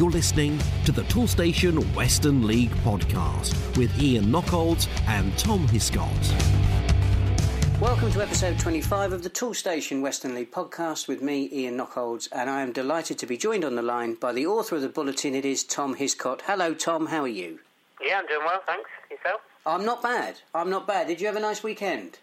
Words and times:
You're 0.00 0.10
listening 0.10 0.58
to 0.86 0.92
the 0.92 1.02
Toolstation 1.02 1.78
Western 1.94 2.46
League 2.46 2.70
podcast 2.76 3.76
with 3.76 4.00
Ian 4.00 4.24
Knockolds 4.32 4.88
and 5.06 5.36
Tom 5.36 5.68
Hiscott. 5.68 6.08
Welcome 7.78 8.10
to 8.12 8.22
episode 8.22 8.58
25 8.58 9.12
of 9.12 9.22
the 9.22 9.28
Toolstation 9.28 10.00
Western 10.00 10.34
League 10.34 10.52
podcast 10.52 11.06
with 11.06 11.20
me, 11.20 11.50
Ian 11.52 11.76
Knockolds, 11.76 12.30
and 12.32 12.48
I 12.48 12.62
am 12.62 12.72
delighted 12.72 13.18
to 13.18 13.26
be 13.26 13.36
joined 13.36 13.62
on 13.62 13.74
the 13.74 13.82
line 13.82 14.14
by 14.14 14.32
the 14.32 14.46
author 14.46 14.76
of 14.76 14.80
the 14.80 14.88
bulletin. 14.88 15.34
It 15.34 15.44
is 15.44 15.62
Tom 15.64 15.94
Hiscott. 15.96 16.40
Hello, 16.46 16.72
Tom. 16.72 17.08
How 17.08 17.24
are 17.24 17.28
you? 17.28 17.58
Yeah, 18.02 18.20
I'm 18.20 18.26
doing 18.26 18.46
well, 18.46 18.62
thanks. 18.66 18.88
Yourself? 19.10 19.42
I'm 19.66 19.84
not 19.84 20.02
bad. 20.02 20.36
I'm 20.54 20.70
not 20.70 20.86
bad. 20.86 21.08
Did 21.08 21.20
you 21.20 21.26
have 21.26 21.36
a 21.36 21.40
nice 21.40 21.62
weekend? 21.62 22.16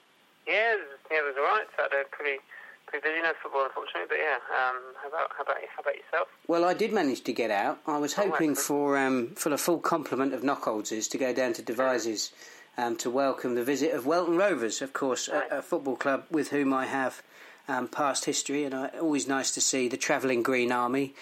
Yeah, 0.47 0.73
it 0.73 0.79
was, 0.79 0.97
yeah, 1.11 1.17
it 1.19 1.25
was 1.27 1.35
all 1.37 1.43
right. 1.43 1.67
Saturday, 1.77 2.09
pretty 2.09 2.39
pretty 2.87 3.07
busy. 3.07 3.21
No 3.21 3.33
football, 3.41 3.65
unfortunately, 3.65 4.07
but 4.09 4.17
yeah. 4.17 4.35
Um, 4.35 4.75
how 5.01 5.07
about 5.09 5.31
how 5.37 5.43
about 5.43 5.57
how 5.75 5.81
about 5.81 5.95
yourself? 5.95 6.27
Well, 6.47 6.65
I 6.65 6.73
did 6.73 6.91
manage 6.93 7.23
to 7.25 7.33
get 7.33 7.51
out. 7.51 7.79
I 7.85 7.97
was 7.97 8.17
Oh, 8.17 8.23
hoping 8.23 8.51
excellent. 8.51 8.57
for 8.57 8.97
um, 8.97 9.27
for 9.35 9.51
a 9.53 9.57
full 9.57 9.79
complement 9.79 10.33
of 10.33 10.41
Knockholdses 10.41 11.09
to 11.11 11.17
go 11.17 11.33
down 11.33 11.53
to 11.53 11.61
Devizes 11.61 12.31
um, 12.77 12.95
to 12.97 13.09
welcome 13.09 13.55
the 13.55 13.63
visit 13.63 13.93
of 13.93 14.05
Welton 14.05 14.37
Rovers, 14.37 14.81
of 14.81 14.93
course, 14.93 15.27
Right. 15.29 15.43
a, 15.51 15.59
a 15.59 15.61
football 15.61 15.95
club 15.95 16.25
with 16.31 16.49
whom 16.49 16.73
I 16.73 16.85
have 16.85 17.21
um, 17.67 17.87
past 17.87 18.25
history, 18.25 18.63
and 18.63 18.73
I, 18.73 18.87
always 19.01 19.27
nice 19.27 19.51
to 19.51 19.61
see 19.61 19.87
the 19.87 19.97
travelling 19.97 20.41
Green 20.43 20.71
Army. 20.71 21.13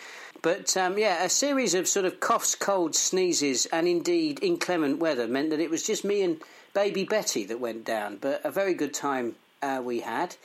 But 0.42 0.78
um, 0.78 0.98
yeah, 1.00 1.24
a 1.24 1.30
series 1.30 1.74
of 1.74 1.88
sort 1.88 2.06
of 2.06 2.20
coughs, 2.20 2.54
colds, 2.56 3.00
sneezes, 3.00 3.66
and 3.68 3.88
indeed 3.88 4.40
inclement 4.44 5.00
weather 5.00 5.28
meant 5.28 5.50
that 5.50 5.60
it 5.60 5.72
was 5.72 5.82
just 5.82 6.04
me 6.06 6.22
and 6.22 6.40
baby 6.76 7.04
Betty 7.04 7.46
that 7.46 7.60
went 7.60 7.84
down. 7.86 8.18
But 8.18 8.42
a 8.44 8.52
very 8.52 8.76
good 8.76 8.94
time 8.94 9.36
uh, 9.64 9.82
we 9.84 10.02
had, 10.02 10.36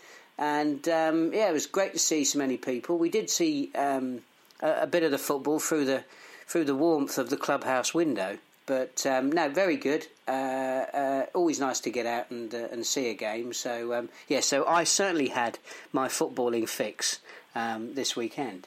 and 0.41 0.89
um, 0.89 1.33
yeah, 1.33 1.51
it 1.51 1.53
was 1.53 1.67
great 1.67 1.93
to 1.93 1.99
see 1.99 2.25
so 2.25 2.39
many 2.39 2.57
people. 2.57 2.99
We 2.99 3.11
did 3.11 3.29
see 3.29 3.71
um, 3.75 4.23
a, 4.61 4.83
a 4.83 4.87
bit 4.87 5.03
of 5.03 5.11
the 5.11 5.19
football 5.19 5.61
through 5.61 5.85
the 5.85 6.03
through 6.47 6.65
the 6.65 6.75
warmth 6.75 7.19
of 7.19 7.31
the 7.31 7.37
clubhouse 7.37 7.95
window. 7.95 8.39
But 8.67 9.05
um, 9.07 9.31
no, 9.31 9.49
very 9.49 9.77
good. 9.77 10.07
Uh, 10.27 10.31
uh, 10.31 11.27
always 11.35 11.61
nice 11.61 11.81
to 11.81 11.91
get 11.91 12.07
out 12.07 12.31
and 12.31 12.53
uh, 12.55 12.69
and 12.73 12.87
see 12.87 13.11
a 13.11 13.15
game. 13.15 13.53
So 13.53 13.93
um, 13.95 14.09
yeah, 14.29 14.41
so 14.41 14.67
I 14.67 14.85
certainly 14.85 15.29
had 15.29 15.59
my 15.93 16.09
footballing 16.09 16.69
fix 16.69 17.21
um, 17.55 17.95
this 17.95 18.17
weekend. 18.17 18.67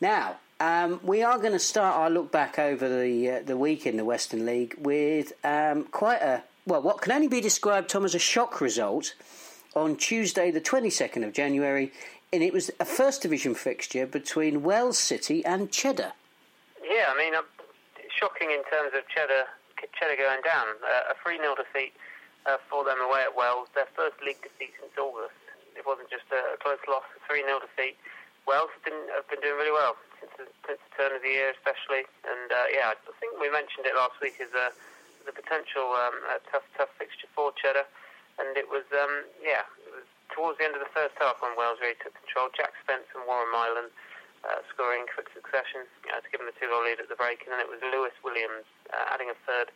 Now 0.00 0.36
um, 0.60 1.00
we 1.02 1.22
are 1.24 1.38
going 1.38 1.52
to 1.52 1.58
start 1.58 1.96
our 1.96 2.10
look 2.10 2.30
back 2.30 2.60
over 2.60 2.88
the 2.88 3.30
uh, 3.30 3.42
the 3.44 3.56
week 3.56 3.86
in 3.86 3.96
the 3.96 4.04
Western 4.04 4.46
League 4.46 4.76
with 4.78 5.32
um, 5.44 5.84
quite 5.84 6.22
a 6.22 6.44
well, 6.64 6.82
what 6.82 7.00
can 7.00 7.12
only 7.12 7.28
be 7.28 7.40
described, 7.40 7.88
Tom, 7.88 8.04
as 8.04 8.14
a 8.14 8.18
shock 8.18 8.60
result 8.60 9.14
on 9.74 9.96
Tuesday, 9.96 10.50
the 10.50 10.60
twenty 10.60 10.90
second 10.90 11.24
of 11.24 11.32
January, 11.32 11.92
and 12.32 12.42
it 12.42 12.52
was 12.52 12.70
a 12.80 12.84
First 12.84 13.22
Division 13.22 13.54
fixture 13.54 14.06
between 14.06 14.62
Wells 14.62 14.98
City 14.98 15.44
and 15.44 15.70
Cheddar. 15.70 16.12
Yeah, 16.82 17.12
I 17.14 17.16
mean, 17.16 17.34
uh, 17.34 17.42
shocking 18.18 18.50
in 18.50 18.62
terms 18.70 18.92
of 18.96 19.06
Cheddar 19.08 19.44
Cheddar 19.94 20.18
going 20.18 20.42
down. 20.42 20.66
Uh, 20.82 21.12
a 21.12 21.14
3 21.22 21.38
0 21.38 21.54
defeat 21.54 21.94
uh, 22.46 22.58
for 22.66 22.82
them 22.82 22.98
away 22.98 23.22
at 23.22 23.34
Wells, 23.34 23.70
their 23.74 23.90
first 23.94 24.18
league 24.24 24.40
defeat 24.42 24.74
since 24.80 24.94
August. 24.98 25.38
It 25.78 25.86
wasn't 25.86 26.10
just 26.10 26.26
a 26.34 26.58
close 26.58 26.82
loss, 26.90 27.06
a 27.14 27.20
3 27.30 27.46
0 27.46 27.62
defeat. 27.62 27.94
Wells 28.46 28.72
have 28.74 28.82
been, 28.82 28.96
doing 29.44 29.60
really 29.60 29.74
well 29.74 29.94
since 30.18 30.32
the, 30.40 30.48
since 30.64 30.80
the 30.80 30.92
turn 30.96 31.12
of 31.12 31.20
the 31.20 31.30
year, 31.30 31.52
especially. 31.52 32.08
And 32.24 32.48
uh, 32.48 32.66
yeah, 32.72 32.96
I 32.96 33.14
think 33.20 33.36
we 33.38 33.52
mentioned 33.52 33.84
it 33.84 33.94
last 33.94 34.16
week 34.24 34.40
as 34.40 34.50
a, 34.56 34.72
a 35.28 35.34
potential 35.36 35.92
um, 35.94 36.16
a 36.32 36.40
tough, 36.48 36.64
tough 36.74 36.90
fixture 36.96 37.28
for 37.36 37.52
Cheddar. 37.60 37.86
And 38.38 38.54
it 38.54 38.70
was, 38.70 38.86
um, 38.94 39.26
yeah, 39.42 39.66
it 39.82 39.92
was 39.92 40.06
towards 40.30 40.62
the 40.62 40.64
end 40.64 40.78
of 40.78 40.82
the 40.82 40.92
first 40.94 41.18
half 41.18 41.42
when 41.42 41.58
Wells 41.58 41.82
really 41.82 41.98
took 41.98 42.14
control. 42.14 42.50
Jack 42.54 42.74
Spence 42.86 43.06
and 43.14 43.26
Warren 43.26 43.50
Milan 43.50 43.90
uh, 44.46 44.62
scoring 44.70 45.02
in 45.02 45.08
quick 45.10 45.26
succession 45.34 45.86
uh, 46.10 46.22
to 46.22 46.26
give 46.30 46.38
them 46.38 46.46
a 46.46 46.54
two-goal 46.54 46.86
lead 46.86 47.02
at 47.02 47.10
the 47.10 47.18
break, 47.18 47.42
and 47.42 47.50
then 47.50 47.58
it 47.58 47.66
was 47.66 47.82
Lewis 47.82 48.14
Williams 48.22 48.66
uh, 48.94 49.10
adding 49.10 49.30
a 49.30 49.38
third. 49.42 49.74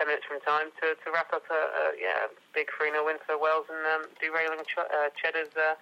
Ten 0.00 0.08
minutes 0.08 0.24
from 0.24 0.40
time 0.40 0.72
to, 0.80 0.96
to 0.96 1.06
wrap 1.12 1.28
up 1.36 1.44
a, 1.52 1.52
a 1.52 1.84
yeah 2.00 2.24
big 2.56 2.72
3 2.72 2.96
0 2.96 3.04
win 3.04 3.20
for 3.28 3.36
Wells 3.36 3.68
and 3.68 3.84
um, 3.92 4.08
derailing 4.24 4.64
Ch- 4.64 4.80
uh, 4.80 5.12
Cheddar's 5.20 5.52
uh, 5.52 5.76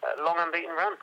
uh, 0.00 0.16
long 0.24 0.40
unbeaten 0.40 0.72
run. 0.72 0.96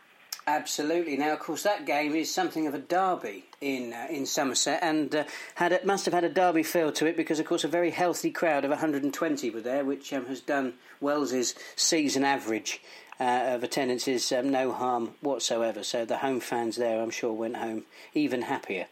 Absolutely. 0.47 1.17
Now, 1.17 1.33
of 1.33 1.39
course, 1.39 1.63
that 1.63 1.85
game 1.85 2.15
is 2.15 2.33
something 2.33 2.67
of 2.67 2.73
a 2.73 2.79
derby 2.79 3.43
in 3.59 3.91
uh, 3.91 4.07
in 4.09 4.25
Somerset, 4.25 4.79
and 4.81 5.13
uh, 5.13 5.23
had 5.55 5.73
it, 5.73 5.85
must 5.85 6.05
have 6.05 6.13
had 6.13 6.23
a 6.23 6.29
derby 6.29 6.63
feel 6.63 6.89
to 6.93 7.05
it 7.05 7.17
because, 7.17 7.39
of 7.39 7.45
course, 7.45 7.65
a 7.65 7.67
very 7.67 7.91
healthy 7.91 8.31
crowd 8.31 8.63
of 8.63 8.69
120 8.69 9.49
were 9.49 9.59
there, 9.59 9.83
which 9.83 10.13
um, 10.13 10.25
has 10.27 10.39
done 10.39 10.75
Wells's 11.01 11.53
season 11.75 12.23
average 12.23 12.81
uh, 13.19 13.43
of 13.47 13.63
attendances 13.63 14.31
um, 14.31 14.49
no 14.49 14.71
harm 14.71 15.15
whatsoever. 15.19 15.83
So 15.83 16.05
the 16.05 16.19
home 16.19 16.39
fans 16.39 16.77
there, 16.77 17.01
I'm 17.01 17.09
sure, 17.09 17.33
went 17.33 17.57
home 17.57 17.83
even 18.13 18.43
happier. 18.43 18.87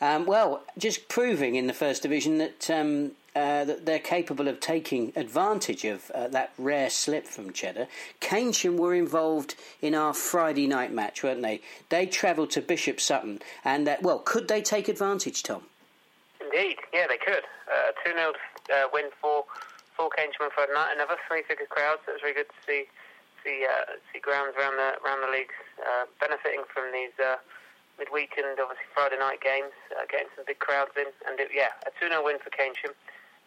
Um, 0.00 0.26
well, 0.26 0.62
just 0.78 1.08
proving 1.08 1.56
in 1.56 1.66
the 1.66 1.74
first 1.74 2.02
division 2.02 2.38
that. 2.38 2.70
Um, 2.70 3.12
uh, 3.34 3.64
that 3.64 3.86
they're 3.86 3.98
capable 4.00 4.48
of 4.48 4.58
taking 4.58 5.12
advantage 5.14 5.84
of 5.84 6.10
uh, 6.10 6.26
that 6.28 6.52
rare 6.58 6.90
slip 6.90 7.26
from 7.26 7.52
Cheddar. 7.52 7.86
Keynsham 8.20 8.76
were 8.76 8.94
involved 8.94 9.54
in 9.80 9.94
our 9.94 10.12
Friday 10.12 10.66
night 10.66 10.92
match, 10.92 11.22
weren't 11.22 11.42
they? 11.42 11.60
They 11.90 12.06
travelled 12.06 12.50
to 12.50 12.60
Bishop 12.60 13.00
Sutton, 13.00 13.40
and 13.64 13.88
uh, 13.88 13.96
well, 14.02 14.18
could 14.18 14.48
they 14.48 14.60
take 14.62 14.88
advantage, 14.88 15.44
Tom? 15.44 15.62
Indeed, 16.40 16.78
yeah, 16.92 17.06
they 17.08 17.18
could. 17.18 17.44
Uh, 17.70 17.92
A 17.94 18.08
2 18.08 18.12
0 18.14 18.32
uh, 18.32 18.88
win 18.92 19.10
for, 19.20 19.44
for 19.96 20.10
Keynsham 20.10 20.50
Friday 20.52 20.72
night. 20.74 20.90
Another 20.94 21.16
three 21.28 21.42
figure 21.46 21.66
crowd, 21.70 21.98
so 22.04 22.10
it 22.10 22.14
was 22.14 22.22
really 22.22 22.34
good 22.34 22.50
to 22.50 22.60
see 22.66 22.84
see, 23.44 23.64
see 24.12 24.20
grounds 24.20 24.52
around 24.58 24.76
the, 24.76 25.00
around 25.00 25.24
the 25.24 25.32
leagues 25.32 25.56
uh, 25.80 26.04
benefiting 26.20 26.60
from 26.68 26.92
these 26.92 27.14
midweek 27.96 28.36
and 28.36 28.52
obviously 28.60 28.84
Friday 28.92 29.16
night 29.16 29.40
games, 29.40 29.72
getting 30.12 30.28
some 30.36 30.44
big 30.44 30.58
crowds 30.58 30.92
in. 30.92 31.08
And 31.24 31.40
it, 31.40 31.48
yeah, 31.54 31.72
a 31.86 31.90
2 31.96 32.10
0 32.10 32.20
win 32.20 32.36
for 32.42 32.50
Keynsham. 32.50 32.92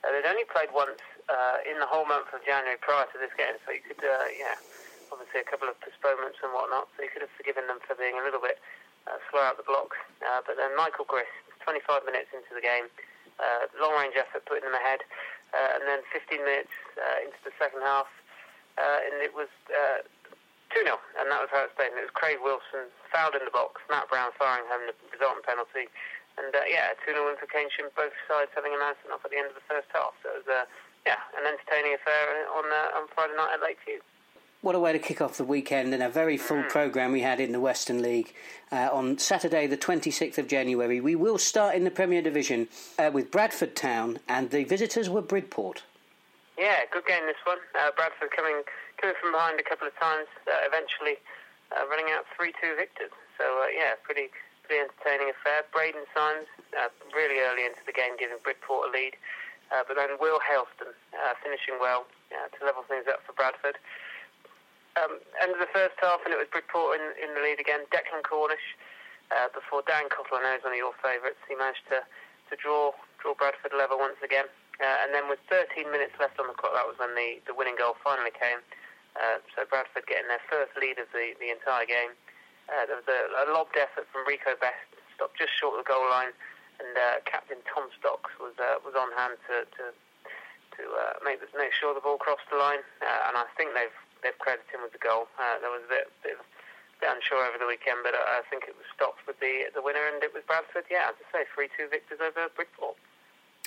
Uh, 0.03 0.11
they'd 0.11 0.27
only 0.27 0.43
played 0.51 0.67
once 0.75 0.99
uh, 1.31 1.63
in 1.63 1.79
the 1.79 1.87
whole 1.87 2.03
month 2.03 2.27
of 2.35 2.43
January 2.43 2.75
prior 2.83 3.07
to 3.15 3.17
this 3.17 3.31
game, 3.39 3.55
so 3.63 3.71
you 3.71 3.79
could, 3.79 4.03
uh, 4.03 4.27
yeah, 4.35 4.59
obviously 5.07 5.39
a 5.39 5.47
couple 5.47 5.71
of 5.71 5.79
postponements 5.79 6.43
and 6.43 6.51
whatnot, 6.51 6.91
so 6.95 7.07
you 7.07 7.11
could 7.11 7.23
have 7.23 7.31
forgiven 7.39 7.63
them 7.71 7.79
for 7.87 7.95
being 7.95 8.19
a 8.19 8.23
little 8.23 8.43
bit 8.43 8.59
uh, 9.07 9.15
slow 9.31 9.39
out 9.47 9.55
the 9.55 9.63
blocks. 9.63 9.95
Uh, 10.19 10.43
but 10.43 10.59
then 10.59 10.75
Michael 10.75 11.07
Griss, 11.07 11.31
25 11.63 12.03
minutes 12.03 12.35
into 12.35 12.51
the 12.51 12.63
game, 12.63 12.91
uh, 13.39 13.71
long 13.79 13.95
range 13.95 14.19
effort 14.19 14.43
putting 14.43 14.67
them 14.67 14.75
ahead, 14.75 14.99
and 15.53 15.85
then 15.85 16.01
15 16.09 16.41
minutes 16.41 16.73
into 17.21 17.37
the 17.45 17.53
second 17.61 17.85
half, 17.85 18.09
and 18.75 19.21
it 19.21 19.31
was 19.37 19.47
uh, 19.69 20.01
2 20.73 20.81
0, 20.81 20.97
and 21.21 21.29
that 21.29 21.39
was 21.39 21.49
how 21.53 21.61
it 21.63 21.71
stayed. 21.77 21.93
And 21.93 22.01
it 22.01 22.09
was 22.09 22.15
Craig 22.17 22.41
Wilson 22.41 22.89
fouled 23.13 23.37
in 23.37 23.45
the 23.45 23.53
box, 23.53 23.79
Matt 23.85 24.09
Brown 24.09 24.33
firing 24.33 24.65
home 24.65 24.89
the 24.89 24.97
resultant 25.13 25.45
penalty, 25.45 25.87
and 26.37 26.53
uh, 26.53 26.65
yeah, 26.69 26.93
a 26.93 26.95
2 27.05 27.13
0 27.13 27.25
win 27.25 27.37
for 27.37 27.47
Keynsham, 27.47 27.89
both 27.95 28.13
sides 28.27 28.51
having 28.55 28.73
a 28.73 28.79
sent 28.79 29.13
off 29.13 29.25
at 29.25 29.31
the 29.31 29.37
end 29.37 29.47
of 29.47 29.55
the 29.55 29.65
first 29.69 29.87
half. 29.93 30.13
So 30.23 30.29
it 30.33 30.45
was 30.45 30.49
uh, 30.49 30.65
yeah, 31.05 31.19
an 31.37 31.45
entertaining 31.45 31.93
affair 31.93 32.47
on 32.49 32.65
uh, 32.65 32.97
on 32.97 33.07
Friday 33.13 33.35
night 33.35 33.53
at 33.53 33.61
Lakeview. 33.61 34.01
What 34.63 34.75
a 34.75 34.79
way 34.79 34.93
to 34.93 34.99
kick 34.99 35.19
off 35.19 35.35
the 35.35 35.43
weekend 35.43 35.93
and 35.93 36.01
a 36.01 36.07
very 36.07 36.37
full 36.37 36.63
programme 36.63 37.11
we 37.11 37.19
had 37.19 37.41
in 37.41 37.51
the 37.51 37.59
Western 37.59 38.01
League. 38.01 38.33
Uh, 38.71 38.87
on 38.93 39.17
Saturday, 39.17 39.67
the 39.67 39.75
26th 39.75 40.37
of 40.37 40.47
January, 40.47 41.01
we 41.01 41.15
will 41.15 41.37
start 41.37 41.75
in 41.75 41.83
the 41.83 41.91
Premier 41.91 42.21
Division 42.21 42.69
uh, 42.97 43.11
with 43.11 43.29
Bradford 43.29 43.75
Town, 43.75 44.19
and 44.29 44.51
the 44.51 44.63
visitors 44.63 45.09
were 45.09 45.21
Bridport. 45.21 45.83
Yeah, 46.57 46.79
good 46.93 47.05
game 47.05 47.25
this 47.25 47.35
one. 47.43 47.57
Uh, 47.75 47.91
Bradford 47.97 48.31
coming 48.31 48.63
coming 49.01 49.15
from 49.19 49.33
behind 49.33 49.59
a 49.59 49.63
couple 49.63 49.85
of 49.85 49.99
times, 49.99 50.27
uh, 50.47 50.55
eventually 50.63 51.19
uh, 51.75 51.83
running 51.89 52.07
out 52.15 52.23
3 52.37 52.53
2 52.61 52.75
victors. 52.77 53.11
So, 53.37 53.43
uh, 53.43 53.67
yeah, 53.67 53.99
pretty 54.03 54.29
pretty 54.63 54.87
entertaining 54.87 55.29
affair. 55.29 55.67
Braden 55.75 56.07
Symes 56.15 56.47
uh, 56.73 56.89
really 57.11 57.43
early 57.43 57.67
into 57.67 57.83
the 57.85 57.93
game 57.93 58.15
giving 58.15 58.39
Bridport 58.41 58.89
a 58.89 58.91
lead. 58.91 59.15
Uh, 59.71 59.81
but 59.87 59.97
then 59.97 60.15
Will 60.19 60.37
Haleston 60.43 60.93
uh, 61.17 61.33
finishing 61.41 61.81
well 61.81 62.05
uh, 62.29 62.47
to 62.51 62.59
level 62.61 62.85
things 62.85 63.09
up 63.09 63.25
for 63.25 63.33
Bradford. 63.33 63.79
Um, 64.93 65.17
end 65.41 65.57
of 65.57 65.61
the 65.61 65.71
first 65.73 65.97
half, 65.97 66.21
and 66.21 66.29
it 66.29 66.37
was 66.37 66.45
Bridport 66.53 67.01
in, 67.01 67.03
in 67.17 67.33
the 67.33 67.41
lead 67.41 67.57
again. 67.57 67.81
Declan 67.89 68.21
Cornish 68.21 68.77
uh, 69.33 69.49
before 69.49 69.81
Dan 69.89 70.05
know 70.13 70.53
is 70.53 70.61
one 70.61 70.77
of 70.77 70.79
your 70.79 70.93
favourites. 71.01 71.41
He 71.49 71.57
managed 71.57 71.89
to, 71.89 72.05
to 72.05 72.53
draw 72.53 72.93
draw 73.17 73.33
Bradford 73.33 73.73
level 73.73 73.97
once 73.97 74.19
again. 74.21 74.45
And 74.83 75.15
then 75.15 75.31
with 75.31 75.39
13 75.47 75.87
minutes 75.89 76.11
left 76.19 76.35
on 76.43 76.51
the 76.51 76.57
clock, 76.59 76.75
that 76.75 76.83
was 76.83 76.99
when 76.99 77.15
the, 77.15 77.39
the 77.47 77.55
winning 77.55 77.79
goal 77.79 77.95
finally 78.03 78.35
came. 78.35 78.59
So 79.55 79.63
Bradford 79.63 80.03
getting 80.11 80.27
their 80.27 80.43
first 80.51 80.75
lead 80.75 80.99
of 80.99 81.07
the, 81.15 81.31
the 81.39 81.55
entire 81.55 81.87
game. 81.87 82.11
Uh, 82.71 82.83
there 82.87 82.97
was 82.97 83.07
a, 83.07 83.19
a 83.43 83.51
lobbed 83.51 83.75
effort 83.75 84.07
from 84.11 84.23
Rico 84.23 84.55
Best, 84.59 84.87
stopped 85.15 85.37
just 85.37 85.51
short 85.55 85.75
of 85.77 85.83
the 85.83 85.89
goal 85.89 86.07
line, 86.07 86.31
and 86.79 86.91
uh, 86.95 87.19
captain 87.27 87.59
Tom 87.67 87.91
Stocks 87.99 88.31
was 88.39 88.55
uh, 88.57 88.79
was 88.81 88.95
on 88.95 89.11
hand 89.13 89.37
to 89.51 89.67
to, 89.77 89.83
to 90.79 90.81
uh, 90.83 91.13
make 91.21 91.43
make 91.53 91.75
sure 91.75 91.93
the 91.93 92.03
ball 92.03 92.17
crossed 92.17 92.47
the 92.49 92.57
line. 92.57 92.81
Uh, 93.03 93.27
and 93.29 93.35
I 93.37 93.45
think 93.59 93.75
they've 93.75 93.93
they've 94.23 94.37
credited 94.39 94.71
him 94.71 94.81
with 94.81 94.95
the 94.95 95.03
goal. 95.03 95.27
Uh, 95.35 95.59
there 95.59 95.69
was 95.69 95.83
a 95.85 95.91
bit, 95.91 96.07
bit, 96.23 96.37
bit 96.99 97.09
unsure 97.11 97.43
over 97.43 97.59
the 97.59 97.67
weekend, 97.67 98.01
but 98.01 98.15
I 98.15 98.39
I 98.39 98.47
think 98.47 98.65
it 98.65 98.75
was 98.79 98.87
Stocks 98.95 99.21
with 99.27 99.37
the 99.43 99.69
the 99.75 99.83
winner, 99.83 100.03
and 100.07 100.23
it 100.23 100.31
was 100.33 100.41
Bradford. 100.47 100.87
Yeah, 100.87 101.11
as 101.11 101.19
I 101.19 101.25
say, 101.29 101.41
three 101.51 101.69
two 101.75 101.91
victors 101.91 102.23
over 102.23 102.47
Bridport. 102.55 102.97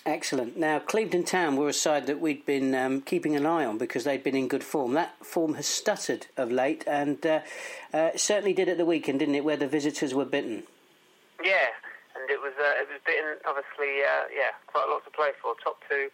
Excellent. 0.07 0.57
Now, 0.57 0.79
Clevedon 0.79 1.25
Town 1.25 1.57
were 1.57 1.69
a 1.69 1.73
side 1.73 2.07
that 2.07 2.21
we'd 2.21 2.47
been 2.47 2.77
um, 2.77 3.03
keeping 3.03 3.35
an 3.35 3.45
eye 3.45 3.67
on 3.67 3.77
because 3.77 4.05
they'd 4.05 4.23
been 4.23 4.39
in 4.39 4.47
good 4.47 4.63
form. 4.63 4.95
That 4.95 5.19
form 5.27 5.55
has 5.59 5.67
stuttered 5.67 6.31
of 6.37 6.53
late, 6.53 6.87
and 6.87 7.19
uh, 7.27 7.41
uh, 7.93 8.11
certainly 8.15 8.55
did 8.55 8.69
at 8.69 8.79
the 8.79 8.87
weekend, 8.87 9.19
didn't 9.19 9.35
it, 9.35 9.43
where 9.43 9.59
the 9.59 9.67
visitors 9.67 10.15
were 10.15 10.25
Bitton? 10.25 10.63
Yeah, 11.43 11.75
and 12.15 12.31
it 12.31 12.39
was 12.39 12.55
uh, 12.55 12.79
it 12.79 12.87
was 12.87 13.03
Bitton. 13.03 13.35
Obviously, 13.51 14.07
uh, 14.07 14.31
yeah, 14.31 14.55
quite 14.71 14.87
a 14.87 14.93
lot 14.95 15.03
to 15.05 15.11
play 15.11 15.35
for. 15.43 15.59
Top 15.59 15.83
two, 15.91 16.07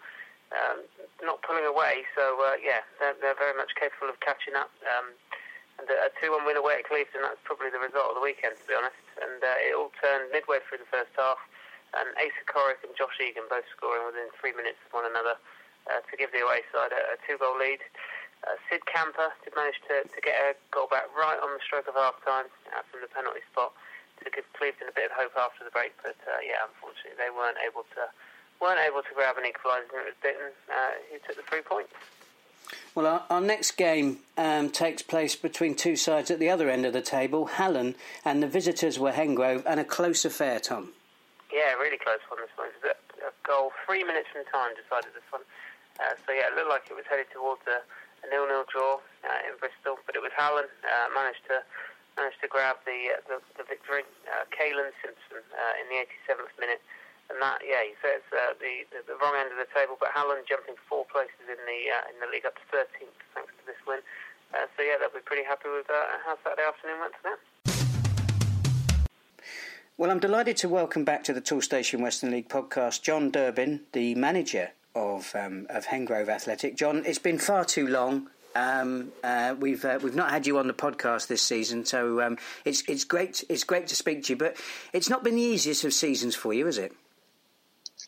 um, 0.56 0.81
not 1.21 1.44
pulling 1.44 1.69
away. 1.69 2.09
So 2.17 2.41
uh, 2.41 2.56
yeah, 2.65 2.81
they're, 2.97 3.15
they're 3.21 3.37
very 3.37 3.53
much 3.61 3.77
capable 3.77 4.09
of 4.09 4.17
catching 4.25 4.56
up. 4.56 4.73
Um, 4.89 5.12
and 5.77 5.89
a 5.89 6.09
two-one 6.17 6.49
win 6.49 6.56
away 6.56 6.81
at 6.81 6.89
Clevedon. 6.89 7.21
That's 7.21 7.44
probably 7.44 7.69
the 7.69 7.81
result 7.81 8.12
of 8.12 8.17
the 8.17 8.25
weekend, 8.25 8.56
to 8.56 8.65
be 8.65 8.73
honest. 8.73 9.05
And 9.21 9.37
uh, 9.37 9.69
it 9.69 9.77
all 9.77 9.93
turned 10.00 10.33
midway 10.33 10.65
through 10.65 10.81
the 10.81 10.89
first 10.89 11.12
half. 11.21 11.41
And 11.93 12.09
Asa 12.17 12.44
Corrick 12.49 12.81
and 12.85 12.97
Josh 12.97 13.21
Egan 13.21 13.44
both 13.53 13.69
scoring 13.77 14.09
within 14.09 14.33
three 14.41 14.56
minutes 14.56 14.81
of 14.89 14.97
one 14.97 15.05
another 15.05 15.37
uh, 15.89 16.00
to 16.00 16.15
give 16.17 16.33
the 16.33 16.41
away 16.41 16.65
side 16.73 16.93
a, 16.93 17.00
a 17.12 17.17
two-goal 17.29 17.59
lead. 17.59 17.85
Uh, 18.43 18.59
Sid 18.67 18.83
Camper 18.91 19.31
did 19.44 19.55
manage 19.55 19.79
to, 19.87 20.03
to 20.03 20.19
get 20.25 20.35
a 20.35 20.59
goal 20.75 20.91
back 20.91 21.06
right 21.15 21.39
on 21.39 21.53
the 21.55 21.62
stroke 21.62 21.87
of 21.87 21.94
half 21.94 22.19
time 22.27 22.50
uh, 22.75 22.83
from 22.91 23.05
the 23.05 23.11
penalty 23.12 23.44
spot 23.53 23.71
to 24.25 24.31
give 24.31 24.47
Clevedon 24.55 24.89
a 24.89 24.94
bit 24.94 25.11
of 25.11 25.15
hope 25.15 25.37
after 25.39 25.62
the 25.62 25.71
break. 25.71 25.94
But 26.03 26.19
uh, 26.27 26.43
yeah, 26.43 26.67
unfortunately, 26.67 27.19
they 27.19 27.31
weren't 27.31 27.59
able 27.62 27.87
to 27.94 28.03
weren't 28.59 28.81
able 28.81 29.03
to 29.03 29.12
grab 29.15 29.37
an 29.39 29.44
equaliser. 29.44 29.94
And 29.94 30.06
it 30.06 30.15
was 30.15 30.19
Bitton 30.23 30.50
uh, 30.71 30.97
who 31.11 31.19
took 31.27 31.37
the 31.37 31.47
three 31.47 31.62
points. 31.62 31.93
Well, 32.94 33.06
our, 33.06 33.25
our 33.29 33.41
next 33.41 33.73
game 33.73 34.19
um, 34.39 34.71
takes 34.71 35.03
place 35.03 35.35
between 35.37 35.75
two 35.75 35.97
sides 35.97 36.31
at 36.31 36.39
the 36.39 36.49
other 36.49 36.71
end 36.71 36.87
of 36.87 36.93
the 36.93 37.03
table, 37.03 37.47
Hallen, 37.47 37.97
and 38.25 38.43
the 38.43 38.47
visitors 38.47 38.99
were 38.99 39.12
Hengrove, 39.12 39.65
and 39.67 39.81
a 39.81 39.85
close 39.85 40.25
affair, 40.25 40.61
Tom. 40.61 40.93
Yeah, 41.52 41.76
really 41.76 42.00
close 42.00 42.25
one. 42.32 42.40
This 42.40 42.50
one 42.56 42.72
it 42.72 42.81
was 42.81 42.96
a, 42.96 43.31
goal 43.44 43.76
three 43.84 44.02
minutes 44.02 44.32
from 44.32 44.49
time 44.49 44.72
decided 44.72 45.12
this 45.12 45.28
one. 45.28 45.44
Uh, 46.00 46.16
so 46.25 46.32
yeah, 46.32 46.49
it 46.49 46.56
looked 46.56 46.72
like 46.72 46.88
it 46.88 46.96
was 46.96 47.04
headed 47.04 47.28
towards 47.28 47.60
a 47.69 47.84
a 48.22 48.26
nil-nil 48.31 48.66
draw 48.70 49.02
uh, 49.26 49.46
in 49.46 49.58
Bristol, 49.58 49.99
but 50.06 50.14
it 50.14 50.22
was 50.22 50.31
Hallen 50.34 50.70
uh, 50.87 51.08
managed 51.14 51.43
to 51.50 51.62
managed 52.14 52.38
to 52.44 52.49
grab 52.49 52.78
the 52.87 53.19
uh, 53.19 53.20
the, 53.26 53.38
the 53.58 53.64
victory. 53.66 54.06
Uh, 54.31 54.46
Kalen 54.54 54.94
Simpson 55.02 55.43
uh, 55.52 55.81
in 55.82 55.90
the 55.90 55.99
87th 56.31 56.54
minute, 56.56 56.82
and 57.31 57.43
that 57.43 57.60
yeah, 57.66 57.82
he 57.82 57.98
says 57.98 58.22
uh, 58.31 58.55
the, 58.62 58.87
the, 58.94 59.02
the 59.10 59.16
wrong 59.19 59.34
end 59.34 59.50
of 59.50 59.58
the 59.58 59.69
table, 59.75 59.98
but 59.98 60.14
Hallen 60.14 60.46
jumping 60.46 60.78
four 60.87 61.05
places 61.10 61.43
in 61.50 61.58
the 61.66 61.78
in 62.10 62.16
the 62.22 62.28
league 62.31 62.46
up 62.46 62.55
to 62.56 62.64
13th 62.70 63.19
thanks 63.34 63.52
to 63.58 63.62
this 63.66 63.81
win. 63.84 64.00
So 64.52 64.84
yeah, 64.84 65.00
they'll 65.00 65.12
be 65.12 65.25
pretty 65.25 65.44
happy 65.44 65.72
with 65.72 65.88
how 65.88 66.37
Saturday 66.44 66.69
afternoon 66.69 67.00
went 67.00 67.16
for 67.16 67.34
them. 67.34 67.40
Well, 69.99 70.11
I'm 70.11 70.21
delighted 70.21 70.56
to 70.59 70.71
welcome 70.71 71.05
back 71.05 71.23
to 71.25 71.35
the 71.35 71.41
Toolstation 71.43 72.00
Western 72.00 72.31
League 72.31 72.49
podcast 72.49 73.03
John 73.03 73.31
Durbin, 73.31 73.83
the 73.93 74.15
manager 74.15 74.71
of 74.94 75.35
um, 75.35 75.67
of 75.69 75.87
Hengrove 75.87 76.29
Athletic. 76.29 76.77
John, 76.77 77.03
it's 77.05 77.19
been 77.19 77.39
far 77.39 77.67
too 77.67 77.87
long. 77.87 78.31
Um, 78.55 79.12
uh, 79.23 79.55
we've 79.59 79.85
uh, 79.85 79.99
we've 80.03 80.15
not 80.15 80.31
had 80.31 80.47
you 80.47 80.59
on 80.59 80.67
the 80.67 80.73
podcast 80.73 81.27
this 81.27 81.43
season, 81.43 81.85
so 81.85 82.23
um, 82.23 82.39
it's 82.65 82.83
it's 82.89 83.05
great 83.05 83.44
it's 83.50 83.65
great 83.65 83.87
to 83.89 83.94
speak 83.94 84.25
to 84.25 84.33
you. 84.33 84.37
But 84.39 84.56
it's 84.94 85.11
not 85.11 85.23
been 85.23 85.37
the 85.37 85.43
easiest 85.43 85.85
of 85.85 85.93
seasons 85.93 86.35
for 86.35 86.55
you, 86.55 86.67
is 86.67 86.79
it? 86.79 86.93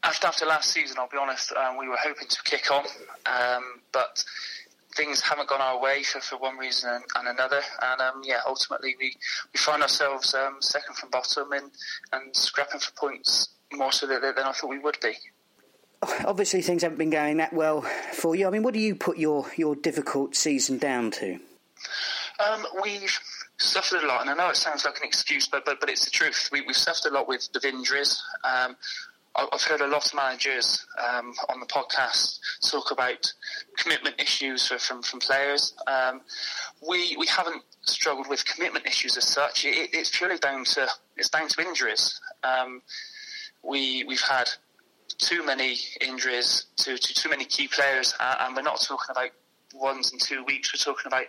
After 0.02 0.26
after 0.26 0.46
last 0.46 0.70
season, 0.70 0.96
I'll 0.98 1.08
be 1.08 1.18
honest, 1.18 1.52
uh, 1.52 1.74
we 1.78 1.86
were 1.86 1.98
hoping 2.02 2.28
to 2.28 2.42
kick 2.44 2.70
on, 2.70 2.84
um, 3.26 3.80
but 3.92 4.24
things 4.96 5.20
haven't 5.20 5.48
gone 5.48 5.60
our 5.60 5.80
way 5.80 6.02
for, 6.02 6.20
for 6.20 6.36
one 6.36 6.56
reason 6.56 6.90
and, 6.90 7.04
and 7.16 7.28
another. 7.28 7.60
And 7.82 8.00
um, 8.00 8.22
yeah, 8.24 8.40
ultimately 8.46 8.96
we, 8.98 9.14
we 9.52 9.58
find 9.58 9.82
ourselves 9.82 10.34
um, 10.34 10.56
second 10.60 10.96
from 10.96 11.10
bottom 11.10 11.52
and, 11.52 11.70
and 12.12 12.34
scrapping 12.34 12.80
for 12.80 12.92
points 12.92 13.48
more 13.72 13.92
so 13.92 14.06
than, 14.06 14.20
than 14.20 14.38
I 14.38 14.52
thought 14.52 14.70
we 14.70 14.78
would 14.78 14.98
be 15.00 15.14
obviously 16.26 16.62
things 16.62 16.82
haven't 16.82 16.98
been 16.98 17.10
going 17.10 17.38
that 17.38 17.52
well 17.52 17.82
for 18.12 18.34
you. 18.34 18.46
I 18.46 18.50
mean, 18.50 18.62
what 18.62 18.74
do 18.74 18.80
you 18.80 18.94
put 18.94 19.18
your, 19.18 19.46
your 19.56 19.74
difficult 19.74 20.34
season 20.34 20.78
down 20.78 21.10
to? 21.12 21.38
Um, 22.44 22.66
we've 22.82 23.18
suffered 23.58 24.02
a 24.02 24.06
lot, 24.06 24.22
and 24.22 24.30
I 24.30 24.34
know 24.34 24.50
it 24.50 24.56
sounds 24.56 24.84
like 24.84 24.98
an 24.98 25.04
excuse, 25.04 25.48
but 25.48 25.64
but, 25.64 25.80
but 25.80 25.88
it's 25.88 26.04
the 26.04 26.10
truth. 26.10 26.48
We, 26.52 26.64
have 26.66 26.76
suffered 26.76 27.12
a 27.12 27.14
lot 27.14 27.28
with 27.28 27.48
the 27.52 27.68
injuries. 27.68 28.22
Um, 28.44 28.76
I've 29.36 29.62
heard 29.62 29.80
a 29.80 29.86
lot 29.86 30.06
of 30.06 30.14
managers 30.14 30.86
um, 30.98 31.34
on 31.48 31.58
the 31.58 31.66
podcast 31.66 32.38
talk 32.70 32.90
about 32.92 33.32
commitment 33.76 34.20
issues 34.20 34.68
from 34.68 35.02
from 35.02 35.20
players. 35.20 35.74
Um, 35.86 36.20
we 36.86 37.16
we 37.16 37.26
haven't 37.26 37.62
struggled 37.82 38.28
with 38.28 38.44
commitment 38.44 38.86
issues 38.86 39.16
as 39.16 39.26
such. 39.26 39.64
It, 39.64 39.90
it's 39.92 40.16
purely 40.16 40.38
down 40.38 40.64
to 40.64 40.88
it's 41.16 41.30
down 41.30 41.48
to 41.48 41.62
injuries. 41.62 42.20
Um, 42.44 42.82
we 43.62 44.04
we've 44.04 44.20
had 44.20 44.48
too 45.18 45.44
many 45.44 45.78
injuries 46.00 46.66
to, 46.76 46.96
to 46.96 47.14
too 47.14 47.28
many 47.28 47.44
key 47.44 47.68
players, 47.68 48.14
and 48.20 48.54
we're 48.54 48.62
not 48.62 48.80
talking 48.80 49.10
about 49.10 49.30
ones 49.74 50.12
and 50.12 50.20
two 50.20 50.44
weeks. 50.44 50.72
We're 50.72 50.92
talking 50.92 51.10
about 51.10 51.26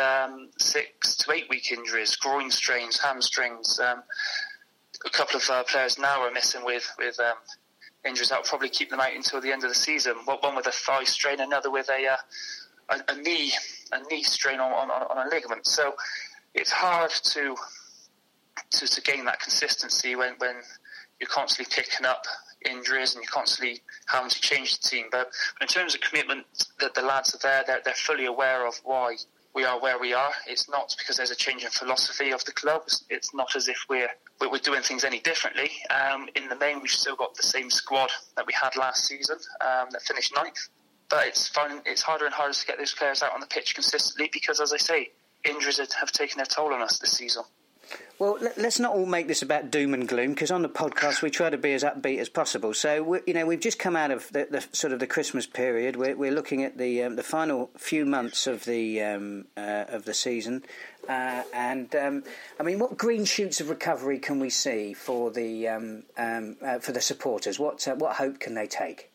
um, 0.00 0.48
six 0.58 1.16
to 1.16 1.32
eight 1.32 1.48
week 1.50 1.70
injuries, 1.70 2.16
groin 2.16 2.50
strains, 2.50 2.98
hamstrings. 2.98 3.78
Um, 3.78 4.02
a 5.04 5.10
couple 5.10 5.36
of 5.36 5.48
uh, 5.50 5.62
players 5.64 5.98
now 5.98 6.20
are 6.22 6.30
missing 6.30 6.64
with 6.64 6.90
with 6.98 7.18
um, 7.20 7.34
injuries 8.04 8.28
that 8.30 8.38
will 8.38 8.44
probably 8.44 8.68
keep 8.68 8.90
them 8.90 9.00
out 9.00 9.14
until 9.14 9.40
the 9.40 9.52
end 9.52 9.62
of 9.64 9.68
the 9.68 9.74
season. 9.74 10.14
One 10.24 10.56
with 10.56 10.66
a 10.66 10.72
thigh 10.72 11.04
strain, 11.04 11.40
another 11.40 11.70
with 11.70 11.88
a 11.90 12.06
uh, 12.06 12.16
a, 12.90 13.12
a, 13.12 13.16
knee 13.16 13.52
a 13.92 14.02
knee 14.10 14.22
strain 14.22 14.60
on, 14.60 14.72
on, 14.72 14.90
on 14.90 15.26
a 15.26 15.30
ligament. 15.30 15.66
So 15.66 15.94
it's 16.54 16.72
hard 16.72 17.10
to 17.10 17.56
to, 18.70 18.86
to 18.86 19.00
gain 19.02 19.24
that 19.24 19.40
consistency 19.40 20.16
when, 20.16 20.34
when 20.38 20.56
you're 21.20 21.28
constantly 21.28 21.72
picking 21.74 22.06
up 22.06 22.24
injuries 22.68 23.14
and 23.14 23.22
you're 23.22 23.30
constantly 23.30 23.80
having 24.06 24.30
to 24.30 24.40
change 24.40 24.78
the 24.78 24.88
team. 24.88 25.06
But 25.10 25.30
in 25.60 25.66
terms 25.66 25.94
of 25.94 26.00
commitment, 26.00 26.46
that 26.80 26.94
the 26.94 27.02
lads 27.02 27.34
are 27.34 27.38
there, 27.38 27.64
they're, 27.66 27.80
they're 27.84 27.94
fully 27.94 28.26
aware 28.26 28.66
of 28.66 28.74
why 28.84 29.16
we 29.54 29.64
are 29.64 29.80
where 29.80 29.98
we 29.98 30.14
are. 30.14 30.32
It's 30.46 30.68
not 30.68 30.94
because 30.98 31.16
there's 31.16 31.30
a 31.30 31.36
change 31.36 31.62
in 31.64 31.70
philosophy 31.70 32.30
of 32.30 32.44
the 32.44 32.52
club. 32.52 32.82
It's 33.10 33.34
not 33.34 33.54
as 33.54 33.68
if 33.68 33.84
we're 33.88 34.08
we're 34.40 34.58
doing 34.58 34.82
things 34.82 35.04
any 35.04 35.20
differently. 35.20 35.70
Um, 35.90 36.28
in 36.34 36.48
the 36.48 36.56
main, 36.56 36.80
we've 36.80 36.90
still 36.90 37.16
got 37.16 37.34
the 37.34 37.42
same 37.42 37.70
squad 37.70 38.10
that 38.36 38.46
we 38.46 38.52
had 38.52 38.76
last 38.76 39.06
season 39.06 39.36
um, 39.60 39.88
that 39.90 40.02
finished 40.02 40.34
ninth. 40.34 40.68
But 41.08 41.26
it's 41.26 41.48
fun, 41.48 41.82
it's 41.84 42.02
harder 42.02 42.24
and 42.24 42.34
harder 42.34 42.54
to 42.54 42.66
get 42.66 42.78
those 42.78 42.94
players 42.94 43.22
out 43.22 43.34
on 43.34 43.40
the 43.40 43.46
pitch 43.46 43.74
consistently 43.74 44.30
because, 44.32 44.60
as 44.60 44.72
I 44.72 44.78
say, 44.78 45.10
injuries 45.44 45.78
have 45.78 46.12
taken 46.12 46.38
their 46.38 46.46
toll 46.46 46.72
on 46.72 46.80
us 46.80 46.98
this 46.98 47.12
season. 47.12 47.44
Well, 48.18 48.38
let's 48.56 48.78
not 48.78 48.94
all 48.94 49.06
make 49.06 49.26
this 49.26 49.42
about 49.42 49.72
doom 49.72 49.94
and 49.94 50.06
gloom 50.06 50.32
because 50.32 50.52
on 50.52 50.62
the 50.62 50.68
podcast 50.68 51.22
we 51.22 51.30
try 51.30 51.50
to 51.50 51.58
be 51.58 51.72
as 51.72 51.82
upbeat 51.82 52.18
as 52.18 52.28
possible. 52.28 52.72
So, 52.72 53.20
you 53.26 53.34
know, 53.34 53.46
we've 53.46 53.58
just 53.58 53.80
come 53.80 53.96
out 53.96 54.12
of 54.12 54.30
the, 54.30 54.46
the 54.48 54.64
sort 54.72 54.92
of 54.92 55.00
the 55.00 55.08
Christmas 55.08 55.44
period. 55.44 55.96
We're, 55.96 56.14
we're 56.14 56.30
looking 56.30 56.62
at 56.62 56.78
the 56.78 57.02
um, 57.02 57.16
the 57.16 57.24
final 57.24 57.70
few 57.76 58.04
months 58.04 58.46
of 58.46 58.64
the 58.64 59.02
um, 59.02 59.46
uh, 59.56 59.86
of 59.88 60.04
the 60.04 60.14
season, 60.14 60.62
uh, 61.08 61.42
and 61.52 61.92
um, 61.96 62.22
I 62.60 62.62
mean, 62.62 62.78
what 62.78 62.96
green 62.96 63.24
shoots 63.24 63.60
of 63.60 63.68
recovery 63.68 64.20
can 64.20 64.38
we 64.38 64.50
see 64.50 64.94
for 64.94 65.32
the 65.32 65.66
um, 65.66 66.04
um, 66.16 66.56
uh, 66.64 66.78
for 66.78 66.92
the 66.92 67.00
supporters? 67.00 67.58
What 67.58 67.88
uh, 67.88 67.96
what 67.96 68.16
hope 68.16 68.38
can 68.38 68.54
they 68.54 68.68
take? 68.68 69.10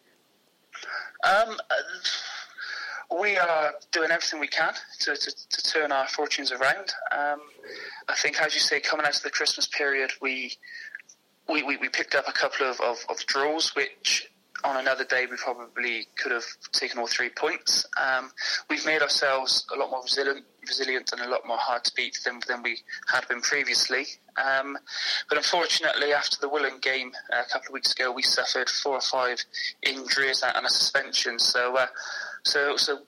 We 3.09 3.37
are 3.37 3.73
doing 3.91 4.11
everything 4.11 4.39
we 4.39 4.47
can 4.47 4.73
to, 4.99 5.15
to, 5.15 5.49
to 5.49 5.63
turn 5.63 5.91
our 5.91 6.07
fortunes 6.07 6.51
around. 6.51 6.93
Um, 7.11 7.39
I 8.09 8.15
think, 8.15 8.41
as 8.41 8.53
you 8.53 8.59
say, 8.59 8.79
coming 8.79 9.05
out 9.05 9.15
of 9.15 9.23
the 9.23 9.29
Christmas 9.29 9.65
period, 9.67 10.11
we 10.21 10.57
we, 11.49 11.63
we, 11.63 11.77
we 11.77 11.89
picked 11.89 12.15
up 12.15 12.27
a 12.27 12.31
couple 12.31 12.67
of, 12.67 12.79
of, 12.81 12.97
of, 13.09 13.25
draws, 13.25 13.75
which 13.75 14.29
on 14.63 14.77
another 14.77 15.05
day 15.05 15.25
we 15.29 15.37
probably 15.37 16.07
could 16.17 16.31
have 16.31 16.43
taken 16.71 16.99
all 16.99 17.07
three 17.07 17.29
points. 17.29 17.85
Um, 18.01 18.31
we've 18.69 18.85
made 18.85 19.01
ourselves 19.01 19.65
a 19.73 19.77
lot 19.77 19.91
more 19.91 20.01
resilient, 20.01 20.45
resilient 20.67 21.11
and 21.13 21.21
a 21.21 21.29
lot 21.29 21.47
more 21.47 21.57
hard 21.57 21.83
to 21.85 21.91
beat 21.95 22.17
than, 22.25 22.39
than 22.47 22.63
we 22.63 22.79
had 23.07 23.27
been 23.27 23.41
previously. 23.41 24.05
Um, 24.35 24.77
but 25.29 25.37
unfortunately, 25.37 26.11
after 26.11 26.37
the 26.41 26.49
Willand 26.49 26.81
game 26.81 27.11
uh, 27.31 27.43
a 27.47 27.51
couple 27.51 27.69
of 27.69 27.73
weeks 27.73 27.93
ago, 27.93 28.11
we 28.11 28.23
suffered 28.23 28.69
four 28.69 28.93
or 28.93 29.01
five 29.01 29.43
injuries 29.83 30.43
and 30.43 30.65
a 30.65 30.69
suspension. 30.69 31.39
So 31.39 31.77
uh, 31.77 31.87
so, 32.47 32.77
so 32.77 32.99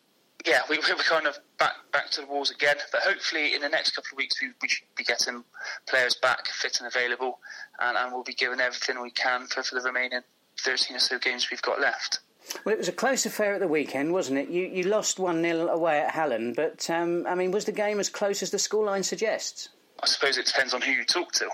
yeah, 0.45 0.61
we, 0.69 0.77
we're 0.89 0.95
kind 0.97 1.27
of 1.27 1.37
back 1.57 1.73
back 1.91 2.09
to 2.11 2.21
the 2.21 2.27
walls 2.27 2.51
again. 2.51 2.77
But 2.91 3.01
hopefully, 3.01 3.53
in 3.53 3.61
the 3.61 3.69
next 3.69 3.95
couple 3.95 4.09
of 4.13 4.17
weeks, 4.17 4.41
we, 4.41 4.49
we 4.61 4.69
should 4.69 4.87
be 4.95 5.03
getting 5.03 5.43
players 5.87 6.15
back 6.15 6.47
fit 6.47 6.79
and 6.79 6.87
available, 6.87 7.39
and, 7.79 7.97
and 7.97 8.13
we'll 8.13 8.23
be 8.23 8.33
giving 8.33 8.59
everything 8.59 9.01
we 9.01 9.11
can 9.11 9.47
for, 9.47 9.63
for 9.63 9.75
the 9.75 9.81
remaining 9.81 10.21
13 10.61 10.97
or 10.97 10.99
so 10.99 11.17
games 11.17 11.49
we've 11.49 11.61
got 11.61 11.79
left. 11.79 12.19
Well, 12.65 12.73
it 12.73 12.79
was 12.79 12.87
a 12.87 12.93
close 12.93 13.25
affair 13.25 13.53
at 13.53 13.59
the 13.59 13.67
weekend, 13.67 14.11
wasn't 14.11 14.39
it? 14.39 14.49
You 14.49 14.65
you 14.65 14.83
lost 14.83 15.19
1 15.19 15.41
0 15.41 15.67
away 15.67 15.99
at 15.99 16.11
Hallen, 16.11 16.53
but 16.53 16.89
um, 16.89 17.25
I 17.27 17.35
mean, 17.35 17.51
was 17.51 17.65
the 17.65 17.71
game 17.71 17.99
as 17.99 18.09
close 18.09 18.41
as 18.41 18.51
the 18.51 18.57
scoreline 18.57 19.05
suggests? 19.05 19.69
I 20.01 20.07
suppose 20.07 20.37
it 20.37 20.45
depends 20.45 20.73
on 20.73 20.81
who 20.81 20.91
you 20.91 21.03
talk 21.03 21.33
to. 21.33 21.49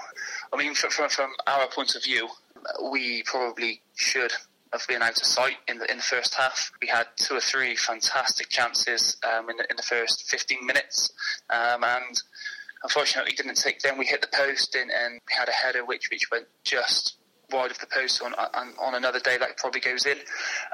I 0.54 0.58
mean, 0.58 0.75
from, 0.75 0.92
from, 0.92 1.10
from 1.10 1.32
our 1.48 1.68
point 1.68 1.96
of 1.96 2.04
view, 2.04 2.30
we 2.92 3.24
probably 3.24 3.82
should 3.96 4.32
of 4.75 4.86
being 4.88 5.01
out 5.01 5.17
of 5.17 5.25
sight 5.25 5.58
in 5.67 5.79
the 5.79 5.89
in 5.89 5.98
the 5.98 6.03
first 6.03 6.36
half. 6.36 6.72
We 6.82 6.88
had 6.88 7.08
two 7.15 7.36
or 7.36 7.39
three 7.39 7.75
fantastic 7.75 8.50
chances 8.50 9.17
um, 9.24 9.50
in, 9.50 9.58
the, 9.58 9.65
in 9.70 9.75
the 9.75 9.84
first 9.84 10.29
15 10.29 10.65
minutes, 10.65 11.12
um, 11.50 11.84
and 11.84 12.22
unfortunately 12.84 13.34
didn't 13.34 13.55
take 13.55 13.79
them. 13.79 13.98
We 13.98 14.05
hit 14.05 14.22
the 14.22 14.27
post 14.34 14.75
and, 14.75 14.91
and 14.91 15.22
we 15.27 15.34
had 15.34 15.50
a 15.50 15.53
header 15.53 15.86
which 15.86 16.10
which 16.12 16.29
went 16.32 16.46
just 16.63 17.17
wide 17.51 17.71
of 17.71 17.79
the 17.79 17.87
post 17.87 18.21
on, 18.21 18.33
on, 18.33 18.95
another 18.95 19.19
day 19.19 19.37
that 19.37 19.57
probably 19.57 19.81
goes 19.81 20.05
in. 20.05 20.17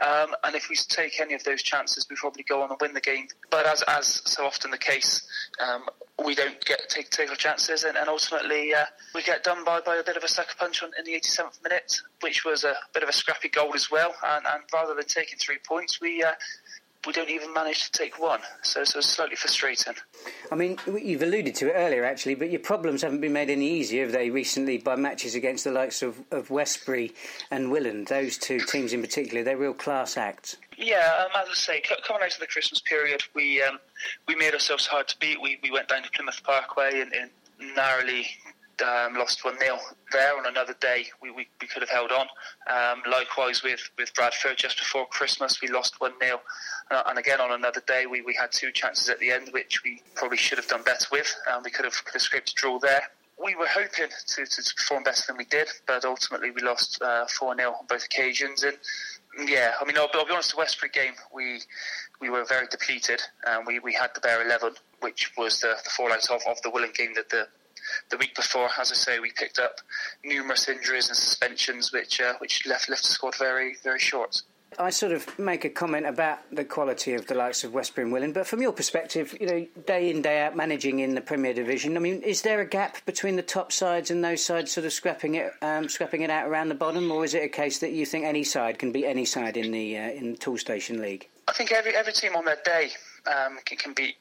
Um, 0.01 0.29
and 0.43 0.55
if 0.55 0.69
we 0.69 0.75
take 0.75 1.19
any 1.19 1.33
of 1.33 1.43
those 1.43 1.61
chances, 1.61 2.05
we 2.09 2.15
probably 2.15 2.43
go 2.43 2.61
on 2.61 2.69
and 2.69 2.77
win 2.81 2.93
the 2.93 3.01
game. 3.01 3.27
But 3.49 3.65
as 3.65 3.83
as 3.87 4.21
so 4.25 4.45
often 4.45 4.71
the 4.71 4.77
case, 4.77 5.25
um, 5.59 5.83
we 6.23 6.35
don't 6.35 6.63
get 6.65 6.89
take 6.89 7.09
take 7.09 7.29
our 7.29 7.35
chances, 7.35 7.83
and, 7.83 7.97
and 7.97 8.07
ultimately 8.07 8.73
uh, 8.73 8.85
we 9.15 9.23
get 9.23 9.43
done 9.43 9.63
by, 9.63 9.81
by 9.81 9.97
a 9.97 10.03
bit 10.03 10.17
of 10.17 10.23
a 10.23 10.27
sucker 10.27 10.55
punch 10.57 10.83
on, 10.83 10.91
in 10.97 11.05
the 11.05 11.19
87th 11.19 11.61
minute, 11.63 11.95
which 12.21 12.45
was 12.45 12.63
a 12.63 12.75
bit 12.93 13.03
of 13.03 13.09
a 13.09 13.13
scrappy 13.13 13.49
goal 13.49 13.71
as 13.75 13.89
well. 13.89 14.13
And, 14.23 14.45
and 14.45 14.63
rather 14.73 14.93
than 14.93 15.05
taking 15.05 15.39
three 15.39 15.57
points, 15.65 15.99
we 15.99 16.23
uh, 16.23 16.33
we 17.05 17.13
don't 17.13 17.29
even 17.29 17.53
manage 17.53 17.89
to 17.89 17.91
take 17.91 18.19
one. 18.19 18.41
So, 18.61 18.83
so 18.83 18.99
it's 18.99 19.09
slightly 19.09 19.35
frustrating. 19.35 19.93
I 20.51 20.55
mean, 20.55 20.77
you've 20.85 21.23
alluded 21.23 21.55
to 21.55 21.69
it 21.69 21.73
earlier, 21.73 22.05
actually, 22.05 22.35
but 22.35 22.51
your 22.51 22.59
problems 22.59 23.01
haven't 23.01 23.21
been 23.21 23.33
made 23.33 23.49
any 23.49 23.69
easier, 23.69 24.03
have 24.03 24.11
they, 24.11 24.29
recently, 24.29 24.77
by 24.77 24.95
matches 24.95 25.33
against 25.33 25.63
the 25.63 25.71
likes 25.71 26.01
of, 26.01 26.19
of 26.31 26.49
Westbury 26.49 27.13
and 27.49 27.71
Willand? 27.71 28.07
Those 28.07 28.37
two 28.37 28.59
teams 28.59 28.93
in 28.93 29.01
particular, 29.01 29.43
they're 29.43 29.57
real 29.57 29.73
class 29.73 30.17
acts. 30.17 30.57
Yeah, 30.77 31.25
um, 31.25 31.41
as 31.41 31.49
I 31.49 31.53
say, 31.53 31.81
coming 32.07 32.23
out 32.23 32.33
of 32.33 32.39
the 32.39 32.47
Christmas 32.47 32.81
period, 32.81 33.21
we 33.35 33.61
um, 33.61 33.77
we 34.27 34.35
made 34.35 34.53
ourselves 34.53 34.87
hard 34.87 35.07
to 35.09 35.19
beat. 35.19 35.39
We, 35.39 35.59
we 35.61 35.69
went 35.69 35.89
down 35.89 36.01
to 36.01 36.09
Plymouth 36.09 36.41
Parkway 36.43 37.01
and, 37.01 37.13
and 37.13 37.29
narrowly 37.75 38.25
um, 38.81 39.15
lost 39.15 39.43
1 39.43 39.57
0 39.59 39.77
there. 40.11 40.37
On 40.37 40.45
another 40.45 40.75
day, 40.79 41.05
we, 41.21 41.31
we, 41.31 41.47
we 41.59 41.67
could 41.67 41.81
have 41.81 41.89
held 41.89 42.11
on. 42.11 42.27
Um, 42.67 43.01
likewise, 43.09 43.63
with, 43.63 43.89
with 43.97 44.13
Bradford, 44.13 44.57
just 44.57 44.77
before 44.77 45.05
Christmas, 45.07 45.61
we 45.61 45.67
lost 45.67 45.99
1 45.99 46.13
0. 46.21 46.41
Uh, 46.89 47.03
and 47.07 47.17
again, 47.17 47.39
on 47.39 47.51
another 47.51 47.81
day, 47.87 48.05
we, 48.05 48.21
we 48.21 48.33
had 48.33 48.51
two 48.51 48.71
chances 48.71 49.09
at 49.09 49.19
the 49.19 49.31
end, 49.31 49.49
which 49.51 49.83
we 49.83 50.01
probably 50.15 50.37
should 50.37 50.57
have 50.57 50.67
done 50.67 50.83
better 50.83 51.05
with. 51.11 51.33
Um, 51.51 51.63
we 51.63 51.71
could 51.71 51.85
have, 51.85 52.03
could 52.05 52.13
have 52.13 52.21
scraped 52.21 52.51
a 52.51 52.55
draw 52.55 52.79
there. 52.79 53.03
We 53.43 53.55
were 53.55 53.67
hoping 53.67 54.09
to, 54.27 54.45
to 54.45 54.73
perform 54.75 55.03
better 55.03 55.23
than 55.27 55.37
we 55.37 55.45
did, 55.45 55.67
but 55.87 56.05
ultimately 56.05 56.51
we 56.51 56.61
lost 56.61 57.01
uh, 57.01 57.25
4 57.25 57.53
uh, 57.53 57.55
0 57.55 57.69
on 57.71 57.85
both 57.87 58.05
occasions. 58.05 58.63
And 58.63 58.77
yeah, 59.47 59.73
I 59.81 59.85
mean, 59.85 59.97
I'll, 59.97 60.09
I'll, 60.13 60.25
be 60.25 60.33
honest, 60.33 60.51
the 60.51 60.57
Westbury 60.57 60.91
game, 60.93 61.13
we 61.33 61.61
we 62.21 62.29
were 62.29 62.45
very 62.45 62.67
depleted. 62.67 63.21
Um, 63.47 63.65
we, 63.65 63.79
we 63.79 63.93
had 63.93 64.11
the 64.13 64.21
bare 64.21 64.45
11, 64.45 64.75
which 64.99 65.31
was 65.37 65.59
the, 65.59 65.75
the 65.83 65.89
fallout 65.89 66.29
of, 66.29 66.41
of 66.47 66.61
the 66.61 66.69
Willand 66.69 66.93
game 66.93 67.13
that 67.15 67.29
the 67.29 67.47
the 68.09 68.17
week 68.17 68.35
before, 68.35 68.69
as 68.79 68.91
I 68.91 68.95
say, 68.95 69.19
we 69.19 69.31
picked 69.31 69.59
up 69.59 69.81
numerous 70.23 70.67
injuries 70.67 71.07
and 71.07 71.17
suspensions, 71.17 71.91
which 71.91 72.21
uh, 72.21 72.33
which 72.39 72.65
left 72.65 72.89
left 72.89 73.03
the 73.03 73.09
squad 73.13 73.35
very 73.37 73.75
very 73.83 73.99
short. 73.99 74.41
I 74.79 74.89
sort 74.89 75.11
of 75.11 75.37
make 75.37 75.65
a 75.65 75.69
comment 75.69 76.05
about 76.05 76.39
the 76.49 76.63
quality 76.63 77.13
of 77.13 77.27
the 77.27 77.35
likes 77.35 77.65
of 77.65 77.73
Westbury 77.73 78.05
and 78.05 78.15
Willand, 78.15 78.33
but 78.33 78.47
from 78.47 78.61
your 78.61 78.71
perspective, 78.71 79.35
you 79.39 79.45
know, 79.45 79.67
day 79.85 80.09
in 80.09 80.21
day 80.21 80.41
out 80.41 80.55
managing 80.55 80.99
in 80.99 81.13
the 81.13 81.19
Premier 81.19 81.53
Division, 81.53 81.97
I 81.97 81.99
mean, 81.99 82.21
is 82.21 82.41
there 82.43 82.61
a 82.61 82.65
gap 82.65 83.05
between 83.05 83.35
the 83.35 83.41
top 83.41 83.73
sides 83.73 84.11
and 84.11 84.23
those 84.23 84.43
sides 84.43 84.71
sort 84.71 84.85
of 84.85 84.93
scrapping 84.93 85.35
it, 85.35 85.51
um, 85.61 85.89
scrapping 85.89 86.21
it 86.21 86.29
out 86.29 86.47
around 86.47 86.69
the 86.69 86.75
bottom, 86.75 87.11
or 87.11 87.25
is 87.25 87.33
it 87.33 87.43
a 87.43 87.49
case 87.49 87.79
that 87.79 87.91
you 87.91 88.05
think 88.05 88.23
any 88.23 88.45
side 88.45 88.79
can 88.79 88.93
beat 88.93 89.05
any 89.05 89.25
side 89.25 89.57
in 89.57 89.71
the 89.71 89.97
uh, 89.97 90.09
in 90.11 90.31
the 90.31 90.37
Toolstation 90.37 91.01
League? 91.01 91.27
I 91.49 91.53
think 91.53 91.73
every 91.73 91.93
every 91.93 92.13
team 92.13 92.37
on 92.37 92.45
their 92.45 92.59
day 92.63 92.91
um, 93.27 93.59
can, 93.65 93.77
can 93.77 93.93
beat 93.93 94.15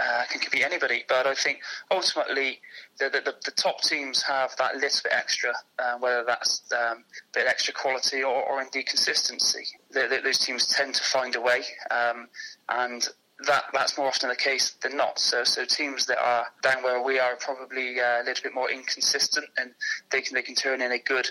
uh, 0.00 0.24
can, 0.30 0.40
be 0.50 0.64
anybody. 0.64 1.04
But 1.08 1.26
I 1.26 1.34
think 1.34 1.60
ultimately 1.90 2.60
the, 2.98 3.10
the, 3.10 3.34
the, 3.44 3.50
top 3.52 3.80
teams 3.82 4.22
have 4.22 4.54
that 4.58 4.74
little 4.76 5.00
bit 5.04 5.12
extra, 5.12 5.52
uh, 5.78 5.98
whether 5.98 6.24
that's 6.26 6.62
um, 6.72 7.04
bit 7.32 7.46
extra 7.46 7.74
quality 7.74 8.22
or, 8.22 8.42
or 8.42 8.60
indeed 8.62 8.86
consistency. 8.86 9.64
The, 9.90 10.20
those 10.22 10.38
teams 10.38 10.66
tend 10.68 10.94
to 10.94 11.02
find 11.04 11.36
a 11.36 11.40
way, 11.40 11.62
um, 11.90 12.28
and 12.68 13.06
that 13.46 13.64
that's 13.72 13.96
more 13.96 14.08
often 14.08 14.28
the 14.28 14.36
case 14.36 14.76
than 14.82 14.96
not. 14.96 15.18
So 15.18 15.44
so 15.44 15.64
teams 15.64 16.06
that 16.06 16.18
are 16.18 16.46
down 16.62 16.82
where 16.82 17.02
we 17.02 17.18
are 17.18 17.36
probably 17.36 18.00
uh, 18.00 18.22
a 18.22 18.24
little 18.24 18.42
bit 18.42 18.54
more 18.54 18.70
inconsistent, 18.70 19.46
and 19.56 19.70
they 20.10 20.20
can 20.20 20.34
they 20.34 20.42
can 20.42 20.54
turn 20.54 20.82
in 20.82 20.92
a 20.92 20.98
good 20.98 21.30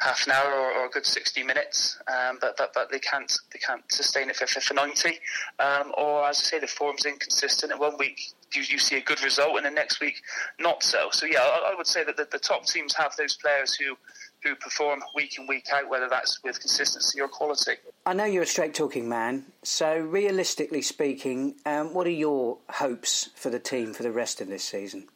half 0.00 0.26
an 0.26 0.32
hour 0.32 0.52
or, 0.52 0.72
or 0.72 0.86
a 0.86 0.90
good 0.90 1.06
60 1.06 1.42
minutes, 1.42 1.98
um, 2.08 2.38
but, 2.40 2.56
but 2.56 2.72
but 2.74 2.90
they 2.90 2.98
can't 2.98 3.32
they 3.52 3.58
can't 3.58 3.82
sustain 3.90 4.28
it 4.28 4.36
for, 4.36 4.46
for 4.46 4.74
90. 4.74 5.20
Um, 5.58 5.92
or 5.96 6.26
as 6.26 6.38
I 6.38 6.42
say, 6.42 6.58
the 6.58 6.66
form's 6.66 7.06
inconsistent. 7.06 7.72
And 7.72 7.80
one 7.80 7.96
week 7.98 8.20
you, 8.54 8.62
you 8.68 8.78
see 8.78 8.96
a 8.96 9.00
good 9.00 9.22
result, 9.22 9.56
and 9.56 9.66
the 9.66 9.70
next 9.70 10.00
week 10.00 10.20
not 10.58 10.82
so. 10.82 11.08
So 11.12 11.26
yeah, 11.26 11.40
I, 11.40 11.72
I 11.72 11.74
would 11.76 11.86
say 11.86 12.04
that 12.04 12.16
the, 12.16 12.26
the, 12.30 12.38
top 12.38 12.66
teams 12.66 12.94
have 12.94 13.14
those 13.16 13.36
players 13.36 13.74
who 13.74 13.96
who 14.42 14.54
perform 14.56 15.02
week 15.14 15.38
in 15.38 15.46
week 15.46 15.66
out, 15.72 15.88
whether 15.88 16.08
that's 16.08 16.42
with 16.44 16.60
consistency 16.60 17.20
or 17.20 17.28
quality. 17.28 17.72
I 18.04 18.12
know 18.12 18.24
you're 18.24 18.42
a 18.42 18.46
straight 18.46 18.74
talking 18.74 19.08
man, 19.08 19.46
so 19.62 19.98
realistically 19.98 20.82
speaking, 20.82 21.54
um, 21.64 21.94
what 21.94 22.06
are 22.06 22.10
your 22.10 22.58
hopes 22.68 23.30
for 23.34 23.48
the 23.48 23.58
team 23.58 23.94
for 23.94 24.02
the 24.02 24.12
rest 24.12 24.40
of 24.40 24.48
this 24.48 24.64
season? 24.64 25.08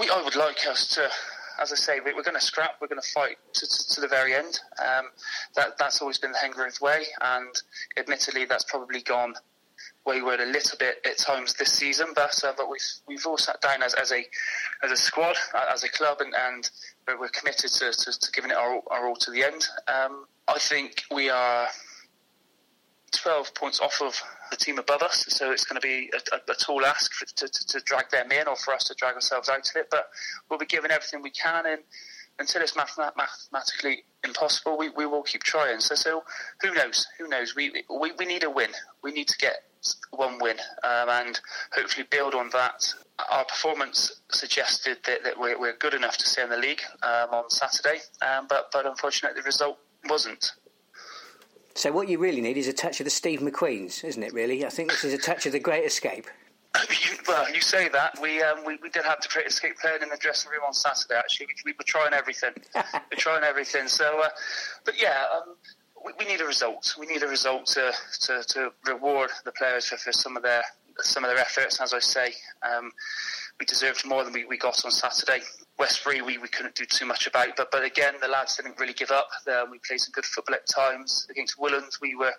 We, 0.00 0.08
I 0.08 0.22
would 0.22 0.36
like 0.36 0.66
us 0.66 0.86
to 0.94 1.10
as 1.60 1.72
I 1.72 1.76
say, 1.76 2.00
we're 2.04 2.22
going 2.22 2.34
to 2.34 2.40
scrap. 2.40 2.76
We're 2.80 2.88
going 2.88 3.00
to 3.00 3.08
fight 3.08 3.36
to, 3.54 3.66
to, 3.66 3.94
to 3.94 4.00
the 4.00 4.08
very 4.08 4.34
end. 4.34 4.58
Um, 4.80 5.06
that 5.56 5.78
that's 5.78 6.00
always 6.00 6.18
been 6.18 6.32
the 6.32 6.38
Hengrove 6.38 6.80
way, 6.80 7.04
and 7.20 7.54
admittedly, 7.96 8.46
that's 8.46 8.64
probably 8.64 9.02
gone 9.02 9.34
wayward 10.06 10.40
a 10.40 10.46
little 10.46 10.78
bit 10.78 10.96
at 11.04 11.18
times 11.18 11.54
this 11.54 11.72
season. 11.72 12.08
But 12.14 12.42
uh, 12.44 12.52
but 12.56 12.70
we've 12.70 12.80
we've 13.06 13.26
all 13.26 13.38
sat 13.38 13.60
down 13.60 13.82
as, 13.82 13.94
as 13.94 14.12
a 14.12 14.24
as 14.82 14.90
a 14.90 14.96
squad, 14.96 15.36
uh, 15.54 15.66
as 15.72 15.84
a 15.84 15.88
club, 15.90 16.18
and, 16.20 16.34
and 16.34 16.70
we're 17.18 17.28
committed 17.28 17.70
to, 17.70 17.92
to, 17.92 18.18
to 18.18 18.32
giving 18.32 18.50
it 18.50 18.56
our, 18.56 18.80
our 18.90 19.08
all 19.08 19.16
to 19.16 19.30
the 19.30 19.44
end. 19.44 19.66
Um, 19.88 20.26
I 20.48 20.58
think 20.58 21.02
we 21.14 21.30
are 21.30 21.68
12 23.12 23.54
points 23.54 23.80
off 23.80 24.00
of 24.00 24.20
the 24.50 24.56
team 24.56 24.78
above 24.78 25.02
us, 25.02 25.24
so 25.28 25.50
it's 25.50 25.64
going 25.64 25.80
to 25.80 25.86
be 25.86 26.10
a, 26.12 26.36
a, 26.36 26.52
a 26.52 26.54
tall 26.54 26.84
ask 26.84 27.12
for, 27.12 27.26
to, 27.26 27.48
to, 27.48 27.66
to, 27.66 27.80
drag 27.80 28.10
them 28.10 28.30
in 28.30 28.46
or 28.48 28.56
for 28.56 28.72
us 28.72 28.84
to 28.84 28.94
drag 28.94 29.14
ourselves 29.14 29.48
out 29.48 29.68
of 29.68 29.76
it. 29.76 29.88
But 29.90 30.10
we'll 30.48 30.58
be 30.58 30.66
giving 30.66 30.90
everything 30.90 31.22
we 31.22 31.30
can, 31.30 31.66
and 31.66 31.82
until 32.38 32.62
it's 32.62 32.74
math- 32.74 32.98
mathematically 33.16 34.04
impossible, 34.24 34.78
we, 34.78 34.88
we 34.90 35.06
will 35.06 35.22
keep 35.22 35.42
trying. 35.42 35.80
So, 35.80 35.94
so 35.94 36.24
who 36.62 36.72
knows? 36.74 37.06
Who 37.18 37.28
knows? 37.28 37.54
We, 37.54 37.84
we, 37.88 38.12
we 38.18 38.24
need 38.24 38.44
a 38.44 38.50
win. 38.50 38.70
We 39.02 39.12
need 39.12 39.28
to 39.28 39.38
get 39.38 39.56
one 40.10 40.38
win 40.40 40.56
um, 40.84 41.08
and 41.08 41.40
hopefully 41.72 42.06
build 42.10 42.34
on 42.34 42.50
that. 42.50 42.92
Our 43.30 43.44
performance 43.44 44.20
suggested 44.30 44.98
that, 45.06 45.24
that 45.24 45.38
we're, 45.38 45.58
we're 45.58 45.76
good 45.76 45.94
enough 45.94 46.16
to 46.18 46.28
stay 46.28 46.42
in 46.42 46.50
the 46.50 46.56
league 46.56 46.80
um, 47.02 47.30
on 47.32 47.50
Saturday, 47.50 47.98
um, 48.22 48.46
but, 48.48 48.70
but 48.72 48.86
unfortunately 48.86 49.40
the 49.40 49.44
result 49.44 49.78
wasn't. 50.08 50.52
So 51.74 51.92
what 51.92 52.08
you 52.08 52.18
really 52.18 52.40
need 52.40 52.56
is 52.56 52.68
a 52.68 52.72
touch 52.72 53.00
of 53.00 53.04
the 53.04 53.10
Steve 53.10 53.40
McQueen's, 53.40 54.02
isn't 54.04 54.22
it? 54.22 54.32
Really, 54.32 54.66
I 54.66 54.70
think 54.70 54.90
this 54.90 55.04
is 55.04 55.14
a 55.14 55.18
touch 55.18 55.46
of 55.46 55.52
the 55.52 55.60
Great 55.60 55.84
Escape. 55.84 56.26
well, 57.28 57.52
you 57.52 57.60
say 57.60 57.88
that. 57.88 58.18
We, 58.20 58.42
um, 58.42 58.64
we 58.64 58.76
we 58.82 58.90
did 58.90 59.04
have 59.04 59.20
the 59.20 59.28
Great 59.28 59.46
Escape 59.46 59.76
playing 59.78 60.02
in 60.02 60.08
the 60.08 60.16
dressing 60.16 60.50
room 60.50 60.62
on 60.66 60.72
Saturday. 60.72 61.16
Actually, 61.16 61.46
we, 61.46 61.54
we 61.66 61.72
were 61.72 61.84
trying 61.84 62.12
everything. 62.12 62.52
we're 62.74 63.18
trying 63.18 63.44
everything. 63.44 63.88
So, 63.88 64.20
uh, 64.22 64.28
but 64.84 65.00
yeah, 65.00 65.24
um, 65.34 65.56
we, 66.04 66.12
we, 66.18 66.24
need 66.26 66.40
a 66.40 66.46
result. 66.46 66.94
We 66.98 67.06
need 67.06 67.22
a 67.22 67.28
result 67.28 67.66
to 67.66 67.92
to, 68.22 68.42
to 68.48 68.72
reward 68.86 69.30
the 69.44 69.52
players 69.52 69.86
for, 69.86 69.96
for 69.96 70.12
some 70.12 70.36
of 70.36 70.42
their 70.42 70.62
some 71.00 71.24
of 71.24 71.30
their 71.30 71.38
efforts. 71.38 71.80
As 71.80 71.92
I 71.92 71.98
say, 71.98 72.34
um, 72.62 72.92
we 73.60 73.66
deserved 73.66 74.06
more 74.06 74.24
than 74.24 74.32
we, 74.32 74.46
we 74.46 74.56
got 74.56 74.82
on 74.84 74.90
Saturday. 74.90 75.44
Westbury, 75.78 76.22
we, 76.22 76.38
we 76.38 76.48
couldn't 76.48 76.74
do 76.74 76.86
too 76.86 77.04
much 77.04 77.26
about, 77.26 77.56
but 77.56 77.70
but 77.70 77.84
again, 77.84 78.14
the 78.20 78.28
lads 78.28 78.56
didn't 78.56 78.80
really 78.80 78.94
give 78.94 79.10
up. 79.10 79.28
Um, 79.46 79.70
we 79.70 79.78
played 79.78 80.00
some 80.00 80.12
good 80.12 80.24
football 80.24 80.54
at 80.54 80.66
times 80.66 81.26
against 81.30 81.58
Willand. 81.58 82.00
We 82.00 82.14
were 82.14 82.32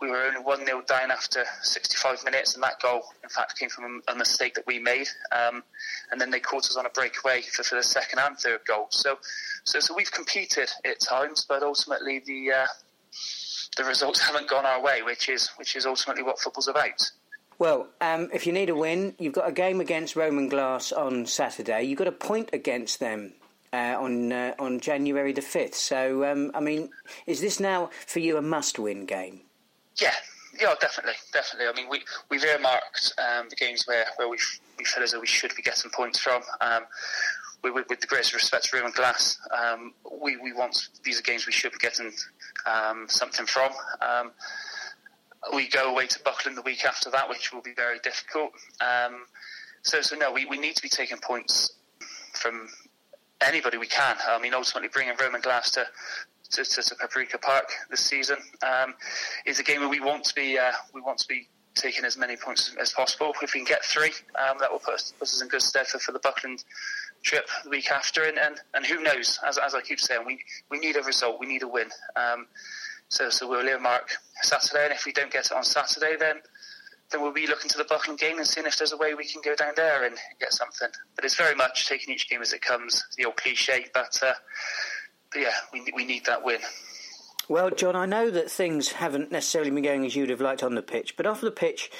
we 0.00 0.08
were 0.08 0.22
only 0.22 0.40
one 0.40 0.64
0 0.64 0.82
down 0.82 1.10
after 1.10 1.44
65 1.62 2.24
minutes, 2.24 2.54
and 2.54 2.62
that 2.62 2.80
goal, 2.80 3.02
in 3.22 3.28
fact, 3.28 3.58
came 3.58 3.68
from 3.68 4.02
a, 4.08 4.14
mistake 4.14 4.54
that 4.54 4.66
we 4.66 4.78
made. 4.78 5.08
Um, 5.32 5.62
and 6.10 6.20
then 6.20 6.30
they 6.30 6.40
caught 6.40 6.64
us 6.64 6.76
on 6.76 6.86
a 6.86 6.90
breakaway 6.90 7.42
for, 7.42 7.64
for 7.64 7.74
the 7.74 7.82
second 7.82 8.20
and 8.20 8.36
third 8.38 8.60
goal. 8.66 8.86
So 8.90 9.18
so 9.64 9.80
so 9.80 9.94
we've 9.94 10.12
competed 10.12 10.70
at 10.84 11.00
times, 11.00 11.44
but 11.48 11.62
ultimately 11.62 12.20
the 12.24 12.52
uh, 12.52 12.66
the 13.76 13.84
results 13.84 14.20
haven't 14.26 14.48
gone 14.48 14.66
our 14.66 14.82
way, 14.82 15.02
which 15.02 15.28
is 15.28 15.50
which 15.56 15.74
is 15.76 15.86
ultimately 15.86 16.22
what 16.22 16.40
football's 16.40 16.68
about. 16.68 17.10
Well, 17.62 17.86
um, 18.00 18.28
if 18.32 18.44
you 18.44 18.52
need 18.52 18.70
a 18.70 18.74
win, 18.74 19.14
you've 19.20 19.34
got 19.34 19.48
a 19.48 19.52
game 19.52 19.80
against 19.80 20.16
Roman 20.16 20.48
Glass 20.48 20.90
on 20.90 21.26
Saturday. 21.26 21.84
You've 21.84 21.96
got 21.96 22.08
a 22.08 22.10
point 22.10 22.50
against 22.52 22.98
them 22.98 23.34
uh, 23.72 23.94
on 24.00 24.32
uh, 24.32 24.54
on 24.58 24.80
January 24.80 25.32
the 25.32 25.42
fifth. 25.42 25.76
So, 25.76 26.24
um, 26.24 26.50
I 26.56 26.60
mean, 26.60 26.90
is 27.24 27.40
this 27.40 27.60
now 27.60 27.90
for 28.04 28.18
you 28.18 28.36
a 28.36 28.42
must-win 28.42 29.06
game? 29.06 29.42
Yeah, 29.94 30.12
yeah, 30.60 30.74
definitely, 30.80 31.14
definitely. 31.32 31.68
I 31.68 31.72
mean, 31.80 31.88
we 31.88 32.02
we've 32.32 32.42
earmarked 32.42 33.14
um, 33.18 33.48
the 33.48 33.54
games 33.54 33.86
where 33.86 34.06
where 34.16 34.28
we 34.28 34.38
we 34.76 34.84
feel 34.84 35.04
as 35.04 35.12
though 35.12 35.20
we 35.20 35.28
should 35.28 35.54
be 35.54 35.62
getting 35.62 35.92
points 35.92 36.18
from. 36.18 36.42
Um, 36.60 36.82
with, 37.62 37.86
with, 37.88 38.00
the 38.00 38.08
greatest 38.08 38.34
respect 38.34 38.64
to 38.64 38.76
Roman 38.76 38.90
Glass, 38.90 39.38
um, 39.56 39.94
we 40.20 40.36
we 40.36 40.52
want 40.52 40.88
these 41.04 41.20
are 41.20 41.22
games 41.22 41.46
we 41.46 41.52
should 41.52 41.70
be 41.70 41.78
getting 41.78 42.10
um, 42.66 43.06
something 43.08 43.46
from. 43.46 43.70
We 45.54 45.68
go 45.68 45.90
away 45.90 46.06
to 46.06 46.20
Buckland 46.22 46.56
the 46.56 46.62
week 46.62 46.84
after 46.84 47.10
that, 47.10 47.28
which 47.28 47.52
will 47.52 47.62
be 47.62 47.74
very 47.74 47.98
difficult. 47.98 48.52
Um, 48.80 49.24
so, 49.82 50.00
so 50.00 50.16
no, 50.16 50.32
we, 50.32 50.46
we 50.46 50.58
need 50.58 50.76
to 50.76 50.82
be 50.82 50.88
taking 50.88 51.18
points 51.18 51.72
from 52.34 52.68
anybody 53.40 53.78
we 53.78 53.88
can. 53.88 54.16
I 54.26 54.38
mean, 54.38 54.54
ultimately, 54.54 54.88
bringing 54.88 55.14
Roman 55.20 55.40
Glass 55.40 55.72
to 55.72 55.86
to, 56.52 56.64
to, 56.64 56.82
to 56.82 56.94
Paprika 56.96 57.38
Park 57.38 57.64
this 57.90 58.00
season 58.00 58.36
um, 58.62 58.94
is 59.46 59.58
a 59.58 59.62
game 59.62 59.80
where 59.80 59.88
we 59.88 60.00
want 60.00 60.24
to 60.24 60.34
be 60.34 60.58
uh, 60.58 60.72
we 60.94 61.00
want 61.00 61.18
to 61.18 61.28
be 61.28 61.48
taking 61.74 62.04
as 62.04 62.16
many 62.16 62.36
points 62.36 62.74
as 62.80 62.92
possible. 62.92 63.32
If 63.42 63.54
we 63.54 63.60
can 63.60 63.64
get 63.64 63.84
three, 63.84 64.12
um, 64.38 64.58
that 64.60 64.70
will 64.70 64.78
put 64.78 64.94
us, 64.94 65.12
put 65.18 65.28
us, 65.28 65.40
in 65.40 65.48
good 65.48 65.62
stead 65.62 65.86
for, 65.86 65.98
for 65.98 66.12
the 66.12 66.18
Buckland 66.18 66.64
trip 67.22 67.48
the 67.64 67.70
week 67.70 67.90
after. 67.90 68.24
And, 68.24 68.38
and, 68.38 68.60
and 68.74 68.84
who 68.84 69.02
knows? 69.02 69.38
As, 69.46 69.58
as 69.58 69.74
I 69.74 69.80
keep 69.80 70.00
saying, 70.00 70.24
we 70.26 70.40
we 70.70 70.78
need 70.78 70.96
a 70.96 71.02
result. 71.02 71.40
We 71.40 71.46
need 71.46 71.62
a 71.62 71.68
win. 71.68 71.88
Um, 72.16 72.46
so, 73.12 73.48
we'll 73.48 73.66
earmark 73.66 74.08
Saturday, 74.42 74.84
and 74.84 74.92
if 74.92 75.04
we 75.04 75.12
don't 75.12 75.30
get 75.30 75.46
it 75.46 75.52
on 75.52 75.62
Saturday, 75.64 76.16
then 76.18 76.36
then 77.10 77.20
we'll 77.20 77.32
be 77.32 77.46
looking 77.46 77.68
to 77.68 77.76
the 77.76 77.84
Buckland 77.84 78.18
game 78.18 78.38
and 78.38 78.46
seeing 78.46 78.66
if 78.66 78.78
there's 78.78 78.92
a 78.92 78.96
way 78.96 79.12
we 79.12 79.26
can 79.26 79.42
go 79.44 79.54
down 79.54 79.74
there 79.76 80.04
and 80.04 80.16
get 80.40 80.50
something. 80.52 80.88
But 81.14 81.26
it's 81.26 81.36
very 81.36 81.54
much 81.54 81.86
taking 81.86 82.14
each 82.14 82.28
game 82.30 82.40
as 82.40 82.54
it 82.54 82.62
comes, 82.62 83.04
the 83.18 83.26
old 83.26 83.36
cliche. 83.36 83.84
But, 83.92 84.18
uh, 84.22 84.32
but 85.30 85.42
yeah, 85.42 85.52
we 85.74 85.84
we 85.94 86.06
need 86.06 86.24
that 86.24 86.42
win. 86.42 86.60
Well, 87.48 87.70
John, 87.70 87.96
I 87.96 88.06
know 88.06 88.30
that 88.30 88.50
things 88.50 88.92
haven't 88.92 89.30
necessarily 89.30 89.70
been 89.70 89.82
going 89.82 90.06
as 90.06 90.16
you'd 90.16 90.30
have 90.30 90.40
liked 90.40 90.62
on 90.62 90.74
the 90.74 90.82
pitch, 90.82 91.16
but 91.16 91.26
off 91.26 91.40
the 91.40 91.50
pitch, 91.50 91.90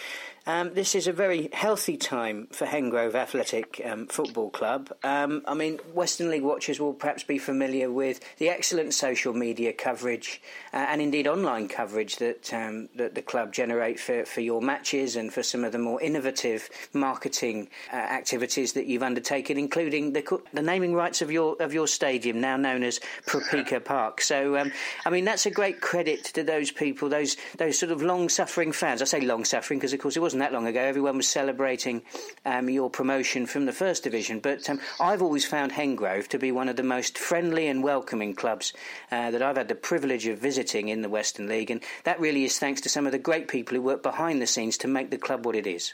um, 0.46 0.74
this 0.74 0.94
is 0.94 1.06
a 1.06 1.12
very 1.12 1.48
healthy 1.52 1.96
time 1.96 2.48
for 2.50 2.66
Hengrove 2.66 3.14
Athletic 3.14 3.80
um, 3.84 4.06
Football 4.08 4.50
Club. 4.50 4.92
Um, 5.04 5.42
I 5.46 5.54
mean, 5.54 5.78
Western 5.94 6.30
League 6.30 6.42
watchers 6.42 6.80
will 6.80 6.94
perhaps 6.94 7.22
be 7.22 7.38
familiar 7.38 7.90
with 7.90 8.20
the 8.38 8.48
excellent 8.48 8.92
social 8.92 9.32
media 9.34 9.72
coverage 9.72 10.42
uh, 10.72 10.78
and 10.78 11.00
indeed 11.00 11.28
online 11.28 11.68
coverage 11.68 12.16
that 12.16 12.52
um, 12.52 12.88
that 12.96 13.14
the 13.14 13.22
club 13.22 13.52
generate 13.52 14.00
for, 14.00 14.24
for 14.24 14.40
your 14.40 14.60
matches 14.60 15.14
and 15.14 15.32
for 15.32 15.44
some 15.44 15.62
of 15.62 15.70
the 15.70 15.78
more 15.78 16.02
innovative 16.02 16.68
marketing 16.92 17.68
uh, 17.92 17.96
activities 17.96 18.72
that 18.72 18.86
you've 18.86 19.02
undertaken, 19.04 19.56
including 19.58 20.12
the, 20.12 20.40
the 20.52 20.62
naming 20.62 20.92
rights 20.92 21.22
of 21.22 21.30
your 21.30 21.56
of 21.60 21.72
your 21.72 21.86
stadium, 21.86 22.40
now 22.40 22.56
known 22.56 22.82
as 22.82 22.98
Propeka 23.26 23.84
Park. 23.84 24.20
So, 24.20 24.56
um, 24.56 24.72
I 25.06 25.10
mean, 25.10 25.24
that's 25.24 25.46
a 25.46 25.50
great 25.50 25.80
credit 25.80 26.24
to 26.24 26.42
those 26.42 26.72
people, 26.72 27.08
those 27.08 27.36
those 27.58 27.78
sort 27.78 27.92
of 27.92 28.02
long 28.02 28.28
suffering 28.28 28.72
fans. 28.72 29.02
I 29.02 29.04
say 29.04 29.20
long 29.20 29.44
suffering 29.44 29.78
because, 29.78 29.92
of 29.92 30.00
course, 30.00 30.16
it 30.16 30.20
was 30.20 30.31
wasn't 30.32 30.50
that 30.50 30.54
long 30.54 30.66
ago. 30.66 30.80
Everyone 30.80 31.18
was 31.18 31.28
celebrating 31.28 32.00
um, 32.46 32.70
your 32.70 32.88
promotion 32.88 33.44
from 33.44 33.66
the 33.66 33.72
first 33.72 34.02
division. 34.02 34.40
But 34.40 34.70
um, 34.70 34.80
I've 34.98 35.20
always 35.20 35.44
found 35.44 35.72
Hengrove 35.72 36.26
to 36.28 36.38
be 36.38 36.50
one 36.50 36.70
of 36.70 36.76
the 36.76 36.82
most 36.82 37.18
friendly 37.18 37.68
and 37.68 37.84
welcoming 37.84 38.34
clubs 38.34 38.72
uh, 39.10 39.30
that 39.30 39.42
I've 39.42 39.58
had 39.58 39.68
the 39.68 39.74
privilege 39.74 40.26
of 40.26 40.38
visiting 40.38 40.88
in 40.88 41.02
the 41.02 41.10
Western 41.10 41.48
League, 41.48 41.70
and 41.70 41.82
that 42.04 42.18
really 42.18 42.44
is 42.44 42.58
thanks 42.58 42.80
to 42.80 42.88
some 42.88 43.04
of 43.04 43.12
the 43.12 43.18
great 43.18 43.46
people 43.46 43.76
who 43.76 43.82
work 43.82 44.02
behind 44.02 44.40
the 44.40 44.46
scenes 44.46 44.78
to 44.78 44.88
make 44.88 45.10
the 45.10 45.18
club 45.18 45.44
what 45.44 45.54
it 45.54 45.66
is. 45.66 45.92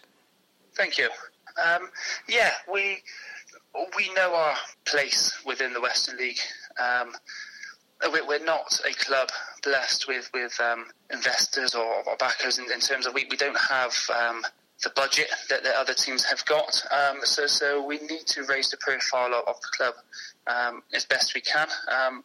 Thank 0.76 0.98
you. 0.98 1.08
Um, 1.60 1.88
yeah, 2.28 2.52
we 2.72 3.02
we 3.96 4.14
know 4.14 4.36
our 4.36 4.54
place 4.84 5.36
within 5.44 5.72
the 5.72 5.80
Western 5.80 6.16
League. 6.16 6.38
Um, 6.78 7.10
we're 8.28 8.44
not 8.44 8.80
a 8.88 8.94
club 8.94 9.30
blessed 9.68 10.08
with 10.08 10.30
with 10.32 10.58
um, 10.60 10.86
investors 11.12 11.74
or, 11.74 12.02
or 12.06 12.16
backers 12.16 12.58
in, 12.58 12.64
in, 12.72 12.80
terms 12.80 13.06
of 13.06 13.12
we, 13.12 13.26
we 13.30 13.36
don't 13.36 13.58
have 13.58 13.92
um, 14.16 14.42
the 14.82 14.90
budget 14.96 15.28
that 15.50 15.62
the 15.62 15.76
other 15.78 15.92
teams 15.92 16.24
have 16.24 16.42
got. 16.46 16.82
Um, 16.90 17.18
so 17.24 17.46
so 17.46 17.84
we 17.84 17.98
need 17.98 18.26
to 18.28 18.44
raise 18.44 18.70
the 18.70 18.78
profile 18.78 19.34
of, 19.34 19.46
of 19.46 19.60
the 19.60 19.68
club 19.76 19.94
um, 20.46 20.82
as 20.94 21.04
best 21.04 21.34
we 21.34 21.42
can. 21.42 21.68
Um, 21.90 22.24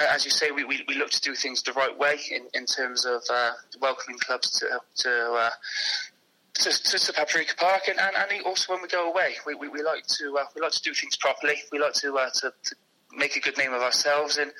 as 0.00 0.24
you 0.24 0.30
say, 0.32 0.50
we, 0.50 0.64
we, 0.64 0.84
we, 0.88 0.96
look 0.96 1.10
to 1.10 1.20
do 1.20 1.34
things 1.34 1.62
the 1.62 1.72
right 1.74 1.96
way 1.96 2.18
in, 2.30 2.42
in 2.54 2.66
terms 2.66 3.04
of 3.04 3.22
uh, 3.30 3.52
welcoming 3.80 4.18
clubs 4.18 4.50
to 4.58 4.80
to. 5.02 5.32
Uh, 5.32 5.50
to, 6.54 6.70
to, 6.70 6.98
to 6.98 7.12
Paprika 7.14 7.56
Park, 7.56 7.84
and, 7.88 7.98
and, 7.98 8.14
and, 8.14 8.44
also 8.44 8.74
when 8.74 8.82
we 8.82 8.88
go 8.88 9.10
away, 9.10 9.36
we, 9.46 9.54
we, 9.54 9.68
we 9.68 9.82
like 9.82 10.06
to 10.08 10.36
uh, 10.36 10.44
we 10.54 10.60
like 10.60 10.72
to 10.72 10.82
do 10.82 10.92
things 10.92 11.16
properly. 11.16 11.54
We 11.72 11.78
like 11.78 11.94
to, 11.94 12.14
uh, 12.18 12.28
to, 12.28 12.52
to 12.64 12.76
make 13.16 13.36
a 13.36 13.40
good 13.40 13.56
name 13.56 13.72
of 13.72 13.80
ourselves, 13.80 14.36
and 14.36 14.52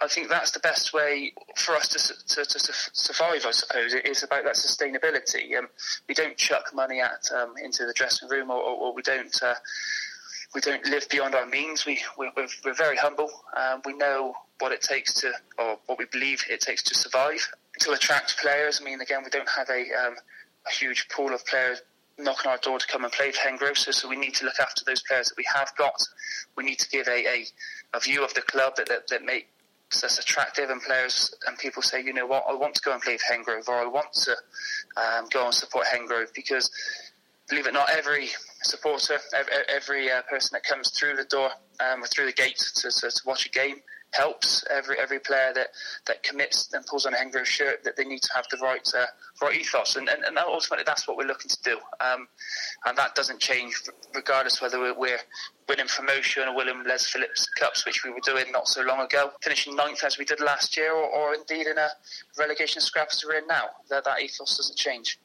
I 0.00 0.08
think 0.08 0.28
that's 0.28 0.50
the 0.50 0.60
best 0.60 0.92
way 0.92 1.32
for 1.56 1.74
us 1.74 1.88
to, 1.88 2.44
to, 2.44 2.44
to 2.44 2.72
survive. 2.92 3.46
I 3.46 3.50
suppose 3.50 3.94
it 3.94 4.06
is 4.06 4.22
about 4.22 4.44
that 4.44 4.56
sustainability. 4.56 5.56
Um, 5.58 5.68
we 6.06 6.14
don't 6.14 6.36
chuck 6.36 6.74
money 6.74 7.00
at 7.00 7.30
um, 7.34 7.54
into 7.62 7.86
the 7.86 7.94
dressing 7.94 8.28
room, 8.28 8.50
or, 8.50 8.58
or, 8.58 8.76
or 8.76 8.94
we 8.94 9.02
don't 9.02 9.42
uh, 9.42 9.54
we 10.54 10.60
don't 10.60 10.84
live 10.86 11.08
beyond 11.08 11.34
our 11.34 11.46
means. 11.46 11.86
We 11.86 12.02
we're, 12.18 12.30
we're 12.64 12.74
very 12.74 12.96
humble. 12.96 13.30
Um, 13.56 13.80
we 13.86 13.94
know 13.94 14.34
what 14.60 14.72
it 14.72 14.82
takes 14.82 15.14
to, 15.14 15.32
or 15.58 15.78
what 15.86 15.98
we 15.98 16.06
believe 16.12 16.42
it 16.50 16.60
takes 16.60 16.82
to 16.84 16.94
survive. 16.94 17.48
To 17.80 17.92
attract 17.92 18.38
players, 18.38 18.80
I 18.80 18.84
mean, 18.84 19.00
again, 19.00 19.20
we 19.24 19.30
don't 19.30 19.48
have 19.48 19.68
a, 19.68 19.82
um, 20.06 20.14
a 20.66 20.70
huge 20.70 21.08
pool 21.10 21.34
of 21.34 21.44
players 21.46 21.82
knocking 22.18 22.46
on 22.46 22.52
our 22.52 22.58
door 22.58 22.78
to 22.78 22.86
come 22.86 23.04
and 23.04 23.12
play 23.12 23.30
for 23.30 23.46
Hengrove, 23.46 23.76
so, 23.76 23.90
so 23.90 24.08
we 24.08 24.16
need 24.16 24.34
to 24.34 24.46
look 24.46 24.58
after 24.58 24.82
those 24.86 25.02
players 25.02 25.28
that 25.28 25.36
we 25.36 25.44
have 25.54 25.70
got. 25.76 26.02
We 26.56 26.64
need 26.64 26.78
to 26.78 26.88
give 26.88 27.06
a, 27.08 27.26
a, 27.26 27.44
a 27.92 28.00
view 28.00 28.24
of 28.24 28.32
the 28.32 28.40
club 28.40 28.76
that, 28.76 28.88
that, 28.88 29.08
that 29.08 29.22
make 29.22 29.48
that's 29.90 30.18
attractive 30.18 30.70
and 30.70 30.82
players 30.82 31.34
and 31.46 31.56
people 31.58 31.82
say, 31.82 32.02
you 32.02 32.12
know 32.12 32.26
what, 32.26 32.44
I 32.48 32.54
want 32.54 32.74
to 32.74 32.82
go 32.82 32.92
and 32.92 33.00
play 33.00 33.16
for 33.16 33.32
Hengrove 33.34 33.68
or 33.68 33.76
I 33.76 33.86
want 33.86 34.12
to 34.12 34.36
um, 34.96 35.26
go 35.30 35.44
and 35.44 35.54
support 35.54 35.86
Hengrove 35.86 36.34
because 36.34 36.70
believe 37.48 37.66
it 37.66 37.70
or 37.70 37.72
not, 37.72 37.90
every 37.90 38.28
supporter, 38.66 39.18
every, 39.68 40.10
uh, 40.10 40.22
person 40.22 40.50
that 40.52 40.64
comes 40.64 40.90
through 40.90 41.16
the 41.16 41.24
door 41.24 41.50
um, 41.80 42.02
or 42.02 42.06
through 42.06 42.26
the 42.26 42.32
gate 42.32 42.58
to, 42.76 42.90
to, 42.90 43.10
to 43.10 43.22
watch 43.24 43.46
a 43.46 43.50
game 43.50 43.76
helps 44.12 44.64
every 44.70 44.98
every 44.98 45.18
player 45.18 45.52
that, 45.54 45.68
that 46.06 46.22
commits 46.22 46.72
and 46.72 46.84
pulls 46.86 47.06
on 47.06 47.14
a 47.14 47.16
Hengrove 47.16 47.44
shirt 47.44 47.84
that 47.84 47.96
they 47.96 48.04
need 48.04 48.22
to 48.22 48.30
have 48.34 48.46
the 48.50 48.56
right 48.58 48.86
uh, 48.96 49.04
right 49.42 49.56
ethos. 49.56 49.96
And, 49.96 50.08
and, 50.08 50.24
and 50.24 50.38
ultimately 50.38 50.84
that's 50.86 51.06
what 51.06 51.16
we're 51.16 51.26
looking 51.26 51.48
to 51.48 51.62
do. 51.62 51.78
Um, 52.00 52.28
and 52.86 52.96
that 52.96 53.14
doesn't 53.14 53.40
change 53.40 53.82
regardless 54.14 54.60
whether 54.60 54.78
we're, 54.78 54.98
we're 54.98 55.18
winning 55.68 55.86
promotion 55.86 56.48
or 56.48 56.56
winning 56.56 56.82
Les 56.86 57.06
Phillips 57.06 57.46
Cups 57.58 57.84
which 57.84 58.04
we 58.04 58.10
were 58.10 58.20
doing 58.24 58.50
not 58.52 58.68
so 58.68 58.82
long 58.82 59.00
ago. 59.00 59.30
Finishing 59.42 59.76
ninth 59.76 60.02
as 60.04 60.18
we 60.18 60.24
did 60.24 60.40
last 60.40 60.76
year 60.76 60.92
or, 60.92 61.04
or 61.04 61.34
indeed 61.34 61.66
in 61.66 61.76
a 61.76 61.88
relegation 62.38 62.80
scrap 62.80 63.08
as 63.12 63.24
we're 63.26 63.38
in 63.38 63.46
now. 63.46 63.66
That, 63.90 64.04
that 64.04 64.20
ethos 64.20 64.56
doesn't 64.56 64.78
change 64.78 65.18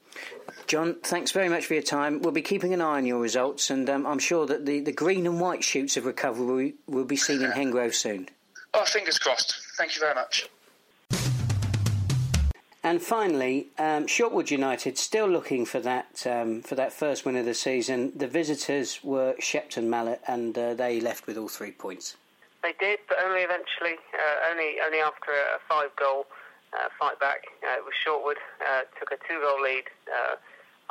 John, 0.67 0.95
thanks 1.03 1.31
very 1.31 1.49
much 1.49 1.65
for 1.65 1.73
your 1.73 1.83
time. 1.83 2.21
We'll 2.21 2.31
be 2.31 2.41
keeping 2.41 2.73
an 2.73 2.81
eye 2.81 2.97
on 2.97 3.05
your 3.05 3.19
results, 3.19 3.69
and 3.69 3.89
um, 3.89 4.07
I'm 4.07 4.19
sure 4.19 4.45
that 4.45 4.65
the, 4.65 4.79
the 4.79 4.91
green 4.91 5.25
and 5.25 5.39
white 5.39 5.63
shoots 5.63 5.97
of 5.97 6.05
recovery 6.05 6.75
will 6.87 7.03
be 7.03 7.17
seen 7.17 7.41
in 7.41 7.51
Hengrove 7.51 7.93
soon. 7.93 8.29
Oh, 8.73 8.85
fingers 8.85 9.19
crossed. 9.19 9.55
Thank 9.77 9.95
you 9.95 10.01
very 10.01 10.15
much. 10.15 10.47
And 12.83 13.01
finally, 13.01 13.67
um, 13.77 14.07
Shortwood 14.07 14.49
United 14.49 14.97
still 14.97 15.27
looking 15.27 15.65
for 15.65 15.79
that 15.81 16.25
um, 16.25 16.61
for 16.61 16.73
that 16.75 16.91
first 16.91 17.25
win 17.25 17.35
of 17.35 17.45
the 17.45 17.53
season. 17.53 18.11
The 18.15 18.27
visitors 18.27 19.03
were 19.03 19.35
Shepton 19.39 19.87
Mallet, 19.89 20.21
and 20.27 20.57
uh, 20.57 20.73
they 20.73 20.99
left 20.99 21.27
with 21.27 21.37
all 21.37 21.47
three 21.47 21.71
points. 21.71 22.15
They 22.63 22.73
did, 22.79 22.99
but 23.07 23.17
only 23.23 23.41
eventually, 23.41 23.97
uh, 24.13 24.49
only 24.49 24.77
only 24.83 24.99
after 24.99 25.31
a 25.31 25.59
five 25.69 25.95
goal 25.95 26.25
uh, 26.71 26.87
fight 26.99 27.19
back. 27.19 27.47
Uh, 27.63 27.79
it 27.79 27.83
was 27.83 27.95
Shortwood 27.99 28.39
uh, 28.63 28.87
took 28.99 29.11
a 29.11 29.19
two 29.27 29.39
goal 29.43 29.59
lead. 29.59 29.87
Uh, 30.07 30.39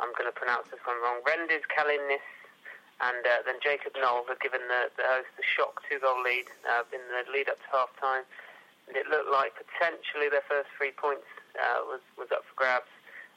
I'm 0.01 0.13
going 0.17 0.29
to 0.29 0.33
pronounce 0.33 0.69
this 0.73 0.81
one 0.85 0.97
wrong. 1.01 1.21
Renders 1.25 1.65
Kalinis 1.69 2.25
and 3.01 3.25
then 3.25 3.57
Jacob 3.65 3.97
Knoll 3.97 4.29
had 4.29 4.37
given 4.45 4.61
the, 4.69 4.93
the 4.93 5.05
host 5.09 5.33
a 5.41 5.45
shock 5.45 5.81
two-goal 5.89 6.21
lead 6.21 6.45
uh, 6.69 6.85
in 6.93 7.01
the 7.09 7.25
lead 7.33 7.49
up 7.49 7.57
to 7.57 7.69
half-time. 7.73 8.25
And 8.85 8.93
it 8.93 9.09
looked 9.09 9.29
like 9.33 9.57
potentially 9.57 10.29
their 10.29 10.45
first 10.45 10.69
three 10.77 10.93
points 10.93 11.25
was 11.89 12.01
was 12.15 12.29
up 12.29 12.45
for 12.45 12.55
grabs, 12.55 12.89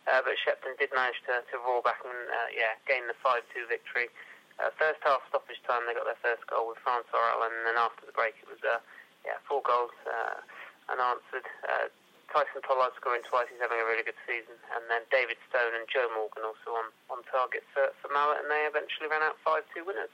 uh, 0.07 0.21
but 0.23 0.37
Shepton 0.37 0.77
did 0.77 0.93
manage 0.93 1.19
to, 1.27 1.43
to 1.49 1.55
roar 1.65 1.81
back 1.81 2.05
and 2.05 2.29
uh, 2.29 2.49
yeah 2.53 2.77
gain 2.85 3.09
the 3.09 3.17
5-2 3.25 3.67
victory. 3.69 4.13
Uh, 4.61 4.71
first 4.79 5.03
half 5.03 5.25
stoppage 5.33 5.59
time, 5.67 5.83
they 5.89 5.97
got 5.97 6.07
their 6.07 6.21
first 6.23 6.47
goal 6.47 6.71
with 6.71 6.79
France 6.85 7.09
Orel, 7.11 7.43
and 7.49 7.67
then 7.67 7.75
after 7.75 8.07
the 8.07 8.15
break, 8.15 8.37
it 8.39 8.47
was 8.47 8.61
yeah 9.25 9.41
four 9.49 9.65
goals 9.65 9.95
unanswered. 10.93 11.49
Tyson 12.35 12.67
Pollard 12.67 12.91
scoring 12.99 13.23
twice. 13.23 13.47
He's 13.47 13.63
having 13.63 13.79
a 13.79 13.87
really 13.87 14.03
good 14.03 14.19
season. 14.27 14.59
And 14.75 14.83
then 14.91 15.07
David 15.15 15.39
Stone 15.47 15.71
and 15.79 15.87
Joe 15.87 16.11
Morgan 16.11 16.43
also 16.43 16.75
on, 16.75 16.91
on 17.07 17.23
target 17.31 17.63
for, 17.71 17.95
for 18.03 18.11
Mallet, 18.11 18.43
and 18.43 18.51
they 18.51 18.67
eventually 18.67 19.07
ran 19.07 19.23
out 19.23 19.39
5 19.47 19.63
2 19.71 19.87
winners. 19.87 20.11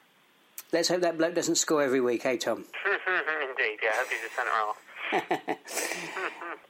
Let's 0.69 0.93
hope 0.93 1.01
that 1.01 1.17
bloke 1.17 1.35
doesn't 1.35 1.57
score 1.57 1.81
every 1.83 2.05
week, 2.05 2.23
hey, 2.23 2.37
Tom? 2.37 2.69
Indeed, 3.49 3.81
yeah. 3.81 3.97
I 3.97 4.05
hope 4.05 4.13
he's 4.13 4.21
a 4.21 4.33
centre 4.37 4.53
half. 4.53 4.77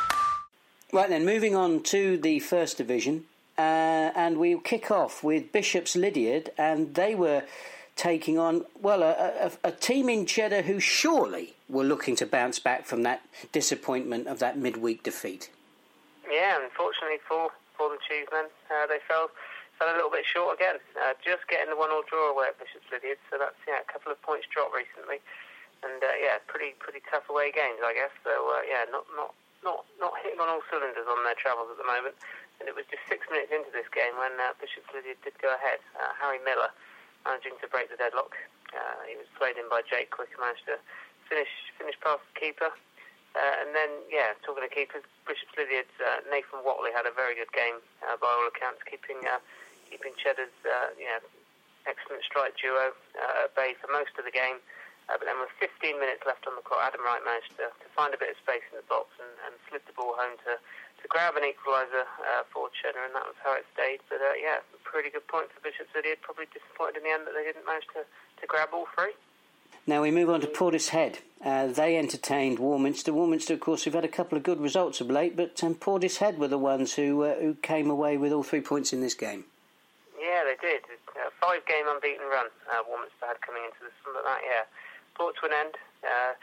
Right 0.93 1.07
then, 1.07 1.23
moving 1.23 1.55
on 1.55 1.83
to 1.83 2.17
the 2.17 2.39
First 2.39 2.75
Division, 2.75 3.23
uh, 3.57 4.11
and 4.11 4.37
we'll 4.37 4.59
kick 4.59 4.91
off 4.91 5.23
with 5.23 5.53
Bishops 5.53 5.95
Lydeard, 5.95 6.49
and 6.57 6.95
they 6.95 7.15
were 7.15 7.43
taking 7.95 8.37
on, 8.37 8.65
well, 8.81 9.01
a, 9.01 9.47
a, 9.47 9.69
a, 9.69 9.71
team 9.71 10.09
in 10.09 10.25
Cheddar 10.25 10.63
who 10.63 10.81
surely 10.81 11.53
were 11.69 11.85
looking 11.85 12.17
to 12.17 12.25
bounce 12.25 12.59
back 12.59 12.83
from 12.83 13.03
that 13.03 13.21
disappointment 13.53 14.27
of 14.27 14.39
that 14.39 14.57
midweek 14.57 15.01
defeat. 15.01 15.49
Yeah, 16.29 16.59
unfortunately 16.61 17.23
for, 17.25 17.51
for 17.77 17.87
the 17.87 17.97
Cheesemen, 18.03 18.51
uh, 18.67 18.87
they 18.87 18.99
fell 19.07 19.31
fell 19.79 19.87
a 19.87 19.95
little 19.95 20.11
bit 20.11 20.25
short 20.25 20.59
again. 20.59 20.75
Uh, 20.99 21.13
just 21.23 21.47
getting 21.47 21.69
the 21.69 21.79
one-all 21.79 22.03
draw 22.03 22.35
away 22.35 22.47
at 22.51 22.59
Bishops 22.59 22.91
Lydeard, 22.91 23.17
so 23.31 23.37
that's 23.39 23.55
yeah, 23.63 23.79
a 23.79 23.87
couple 23.87 24.11
of 24.11 24.21
points 24.23 24.43
dropped 24.51 24.75
recently, 24.75 25.23
and 25.87 26.03
uh, 26.03 26.11
yeah, 26.19 26.35
pretty 26.47 26.75
pretty 26.83 26.99
tough 27.07 27.29
away 27.31 27.47
games, 27.55 27.79
I 27.79 27.95
guess. 27.95 28.11
So 28.27 28.31
uh, 28.31 28.59
yeah, 28.67 28.83
not 28.91 29.07
not 29.15 29.31
not 29.63 29.85
not 30.01 30.13
hitting 30.21 30.41
on 30.41 30.49
all 30.49 30.65
cylinders 30.69 31.05
on 31.05 31.21
their 31.23 31.37
travels 31.37 31.69
at 31.71 31.77
the 31.77 31.87
moment. 31.87 32.17
and 32.61 32.69
it 32.69 32.77
was 32.77 32.85
just 32.93 33.01
six 33.09 33.25
minutes 33.33 33.49
into 33.49 33.73
this 33.73 33.89
game 33.89 34.13
when 34.21 34.37
uh, 34.37 34.53
Bishop's 34.61 34.89
Lydeard 34.93 35.17
did 35.25 35.33
go 35.41 35.49
ahead. 35.49 35.81
Uh, 35.97 36.13
Harry 36.21 36.37
Miller 36.45 36.69
managing 37.25 37.57
to 37.57 37.65
break 37.69 37.89
the 37.89 37.97
deadlock. 37.97 38.37
Uh, 38.69 39.01
he 39.09 39.17
was 39.17 39.25
played 39.33 39.57
in 39.57 39.65
by 39.65 39.81
Jake 39.81 40.13
Quick, 40.13 40.29
who 40.33 40.41
managed 40.41 40.69
to 40.69 40.77
finish 41.25 41.49
finish 41.77 41.97
past 42.05 42.21
the 42.33 42.37
keeper. 42.37 42.69
Uh, 43.31 43.63
and 43.63 43.71
then, 43.71 43.87
yeah, 44.11 44.35
talking 44.43 44.61
to 44.61 44.67
keepers, 44.67 45.07
Bishop's 45.23 45.55
Lydeard's 45.55 45.95
uh, 46.03 46.19
Nathan 46.27 46.61
Watley 46.67 46.91
had 46.91 47.07
a 47.07 47.15
very 47.15 47.31
good 47.33 47.49
game 47.55 47.79
uh, 48.03 48.19
by 48.19 48.27
all 48.27 48.45
accounts, 48.45 48.85
keeping 48.85 49.23
keeping 49.89 50.13
Cheddar's 50.21 50.53
yeah, 50.95 51.19
excellent 51.89 52.23
strike 52.23 52.55
duo 52.61 52.93
at 53.17 53.51
bay 53.57 53.73
for 53.81 53.91
most 53.91 54.13
of 54.19 54.23
the 54.23 54.31
game. 54.31 54.61
Uh, 55.11 55.19
but 55.19 55.27
then 55.27 55.35
with 55.43 55.51
15 55.59 55.99
minutes 55.99 56.23
left 56.23 56.47
on 56.47 56.55
the 56.55 56.63
clock, 56.63 56.79
Adam 56.87 57.03
Wright 57.03 57.19
managed 57.27 57.51
to, 57.59 57.67
to 57.67 57.87
find 57.91 58.15
a 58.15 58.19
bit 58.19 58.31
of 58.31 58.39
space 58.39 58.63
in 58.71 58.79
the 58.79 58.87
box 58.87 59.11
and, 59.19 59.27
and 59.43 59.59
slid 59.67 59.83
the 59.83 59.91
ball 59.91 60.15
home 60.15 60.39
to, 60.47 60.55
to 60.55 61.05
grab 61.11 61.35
an 61.35 61.43
equaliser 61.43 62.07
uh, 62.23 62.47
for 62.47 62.71
Cheddar, 62.71 63.03
and 63.03 63.11
that 63.11 63.27
was 63.27 63.35
how 63.43 63.51
it 63.59 63.67
stayed. 63.75 63.99
But 64.07 64.23
uh, 64.23 64.39
yeah, 64.39 64.63
pretty 64.87 65.11
good 65.11 65.27
point 65.27 65.51
for 65.51 65.59
Bishop 65.59 65.91
City. 65.91 66.15
Probably 66.23 66.47
disappointed 66.55 67.03
in 67.03 67.03
the 67.03 67.11
end 67.11 67.27
that 67.27 67.35
they 67.35 67.43
didn't 67.43 67.67
manage 67.67 67.91
to, 67.91 68.07
to 68.07 68.45
grab 68.47 68.71
all 68.71 68.87
three. 68.95 69.11
Now 69.87 70.01
we 70.03 70.11
move 70.11 70.29
on 70.29 70.39
to 70.41 70.47
Portishead. 70.47 71.19
Uh, 71.43 71.67
they 71.67 71.97
entertained 71.97 72.59
Warminster. 72.59 73.11
Warminster, 73.11 73.55
of 73.55 73.59
course, 73.59 73.83
we've 73.85 73.95
had 73.97 74.05
a 74.05 74.11
couple 74.11 74.37
of 74.37 74.43
good 74.43 74.61
results 74.61 75.01
of 75.01 75.09
late, 75.09 75.35
but 75.35 75.61
um, 75.63 75.75
Portishead 75.75 76.37
were 76.37 76.47
the 76.47 76.57
ones 76.57 76.93
who 76.95 77.23
uh, 77.23 77.35
who 77.35 77.55
came 77.55 77.89
away 77.89 78.15
with 78.15 78.31
all 78.31 78.43
three 78.43 78.61
points 78.61 78.93
in 78.93 79.01
this 79.01 79.15
game. 79.15 79.45
Yeah, 80.21 80.45
they 80.45 80.55
did. 80.61 80.85
A 81.17 81.31
five 81.41 81.65
game 81.65 81.85
unbeaten 81.89 82.25
run 82.29 82.47
uh, 82.69 82.83
Warminster 82.87 83.25
had 83.25 83.41
coming 83.41 83.63
into 83.65 83.83
the 83.83 83.91
summer 84.05 84.21
that 84.23 84.41
year. 84.45 84.63
Brought 85.21 85.37
to 85.37 85.53
an 85.53 85.53
end. 85.53 85.77
Uh, 86.01 86.33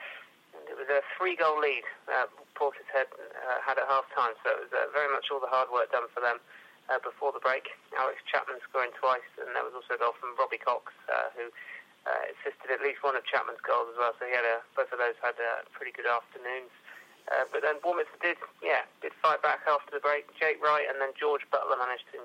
it 0.71 0.79
was 0.79 0.87
a 0.87 1.03
three 1.19 1.35
goal 1.35 1.59
lead 1.59 1.83
uh, 2.07 2.31
Portishead 2.55 3.11
uh, 3.11 3.59
had 3.59 3.75
at 3.75 3.91
half 3.91 4.07
time, 4.14 4.38
so 4.47 4.55
it 4.55 4.71
was 4.71 4.71
uh, 4.71 4.87
very 4.95 5.11
much 5.11 5.35
all 5.35 5.43
the 5.43 5.51
hard 5.51 5.67
work 5.75 5.91
done 5.91 6.07
for 6.14 6.23
them 6.23 6.38
uh, 6.87 7.03
before 7.03 7.35
the 7.35 7.43
break. 7.43 7.75
Alex 7.99 8.23
Chapman 8.31 8.62
scoring 8.62 8.95
twice, 8.95 9.27
and 9.43 9.51
there 9.51 9.67
was 9.67 9.75
also 9.75 9.99
a 9.99 10.01
goal 10.01 10.14
from 10.23 10.38
Robbie 10.38 10.62
Cox, 10.62 10.95
uh, 11.11 11.35
who 11.35 11.51
uh, 12.07 12.31
assisted 12.38 12.71
at 12.71 12.79
least 12.79 13.03
one 13.03 13.19
of 13.19 13.27
Chapman's 13.27 13.59
goals 13.67 13.91
as 13.91 13.99
well. 13.99 14.14
So 14.14 14.31
he 14.31 14.35
had 14.38 14.47
a, 14.47 14.62
both 14.79 14.95
of 14.95 15.03
those 15.03 15.19
had 15.19 15.35
pretty 15.75 15.91
good 15.91 16.07
afternoons. 16.07 16.71
But 17.51 17.67
then 17.67 17.83
Warminster 17.83 18.14
did, 18.23 18.38
yeah, 18.62 18.87
did 19.03 19.11
fight 19.19 19.43
back 19.43 19.67
after 19.67 19.91
the 19.91 19.99
break. 19.99 20.31
Jake 20.38 20.62
Wright 20.62 20.87
and 20.87 21.03
then 21.03 21.19
George 21.19 21.43
Butler 21.51 21.83
managed 21.83 22.07
to 22.14 22.23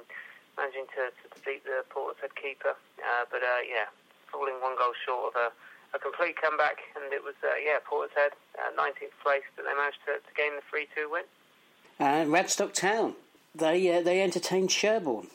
managing 0.54 0.86
to, 0.94 1.10
to 1.10 1.26
defeat 1.34 1.66
the 1.66 1.82
Portishead 1.89 2.38
keeper. 2.38 2.78
But 3.34 3.42
yeah, 3.66 3.89
falling 4.30 4.62
one 4.62 4.78
goal 4.78 4.94
short 5.02 5.34
of 5.34 5.50
a, 5.50 5.50
a 5.93 5.99
complete 5.99 6.36
comeback, 6.41 6.77
and 6.95 7.13
it 7.13 7.23
was 7.23 7.36
uh, 7.43 7.56
yeah 7.62 7.77
Portishead, 7.86 8.34
uh, 8.58 8.73
19th 8.73 9.15
place, 9.21 9.45
but 9.56 9.65
they 9.65 9.73
managed 9.73 10.01
to, 10.06 10.17
to 10.17 10.32
gain 10.36 10.53
the 10.58 10.65
3-2 10.65 11.12
win. 11.12 11.23
And 11.99 12.32
Radstock 12.32 12.73
Town, 12.73 13.15
they 13.53 13.97
uh, 13.97 14.01
they 14.01 14.21
entertained 14.21 14.71
Sherborne. 14.71 15.27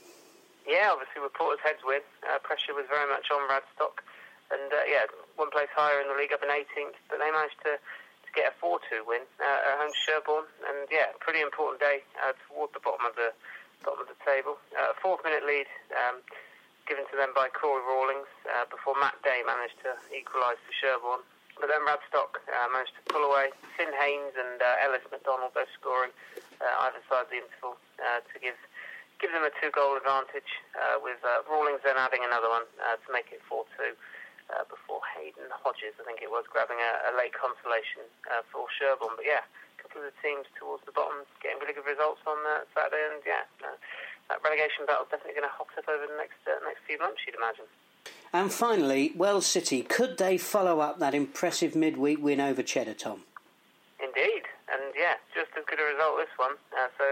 Yeah, 0.67 0.91
obviously 0.93 1.23
with 1.23 1.33
Portishead's 1.33 1.85
win, 1.85 2.03
uh, 2.29 2.39
pressure 2.43 2.75
was 2.75 2.85
very 2.91 3.09
much 3.09 3.31
on 3.31 3.49
Radstock 3.49 4.05
and 4.51 4.69
uh, 4.73 4.85
yeah, 4.89 5.09
one 5.37 5.53
place 5.53 5.69
higher 5.73 6.01
in 6.01 6.09
the 6.09 6.17
league, 6.17 6.33
up 6.33 6.43
in 6.43 6.49
18th. 6.49 6.97
But 7.09 7.21
they 7.21 7.31
managed 7.31 7.61
to, 7.69 7.77
to 7.77 8.31
get 8.33 8.53
a 8.53 8.55
4-2 8.61 9.05
win 9.05 9.25
uh, 9.41 9.69
at 9.69 9.75
home 9.81 9.93
to 9.93 10.01
Sherborne, 10.01 10.49
and 10.69 10.89
yeah, 10.89 11.13
pretty 11.21 11.41
important 11.41 11.81
day 11.81 12.05
uh, 12.21 12.33
toward 12.49 12.73
the 12.73 12.81
bottom 12.81 13.05
of 13.05 13.15
the 13.17 13.33
bottom 13.85 14.03
of 14.03 14.09
the 14.11 14.19
table. 14.25 14.59
Uh, 14.75 14.97
fourth 14.99 15.23
minute 15.23 15.45
lead 15.47 15.69
um, 15.95 16.25
given 16.89 17.05
to 17.13 17.21
them 17.21 17.37
by 17.37 17.53
Corey 17.53 17.85
Rawlings 17.85 18.33
uh, 18.49 18.65
before 18.73 18.97
Matt 18.97 19.21
Day 19.21 19.45
managed 19.45 19.77
to 19.85 19.93
equalise 20.09 20.57
for 20.65 20.73
Sherborne. 20.73 21.21
But 21.61 21.69
then 21.69 21.85
Radstock 21.85 22.41
uh, 22.49 22.69
managed 22.73 22.97
to 22.97 23.05
pull 23.13 23.29
away. 23.29 23.53
Finn 23.77 23.93
Haynes 23.93 24.33
and 24.33 24.57
uh, 24.57 24.85
Ellis 24.89 25.05
McDonald 25.13 25.53
both 25.53 25.69
scoring 25.77 26.17
uh, 26.65 26.89
either 26.89 27.05
side 27.13 27.29
of 27.29 27.31
the 27.31 27.45
interval 27.45 27.77
uh, 28.01 28.25
to 28.25 28.37
give 28.41 28.57
give 29.19 29.35
them 29.35 29.43
a 29.43 29.51
two 29.59 29.69
goal 29.75 29.99
advantage, 29.99 30.47
uh, 30.79 30.95
with 31.03 31.19
Rawlings 31.51 31.83
then 31.83 31.99
adding 31.99 32.23
another 32.23 32.47
one 32.47 32.63
to 32.79 33.09
make 33.11 33.27
it 33.35 33.43
4 33.51 33.67
2 33.75 33.91
uh, 34.55 34.63
before 34.71 35.03
Hayden 35.19 35.51
Hodges, 35.51 35.99
I 35.99 36.07
think 36.07 36.23
it 36.23 36.31
was, 36.31 36.47
grabbing 36.47 36.79
a, 36.79 37.11
a 37.11 37.13
late 37.19 37.35
consolation 37.35 38.07
for 38.55 38.71
Sherborne. 38.79 39.19
But 39.19 39.27
yeah, 39.27 39.43
a 39.43 39.77
couple 39.83 40.07
of 40.07 40.15
the 40.15 40.15
teams 40.23 40.47
towards 40.55 40.87
the 40.87 40.95
bottom 40.95 41.27
getting 41.43 41.59
really 41.59 41.75
good 41.75 41.91
results 41.91 42.23
on 42.31 42.39
Saturday, 42.71 43.11
and 43.11 43.19
yeah, 43.27 43.43
that 44.29 44.45
relegation 44.45 44.85
battle 44.87 45.05
is 45.05 45.11
definitely 45.11 45.41
going 45.41 45.49
to 45.49 45.55
hot 45.57 45.73
up 45.77 45.89
over 45.89 46.05
the 46.05 46.17
next 46.17 46.41
uh, 46.45 46.61
next 46.65 46.85
few 46.85 46.99
months, 47.01 47.21
you'd 47.25 47.37
imagine. 47.37 47.65
And 48.33 48.53
finally, 48.53 49.13
Wells 49.17 49.49
City, 49.49 49.83
could 49.83 50.21
they 50.21 50.37
follow 50.37 50.81
up 50.81 51.01
that 51.01 51.15
impressive 51.17 51.75
midweek 51.75 52.21
win 52.21 52.41
over 52.41 52.63
Cheddar, 52.63 52.95
Tom? 52.95 53.25
Indeed, 53.97 54.45
and 54.69 54.93
yeah, 54.93 55.17
just 55.33 55.49
as 55.57 55.65
good 55.65 55.81
a 55.81 55.89
result 55.97 56.21
this 56.21 56.33
one. 56.37 56.61
Uh, 56.77 56.93
so 57.01 57.07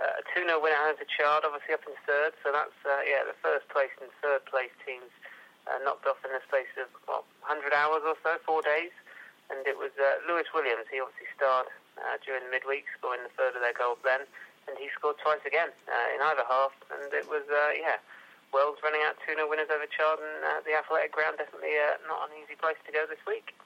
uh, 0.00 0.20
a 0.20 0.22
2 0.32 0.48
0 0.48 0.56
win 0.58 0.72
at 0.72 0.80
home 0.88 0.96
to 0.96 1.06
Chard, 1.06 1.44
obviously 1.44 1.76
up 1.76 1.84
in 1.84 1.92
third. 2.08 2.32
So 2.40 2.48
that's 2.50 2.76
uh, 2.88 3.04
yeah 3.04 3.28
the 3.28 3.36
first 3.44 3.68
place 3.68 3.92
and 4.00 4.08
third 4.24 4.44
place 4.48 4.72
teams 4.88 5.12
uh, 5.68 5.78
knocked 5.84 6.08
off 6.08 6.18
in 6.24 6.32
the 6.32 6.40
space 6.48 6.72
of 6.80 6.88
what 7.04 7.28
100 7.44 7.76
hours 7.76 8.02
or 8.08 8.16
so, 8.24 8.40
four 8.48 8.64
days. 8.64 8.92
And 9.52 9.64
it 9.68 9.76
was 9.76 9.92
uh, 10.00 10.24
Lewis 10.28 10.48
Williams. 10.52 10.88
He 10.88 11.00
obviously 11.00 11.28
starred 11.36 11.68
uh, 12.00 12.16
during 12.24 12.44
the 12.44 12.52
midweek, 12.52 12.88
scoring 12.96 13.24
the 13.24 13.32
third 13.36 13.56
of 13.56 13.60
their 13.64 13.76
goals 13.76 14.00
then, 14.04 14.28
and 14.68 14.76
he 14.78 14.88
scored 14.94 15.16
twice 15.18 15.40
again 15.46 15.72
uh, 15.88 16.14
in 16.14 16.20
either 16.20 16.44
half. 16.48 16.72
And 16.92 17.12
it 17.12 17.28
was 17.28 17.42
uh, 17.48 17.72
yeah, 17.74 17.96
Wells 18.52 18.78
running 18.84 19.00
out 19.08 19.16
2 19.26 19.34
0 19.34 19.48
winners 19.48 19.68
over 19.72 19.88
Chard, 19.88 20.20
and 20.20 20.44
uh, 20.44 20.60
the 20.64 20.76
athletic 20.76 21.12
ground 21.12 21.38
definitely 21.38 21.74
uh, 21.80 21.96
not 22.06 22.28
an 22.28 22.36
easy 22.36 22.54
place 22.54 22.76
to 22.86 22.92
go 22.92 23.04
this 23.08 23.20
week. 23.26 23.56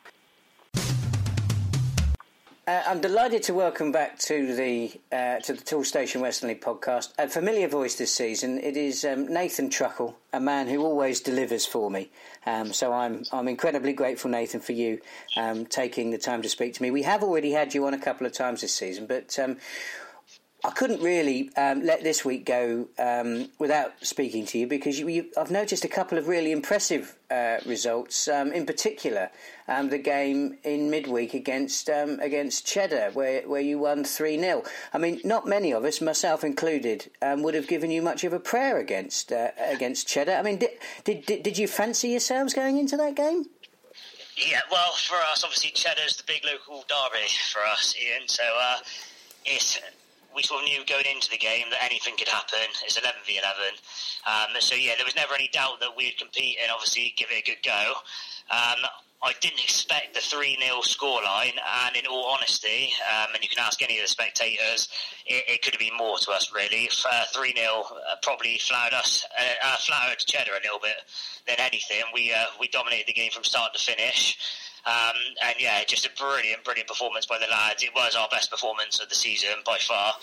Uh, 2.64 2.80
I'm 2.86 3.00
delighted 3.00 3.42
to 3.44 3.54
welcome 3.54 3.90
back 3.90 4.20
to 4.20 4.54
the 4.54 5.00
to 5.10 5.52
the 5.52 5.62
Toolstation 5.64 6.20
Western 6.20 6.48
League 6.48 6.60
podcast 6.60 7.12
a 7.18 7.28
familiar 7.28 7.66
voice 7.66 7.96
this 7.96 8.14
season. 8.14 8.58
It 8.58 8.76
is 8.76 9.04
um, 9.04 9.26
Nathan 9.26 9.68
Truckle, 9.68 10.16
a 10.32 10.38
man 10.38 10.68
who 10.68 10.84
always 10.84 11.20
delivers 11.20 11.66
for 11.66 11.90
me. 11.90 12.10
Um, 12.46 12.72
so 12.72 12.92
I'm 12.92 13.24
I'm 13.32 13.48
incredibly 13.48 13.92
grateful, 13.92 14.30
Nathan, 14.30 14.60
for 14.60 14.72
you 14.72 15.00
um, 15.36 15.66
taking 15.66 16.10
the 16.10 16.18
time 16.18 16.40
to 16.42 16.48
speak 16.48 16.74
to 16.74 16.82
me. 16.82 16.92
We 16.92 17.02
have 17.02 17.24
already 17.24 17.50
had 17.50 17.74
you 17.74 17.84
on 17.86 17.94
a 17.94 17.98
couple 17.98 18.28
of 18.28 18.32
times 18.32 18.60
this 18.60 18.72
season, 18.72 19.06
but 19.06 19.36
um, 19.40 19.56
I 20.64 20.70
couldn't 20.70 21.02
really 21.02 21.50
um, 21.56 21.82
let 21.82 22.04
this 22.04 22.24
week 22.24 22.46
go 22.46 22.86
um, 22.96 23.48
without 23.58 23.94
speaking 24.00 24.46
to 24.46 24.58
you 24.58 24.68
because 24.68 24.96
you, 24.96 25.08
you, 25.08 25.26
I've 25.36 25.50
noticed 25.50 25.84
a 25.84 25.88
couple 25.88 26.18
of 26.18 26.28
really 26.28 26.52
impressive 26.52 27.16
uh, 27.32 27.56
results. 27.66 28.28
Um, 28.28 28.52
in 28.52 28.64
particular, 28.64 29.30
um, 29.66 29.88
the 29.88 29.98
game 29.98 30.58
in 30.62 30.88
midweek 30.88 31.34
against 31.34 31.90
um, 31.90 32.20
against 32.20 32.64
Cheddar, 32.64 33.10
where 33.12 33.42
where 33.48 33.60
you 33.60 33.80
won 33.80 34.04
three 34.04 34.38
0 34.38 34.62
I 34.92 34.98
mean, 34.98 35.20
not 35.24 35.48
many 35.48 35.72
of 35.72 35.84
us, 35.84 36.00
myself 36.00 36.44
included, 36.44 37.10
um, 37.20 37.42
would 37.42 37.54
have 37.54 37.66
given 37.66 37.90
you 37.90 38.00
much 38.00 38.22
of 38.22 38.32
a 38.32 38.38
prayer 38.38 38.78
against 38.78 39.32
uh, 39.32 39.50
against 39.58 40.06
Cheddar. 40.06 40.34
I 40.34 40.42
mean, 40.42 40.58
did, 40.58 40.70
did 41.02 41.42
did 41.42 41.58
you 41.58 41.66
fancy 41.66 42.10
yourselves 42.10 42.54
going 42.54 42.78
into 42.78 42.96
that 42.98 43.16
game? 43.16 43.46
Yeah, 44.36 44.60
well, 44.70 44.92
for 44.92 45.16
us, 45.16 45.42
obviously, 45.42 45.72
Cheddar's 45.72 46.16
the 46.16 46.24
big 46.24 46.44
local 46.44 46.84
derby 46.88 47.26
for 47.52 47.62
us, 47.64 47.94
Ian. 48.00 48.28
So 48.28 48.42
uh, 48.44 48.78
it's 49.44 49.78
we 50.34 50.42
sort 50.42 50.62
of 50.62 50.68
knew 50.68 50.84
going 50.86 51.06
into 51.06 51.30
the 51.30 51.38
game 51.38 51.66
that 51.70 51.82
anything 51.82 52.16
could 52.16 52.28
happen. 52.28 52.66
It's 52.84 52.96
11 52.96 53.20
v 53.26 53.38
11. 53.38 53.54
Um, 54.26 54.60
so, 54.60 54.74
yeah, 54.74 54.94
there 54.96 55.06
was 55.06 55.16
never 55.16 55.34
any 55.34 55.48
doubt 55.52 55.80
that 55.80 55.96
we'd 55.96 56.18
compete 56.18 56.56
and 56.62 56.70
obviously 56.70 57.14
give 57.16 57.28
it 57.30 57.42
a 57.42 57.42
good 57.42 57.62
go. 57.64 57.94
Um, 58.50 58.84
I 59.24 59.32
didn't 59.40 59.62
expect 59.62 60.14
the 60.14 60.20
3 60.20 60.58
0 60.60 60.80
scoreline, 60.80 61.54
and 61.86 61.94
in 61.94 62.06
all 62.06 62.26
honesty, 62.26 62.92
um, 63.08 63.28
and 63.34 63.42
you 63.42 63.48
can 63.48 63.60
ask 63.60 63.80
any 63.80 63.96
of 63.98 64.02
the 64.02 64.08
spectators, 64.08 64.88
it, 65.26 65.44
it 65.46 65.62
could 65.62 65.74
have 65.74 65.80
been 65.80 65.96
more 65.96 66.18
to 66.18 66.32
us, 66.32 66.52
really. 66.52 66.88
3 66.90 67.08
uh, 67.08 67.24
0 67.32 67.84
uh, 68.10 68.16
probably 68.22 68.58
flattered 68.58 68.96
us, 68.96 69.24
uh, 69.38 69.42
uh, 69.64 69.76
flattered 69.76 70.18
Cheddar 70.18 70.50
a 70.52 70.62
little 70.64 70.80
bit 70.80 70.96
than 71.46 71.56
anything. 71.60 72.02
We, 72.12 72.32
uh, 72.32 72.46
we 72.58 72.66
dominated 72.66 73.06
the 73.06 73.12
game 73.12 73.30
from 73.30 73.44
start 73.44 73.74
to 73.74 73.78
finish. 73.78 74.36
Um, 74.84 75.14
and 75.44 75.54
yeah, 75.60 75.84
just 75.84 76.06
a 76.06 76.10
brilliant, 76.18 76.64
brilliant 76.64 76.88
performance 76.88 77.26
by 77.26 77.38
the 77.38 77.46
lads. 77.46 77.84
It 77.84 77.90
was 77.94 78.16
our 78.16 78.28
best 78.30 78.50
performance 78.50 79.00
of 79.00 79.08
the 79.08 79.14
season 79.14 79.50
by 79.64 79.78
far. 79.78 80.14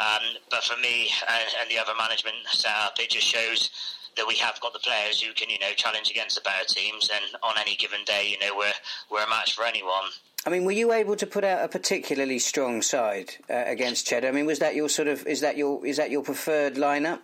Um, 0.00 0.36
but 0.50 0.64
for 0.64 0.78
me 0.80 1.10
and, 1.28 1.46
and, 1.60 1.70
the 1.70 1.78
other 1.78 1.92
management 1.96 2.36
setup, 2.50 2.98
it 2.98 3.10
just 3.10 3.26
shows 3.26 3.70
that 4.16 4.26
we 4.26 4.34
have 4.36 4.60
got 4.60 4.72
the 4.72 4.80
players 4.80 5.20
who 5.20 5.32
can, 5.34 5.50
you 5.50 5.58
know, 5.60 5.72
challenge 5.76 6.10
against 6.10 6.34
the 6.34 6.40
better 6.42 6.64
teams. 6.66 7.10
And 7.12 7.24
on 7.42 7.54
any 7.58 7.76
given 7.76 8.00
day, 8.04 8.28
you 8.28 8.38
know, 8.38 8.56
we're 8.56 8.72
we're 9.10 9.24
a 9.24 9.28
match 9.28 9.54
for 9.54 9.64
anyone. 9.64 10.10
I 10.46 10.50
mean, 10.50 10.64
were 10.64 10.72
you 10.72 10.92
able 10.92 11.16
to 11.16 11.26
put 11.26 11.44
out 11.44 11.64
a 11.64 11.68
particularly 11.68 12.38
strong 12.38 12.82
side 12.82 13.34
uh, 13.50 13.64
against 13.66 14.06
Cheddar? 14.06 14.28
I 14.28 14.32
mean, 14.32 14.46
was 14.46 14.58
that 14.60 14.74
your 14.74 14.88
sort 14.88 15.08
of 15.08 15.26
is 15.26 15.40
that 15.42 15.56
your 15.56 15.84
is 15.86 15.96
that 15.96 16.10
your 16.10 16.22
preferred 16.22 16.74
lineup? 16.74 17.20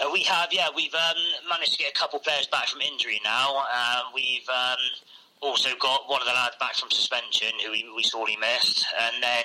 Uh, 0.00 0.10
we 0.12 0.20
have, 0.22 0.48
yeah, 0.52 0.66
we've 0.74 0.94
um, 0.94 1.16
managed 1.48 1.72
to 1.72 1.78
get 1.78 1.90
a 1.90 1.94
couple 1.94 2.18
players 2.18 2.46
back 2.48 2.68
from 2.68 2.80
injury 2.80 3.20
now. 3.24 3.64
Uh, 3.72 4.02
we've 4.14 4.48
um, 4.48 4.76
also 5.42 5.70
got 5.78 6.08
one 6.08 6.20
of 6.20 6.26
the 6.26 6.32
lads 6.32 6.56
back 6.58 6.74
from 6.74 6.90
suspension 6.90 7.48
who 7.64 7.70
we, 7.70 7.84
we 7.94 8.02
sorely 8.02 8.36
missed. 8.36 8.86
And 9.00 9.22
then 9.22 9.44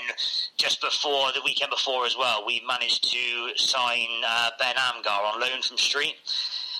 just 0.57 0.81
before, 0.81 1.31
the 1.33 1.41
weekend 1.43 1.71
before 1.71 2.05
as 2.05 2.17
well, 2.17 2.45
we 2.45 2.61
managed 2.67 3.11
to 3.11 3.57
sign 3.57 4.07
uh, 4.25 4.51
Ben 4.59 4.75
Amgar 4.75 5.33
on 5.33 5.39
loan 5.39 5.61
from 5.61 5.77
Street. 5.77 6.15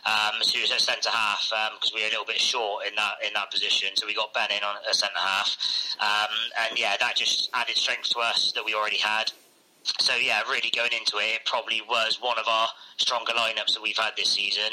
Um, 0.06 0.41
so 0.41 0.58
he 0.58 0.62
was 0.62 0.71
at 0.71 0.82
centre 0.82 1.10
half 1.12 1.52
because 1.76 1.91
um, 1.91 1.95
we 1.95 2.02
were 2.02 2.08
a 2.08 2.10
little 2.10 2.26
bit 2.26 2.39
short 2.39 2.88
in 2.88 2.95
that 2.95 3.21
in 3.26 3.34
that 3.36 3.52
position. 3.52 3.89
So 3.93 4.08
we 4.08 4.15
got 4.15 4.34
Ben 4.34 4.50
in 4.50 4.63
on 4.63 4.76
a 4.89 4.93
centre 4.95 5.13
half, 5.19 5.56
um, 6.00 6.36
and 6.60 6.80
yeah, 6.80 6.97
that 7.00 7.15
just 7.15 7.52
added 7.54 7.78
strength 7.78 8.10
to 8.10 8.19
us 8.19 8.52
that 8.54 8.65
we 8.65 8.74
already 8.74 8.97
had. 8.97 9.32
so 9.84 10.15
yeah, 10.15 10.41
really 10.50 10.71
going 10.76 10.91
into 10.91 11.17
it, 11.17 11.36
it 11.36 11.45
probably 11.45 11.82
was 11.88 12.17
one 12.19 12.39
of 12.39 12.47
our 12.47 12.69
stronger 12.97 13.34
lineups 13.34 13.74
that 13.74 13.82
we've 13.84 13.97
had 13.97 14.13
this 14.17 14.32
season. 14.32 14.71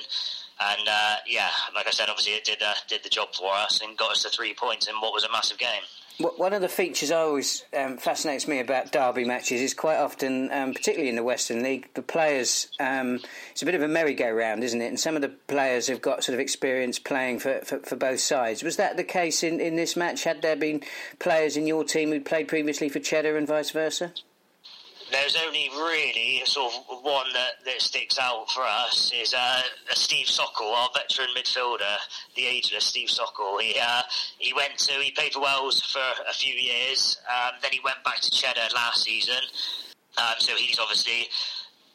And 0.60 0.88
uh, 0.88 1.16
yeah, 1.26 1.50
like 1.74 1.86
I 1.86 1.90
said, 1.90 2.08
obviously 2.08 2.32
it 2.32 2.44
did 2.44 2.62
uh, 2.62 2.74
did 2.88 3.04
the 3.04 3.08
job 3.08 3.28
for 3.34 3.52
us 3.52 3.80
and 3.80 3.96
got 3.96 4.10
us 4.10 4.24
the 4.24 4.30
three 4.30 4.54
points 4.54 4.88
in 4.88 4.96
what 4.96 5.12
was 5.12 5.24
a 5.24 5.30
massive 5.30 5.58
game. 5.58 5.82
One 6.18 6.52
of 6.52 6.62
the 6.62 6.68
features 6.68 7.12
always 7.12 7.64
um, 7.76 7.96
fascinates 7.96 8.48
me 8.48 8.58
about 8.58 8.90
derby 8.90 9.24
matches 9.24 9.60
is 9.60 9.72
quite 9.72 9.98
often, 9.98 10.50
um, 10.50 10.74
particularly 10.74 11.08
in 11.08 11.14
the 11.14 11.22
Western 11.22 11.62
League, 11.62 11.88
the 11.94 12.02
players. 12.02 12.66
Um, 12.80 13.20
it's 13.52 13.62
a 13.62 13.64
bit 13.64 13.76
of 13.76 13.82
a 13.82 13.88
merry-go-round, 13.88 14.64
isn't 14.64 14.82
it? 14.82 14.88
And 14.88 14.98
some 14.98 15.14
of 15.14 15.22
the 15.22 15.28
players 15.28 15.86
have 15.86 16.02
got 16.02 16.24
sort 16.24 16.34
of 16.34 16.40
experience 16.40 16.98
playing 16.98 17.38
for, 17.38 17.60
for, 17.60 17.78
for, 17.78 17.94
both 17.94 18.18
sides. 18.18 18.64
Was 18.64 18.78
that 18.78 18.96
the 18.96 19.04
case 19.04 19.44
in, 19.44 19.60
in 19.60 19.76
this 19.76 19.94
match? 19.94 20.24
Had 20.24 20.42
there 20.42 20.56
been 20.56 20.82
players 21.20 21.56
in 21.56 21.68
your 21.68 21.84
team 21.84 22.10
who'd 22.10 22.24
played 22.24 22.48
previously 22.48 22.88
for 22.88 22.98
Cheddar 22.98 23.36
and 23.36 23.46
vice 23.46 23.70
versa? 23.70 24.12
There's 25.10 25.36
only 25.36 25.70
really 25.74 26.42
sort 26.44 26.72
of 26.74 27.02
one 27.02 27.32
that, 27.32 27.64
that 27.64 27.80
sticks 27.80 28.18
out 28.18 28.50
for 28.50 28.62
us 28.62 29.10
is 29.14 29.32
uh, 29.32 29.62
Steve 29.90 30.26
Sockel, 30.26 30.72
our 30.74 30.90
veteran 30.94 31.28
midfielder, 31.36 31.96
the 32.36 32.44
ageless 32.46 32.84
Steve 32.84 33.08
Sockel. 33.08 33.60
He 33.60 33.78
uh, 33.80 34.02
he 34.38 34.52
went 34.52 34.76
to 34.78 34.92
he 35.00 35.10
played 35.10 35.32
for 35.32 35.40
Wells 35.40 35.80
for 35.80 36.02
a 36.28 36.32
few 36.32 36.54
years, 36.54 37.18
um, 37.28 37.52
then 37.62 37.72
he 37.72 37.80
went 37.82 38.02
back 38.04 38.20
to 38.20 38.30
Cheddar 38.30 38.68
last 38.74 39.04
season. 39.04 39.40
Um, 40.18 40.34
so 40.38 40.54
he's 40.56 40.78
obviously 40.78 41.28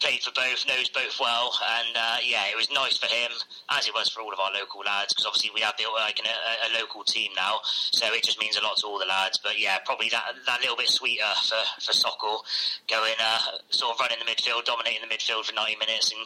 played 0.04 0.22
for 0.22 0.36
both, 0.36 0.68
knows 0.68 0.90
both 0.90 1.16
well, 1.20 1.56
and 1.80 1.96
uh, 1.96 2.18
yeah, 2.26 2.52
it 2.52 2.58
was 2.58 2.70
nice 2.72 2.98
for 2.98 3.08
him, 3.08 3.32
as 3.70 3.88
it 3.88 3.94
was 3.94 4.10
for 4.10 4.20
all 4.20 4.34
of 4.34 4.40
our 4.40 4.52
local 4.52 4.82
lads, 4.82 5.14
because 5.14 5.26
obviously 5.26 5.50
we 5.56 5.62
have 5.62 5.78
built 5.78 5.94
like 5.96 6.20
a, 6.20 6.68
a, 6.68 6.70
local 6.78 7.04
team 7.04 7.32
now, 7.38 7.60
so 7.64 8.06
it 8.14 8.24
just 8.24 8.40
means 8.40 8.58
a 8.58 8.62
lot 8.62 8.76
to 8.76 8.86
all 8.86 9.00
the 9.00 9.06
lads. 9.06 9.40
But 9.42 9.60
yeah, 9.60 9.80
probably 9.86 10.10
that 10.10 10.26
that 10.46 10.60
little 10.60 10.76
bit 10.76 10.90
sweeter 10.90 11.32
for 11.48 11.64
for 11.80 11.94
Sockel, 11.94 12.44
going 12.90 13.16
uh, 13.18 13.40
sort 13.70 13.94
of 13.94 14.00
running 14.02 14.18
the 14.20 14.30
midfield, 14.30 14.66
dominating 14.66 15.08
the 15.08 15.16
midfield 15.16 15.46
for 15.46 15.56
ninety 15.56 15.78
minutes, 15.78 16.12
and 16.12 16.20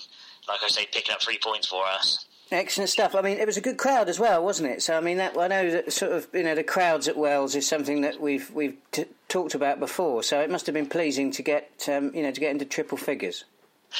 like 0.49 0.59
I 0.63 0.69
say, 0.69 0.87
picking 0.91 1.13
up 1.13 1.21
three 1.21 1.37
points 1.37 1.67
for 1.67 1.85
us. 1.85 2.25
Excellent 2.49 2.89
stuff. 2.89 3.13
I 3.13 3.21
mean, 3.21 3.37
it 3.37 3.45
was 3.45 3.57
a 3.57 3.61
good 3.61 3.77
crowd 3.77 4.07
as 4.07 4.19
well, 4.19 4.41
wasn't 4.41 4.71
it? 4.71 4.81
So, 4.81 4.97
I 4.97 5.01
mean, 5.01 5.17
that, 5.17 5.37
I 5.37 5.47
know 5.47 5.69
that 5.69 5.91
sort 5.91 6.13
of 6.13 6.27
you 6.33 6.43
know 6.43 6.55
the 6.55 6.63
crowds 6.63 7.07
at 7.07 7.17
Wells 7.17 7.53
is 7.55 7.67
something 7.67 8.01
that 8.01 8.19
we've 8.19 8.49
we've 8.51 8.77
t- 8.91 9.05
talked 9.27 9.53
about 9.53 9.79
before. 9.79 10.23
So 10.23 10.39
it 10.39 10.49
must 10.49 10.65
have 10.65 10.73
been 10.73 10.87
pleasing 10.87 11.29
to 11.31 11.43
get 11.43 11.87
um, 11.91 12.15
you 12.15 12.23
know 12.23 12.31
to 12.31 12.39
get 12.39 12.49
into 12.49 12.65
triple 12.65 12.97
figures. 12.97 13.43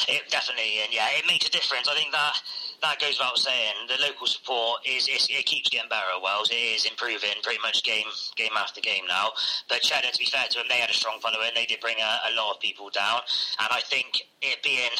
It 0.07 0.29
definitely, 0.29 0.83
and 0.83 0.93
yeah, 0.93 1.07
it 1.17 1.25
makes 1.27 1.47
a 1.47 1.51
difference. 1.51 1.87
I 1.87 1.95
think 1.95 2.11
that 2.11 2.35
that 2.81 2.99
goes 2.99 3.17
without 3.17 3.37
saying. 3.37 3.87
The 3.87 3.97
local 4.03 4.27
support 4.27 4.85
is, 4.85 5.07
it 5.07 5.45
keeps 5.45 5.69
getting 5.69 5.89
better 5.89 6.05
at 6.15 6.21
Wells. 6.21 6.49
It 6.51 6.59
is 6.59 6.85
improving 6.85 7.39
pretty 7.41 7.59
much 7.63 7.83
game 7.83 8.05
game 8.35 8.51
after 8.55 8.81
game 8.81 9.05
now. 9.07 9.31
But 9.69 9.81
Cheddar, 9.81 10.11
to 10.11 10.19
be 10.19 10.25
fair 10.25 10.45
to 10.49 10.59
them, 10.59 10.67
they 10.69 10.77
had 10.77 10.89
a 10.89 10.93
strong 10.93 11.19
following. 11.21 11.51
They 11.55 11.65
did 11.65 11.79
bring 11.79 11.97
a, 11.97 12.31
a 12.31 12.35
lot 12.35 12.53
of 12.53 12.59
people 12.59 12.89
down, 12.89 13.21
and 13.59 13.69
I 13.71 13.81
think 13.81 14.27
it 14.41 14.61
being 14.61 14.91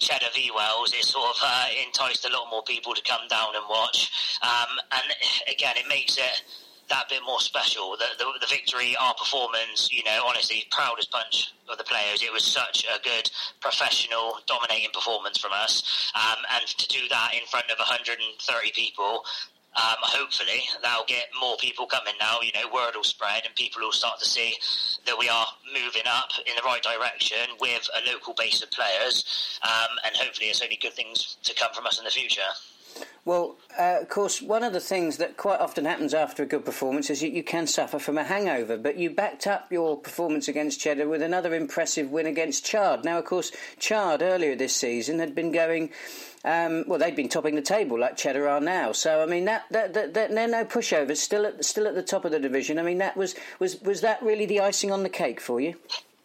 Cheddar 0.00 0.34
v 0.34 0.50
Wells, 0.54 0.92
it 0.92 1.04
sort 1.04 1.30
of 1.30 1.36
uh, 1.44 1.66
enticed 1.86 2.24
a 2.26 2.32
lot 2.32 2.50
more 2.50 2.62
people 2.64 2.94
to 2.94 3.02
come 3.02 3.28
down 3.28 3.54
and 3.54 3.64
watch. 3.70 4.10
Um, 4.42 4.80
and 4.90 5.14
again, 5.48 5.76
it 5.76 5.86
makes 5.88 6.16
it 6.16 6.42
that 6.88 7.08
bit 7.08 7.20
more 7.24 7.40
special. 7.40 7.96
The, 7.98 8.04
the, 8.18 8.26
the, 8.40 8.46
victory, 8.46 8.96
our 9.00 9.14
performance, 9.14 9.90
you 9.90 10.02
know, 10.04 10.24
honestly, 10.26 10.64
proudest 10.70 11.10
punch 11.10 11.52
of 11.70 11.78
the 11.78 11.84
players. 11.84 12.22
It 12.22 12.32
was 12.32 12.44
such 12.44 12.84
a 12.84 13.00
good, 13.02 13.30
professional, 13.60 14.38
dominating 14.46 14.90
performance 14.92 15.38
from 15.38 15.52
us. 15.52 16.12
Um, 16.14 16.44
and 16.54 16.66
to 16.66 16.88
do 16.88 17.08
that 17.08 17.30
in 17.34 17.46
front 17.46 17.70
of 17.70 17.78
130 17.78 18.72
people, 18.72 19.24
um, 19.74 19.96
hopefully 20.02 20.62
that'll 20.82 21.06
get 21.06 21.28
more 21.40 21.56
people 21.56 21.86
coming 21.86 22.12
now. 22.20 22.40
You 22.42 22.52
know, 22.52 22.68
word 22.72 22.92
will 22.94 23.04
spread 23.04 23.46
and 23.46 23.54
people 23.54 23.80
will 23.80 23.92
start 23.92 24.18
to 24.18 24.26
see 24.26 24.54
that 25.06 25.18
we 25.18 25.30
are 25.30 25.46
moving 25.72 26.02
up 26.06 26.30
in 26.46 26.52
the 26.56 26.62
right 26.62 26.82
direction 26.82 27.56
with 27.58 27.88
a 27.96 28.12
local 28.12 28.34
base 28.34 28.62
of 28.62 28.70
players. 28.70 29.58
Um, 29.62 29.96
and 30.04 30.14
hopefully, 30.14 30.48
it's 30.48 30.60
only 30.60 30.76
good 30.76 30.92
things 30.92 31.38
to 31.44 31.54
come 31.54 31.72
from 31.72 31.86
us 31.86 31.98
in 31.98 32.04
the 32.04 32.10
future. 32.10 32.52
Well, 33.24 33.56
uh, 33.78 33.98
of 34.00 34.08
course, 34.08 34.42
one 34.42 34.64
of 34.64 34.72
the 34.72 34.80
things 34.80 35.18
that 35.18 35.36
quite 35.36 35.60
often 35.60 35.84
happens 35.84 36.12
after 36.12 36.42
a 36.42 36.46
good 36.46 36.64
performance 36.64 37.08
is 37.08 37.22
you, 37.22 37.30
you, 37.30 37.44
can 37.44 37.68
suffer 37.68 38.00
from 38.00 38.18
a 38.18 38.24
hangover. 38.24 38.76
But 38.76 38.98
you 38.98 39.10
backed 39.10 39.46
up 39.46 39.70
your 39.70 39.96
performance 39.96 40.48
against 40.48 40.80
Cheddar 40.80 41.08
with 41.08 41.22
another 41.22 41.54
impressive 41.54 42.10
win 42.10 42.26
against 42.26 42.64
Chard. 42.64 43.04
Now, 43.04 43.20
of 43.20 43.24
course, 43.24 43.52
Chard 43.78 44.22
earlier 44.22 44.56
this 44.56 44.74
season 44.74 45.20
had 45.20 45.36
been 45.36 45.52
going. 45.52 45.90
Um, 46.44 46.82
well, 46.88 46.98
they'd 46.98 47.14
been 47.14 47.28
topping 47.28 47.54
the 47.54 47.62
table 47.62 47.96
like 47.96 48.16
Cheddar 48.16 48.48
are 48.48 48.60
now. 48.60 48.90
So, 48.90 49.22
I 49.22 49.26
mean, 49.26 49.44
that, 49.44 49.66
that, 49.70 49.94
that, 49.94 50.14
that 50.14 50.34
they're 50.34 50.48
no 50.48 50.64
pushovers. 50.64 51.18
Still 51.18 51.46
at 51.46 51.64
still 51.64 51.86
at 51.86 51.94
the 51.94 52.02
top 52.02 52.24
of 52.24 52.32
the 52.32 52.40
division. 52.40 52.80
I 52.80 52.82
mean, 52.82 52.98
that 52.98 53.16
was 53.16 53.36
was 53.60 53.80
was 53.82 54.00
that 54.00 54.20
really 54.20 54.46
the 54.46 54.58
icing 54.58 54.90
on 54.90 55.04
the 55.04 55.08
cake 55.08 55.40
for 55.40 55.60
you? 55.60 55.76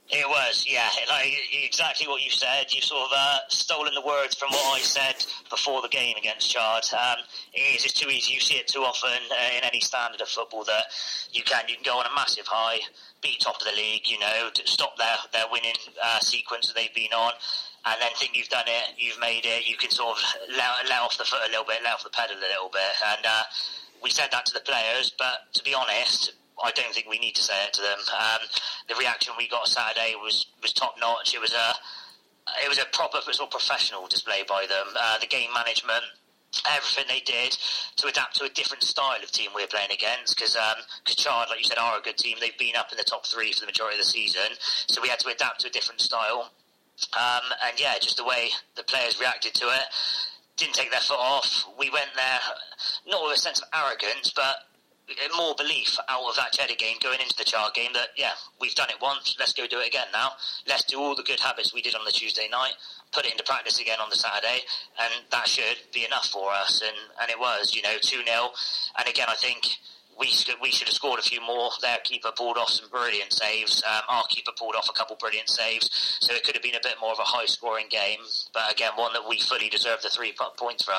It 0.09 0.25
was, 0.25 0.65
yeah, 0.65 0.87
like 1.09 1.33
exactly 1.51 2.07
what 2.07 2.23
you 2.23 2.31
said. 2.31 2.71
You've 2.71 2.85
sort 2.85 3.03
of 3.03 3.11
uh, 3.13 3.39
stolen 3.49 3.93
the 3.93 4.01
words 4.01 4.35
from 4.35 4.49
what 4.51 4.79
I 4.79 4.79
said 4.79 5.25
before 5.49 5.81
the 5.81 5.89
game 5.89 6.15
against 6.17 6.49
Chard. 6.49 6.85
Um, 6.93 7.17
it 7.53 7.75
is, 7.75 7.83
it's 7.83 7.93
too 7.93 8.07
easy. 8.09 8.33
You 8.33 8.39
see 8.39 8.55
it 8.55 8.67
too 8.67 8.83
often 8.83 9.09
uh, 9.11 9.57
in 9.57 9.65
any 9.65 9.81
standard 9.81 10.21
of 10.21 10.29
football 10.29 10.63
that 10.63 10.85
you 11.33 11.43
can 11.43 11.63
you 11.67 11.75
can 11.75 11.83
go 11.83 11.99
on 11.99 12.05
a 12.05 12.15
massive 12.15 12.47
high, 12.47 12.79
be 13.21 13.35
top 13.37 13.59
of 13.59 13.67
the 13.67 13.75
league, 13.75 14.07
you 14.07 14.17
know, 14.17 14.49
stop 14.63 14.97
their 14.97 15.17
their 15.33 15.45
winning 15.51 15.75
uh, 16.01 16.19
sequence 16.19 16.67
that 16.67 16.75
they've 16.77 16.95
been 16.95 17.11
on, 17.11 17.33
and 17.85 18.01
then 18.01 18.11
think 18.15 18.31
you've 18.33 18.47
done 18.47 18.67
it, 18.67 18.95
you've 18.97 19.19
made 19.19 19.43
it. 19.43 19.67
You 19.67 19.75
can 19.75 19.91
sort 19.91 20.17
of 20.17 20.23
let, 20.55 20.87
let 20.87 21.01
off 21.01 21.17
the 21.17 21.25
foot 21.25 21.41
a 21.45 21.49
little 21.49 21.65
bit, 21.65 21.83
let 21.83 21.95
off 21.95 22.05
the 22.05 22.11
pedal 22.11 22.37
a 22.37 22.47
little 22.47 22.69
bit, 22.71 22.95
and 23.11 23.25
uh, 23.25 23.43
we 24.01 24.09
said 24.09 24.29
that 24.31 24.45
to 24.45 24.53
the 24.53 24.61
players. 24.61 25.11
But 25.19 25.51
to 25.51 25.63
be 25.65 25.73
honest, 25.73 26.31
I 26.63 26.71
don't 26.71 26.93
think 26.93 27.07
we 27.07 27.19
need 27.19 27.35
to 27.35 27.41
say 27.41 27.65
it 27.65 27.73
to 27.73 27.81
them. 27.81 27.99
Um, 28.13 28.47
the 28.89 28.95
reaction 28.95 29.33
we 29.37 29.47
got 29.47 29.67
Saturday 29.67 30.15
was, 30.15 30.47
was 30.61 30.73
top 30.73 30.95
notch. 30.99 31.35
It 31.35 31.41
was 31.41 31.53
a 31.53 31.73
it 32.63 32.69
was 32.69 32.79
a 32.79 32.85
proper 32.93 33.19
sort 33.21 33.47
of 33.47 33.51
professional 33.51 34.07
display 34.07 34.43
by 34.47 34.65
them. 34.67 34.87
Uh, 34.95 35.19
the 35.19 35.27
game 35.27 35.49
management, 35.53 36.03
everything 36.69 37.05
they 37.07 37.19
did 37.19 37.51
to 37.97 38.07
adapt 38.07 38.37
to 38.37 38.45
a 38.45 38.49
different 38.49 38.83
style 38.83 39.21
of 39.21 39.31
team 39.31 39.51
we're 39.53 39.67
playing 39.67 39.91
against. 39.91 40.35
Because 40.35 40.55
um, 40.55 40.77
like 41.49 41.59
you 41.59 41.65
said, 41.65 41.77
are 41.77 41.99
a 41.99 42.01
good 42.01 42.17
team. 42.17 42.37
They've 42.39 42.57
been 42.57 42.75
up 42.75 42.91
in 42.91 42.97
the 42.97 43.03
top 43.03 43.25
three 43.25 43.51
for 43.51 43.61
the 43.61 43.65
majority 43.65 43.99
of 43.99 44.05
the 44.05 44.09
season, 44.09 44.55
so 44.87 45.01
we 45.01 45.09
had 45.09 45.19
to 45.19 45.29
adapt 45.29 45.61
to 45.61 45.67
a 45.67 45.71
different 45.71 46.01
style. 46.01 46.51
Um, 47.13 47.45
and 47.67 47.79
yeah, 47.79 47.93
just 48.01 48.17
the 48.17 48.23
way 48.23 48.49
the 48.75 48.83
players 48.83 49.19
reacted 49.19 49.53
to 49.55 49.65
it 49.65 49.85
didn't 50.57 50.73
take 50.73 50.89
their 50.89 50.99
foot 50.99 51.19
off. 51.19 51.65
We 51.77 51.91
went 51.91 52.09
there 52.15 52.39
not 53.07 53.23
with 53.23 53.37
a 53.37 53.39
sense 53.39 53.61
of 53.61 53.67
arrogance, 53.73 54.33
but 54.35 54.55
more 55.35 55.55
belief 55.55 55.97
out 56.09 56.23
of 56.27 56.35
that 56.35 56.51
Cheddar 56.51 56.75
game 56.75 56.97
going 57.01 57.19
into 57.19 57.35
the 57.37 57.43
Chard 57.43 57.73
game 57.73 57.91
that 57.93 58.09
yeah 58.17 58.31
we've 58.59 58.75
done 58.75 58.89
it 58.89 58.97
once 59.01 59.35
let's 59.39 59.53
go 59.53 59.67
do 59.67 59.79
it 59.79 59.87
again 59.87 60.07
now. 60.13 60.31
Let's 60.67 60.83
do 60.83 60.99
all 60.99 61.15
the 61.15 61.23
good 61.23 61.39
habits 61.39 61.73
we 61.73 61.81
did 61.81 61.95
on 61.95 62.05
the 62.05 62.11
Tuesday 62.11 62.47
night 62.49 62.73
put 63.11 63.25
it 63.25 63.31
into 63.31 63.43
practice 63.43 63.79
again 63.79 63.99
on 64.01 64.09
the 64.09 64.15
Saturday 64.15 64.59
and 64.99 65.13
that 65.31 65.47
should 65.47 65.77
be 65.93 66.05
enough 66.05 66.27
for 66.27 66.51
us. 66.51 66.81
And, 66.85 66.97
and 67.21 67.29
it 67.31 67.39
was 67.39 67.75
you 67.75 67.81
know 67.81 67.97
2-0 68.01 68.23
and 68.97 69.07
again 69.07 69.27
I 69.29 69.35
think 69.35 69.77
we 70.19 70.27
should, 70.27 70.55
we 70.61 70.71
should 70.71 70.87
have 70.87 70.95
scored 70.95 71.19
a 71.19 71.23
few 71.23 71.41
more. 71.41 71.69
Their 71.81 71.97
keeper 72.03 72.31
pulled 72.35 72.57
off 72.57 72.69
some 72.69 72.89
brilliant 72.89 73.33
saves. 73.33 73.83
Um, 73.87 74.01
our 74.09 74.23
keeper 74.29 74.51
pulled 74.57 74.75
off 74.75 74.89
a 74.89 74.93
couple 74.93 75.15
brilliant 75.19 75.49
saves. 75.49 75.89
So 76.19 76.33
it 76.33 76.43
could 76.43 76.55
have 76.55 76.63
been 76.63 76.75
a 76.75 76.83
bit 76.83 76.95
more 76.99 77.11
of 77.11 77.19
a 77.19 77.23
high 77.23 77.45
scoring 77.45 77.87
game. 77.89 78.19
But 78.53 78.71
again, 78.71 78.91
one 78.95 79.13
that 79.13 79.27
we 79.27 79.39
fully 79.39 79.69
deserve 79.69 80.01
the 80.01 80.09
three 80.09 80.33
points 80.57 80.83
from. 80.83 80.97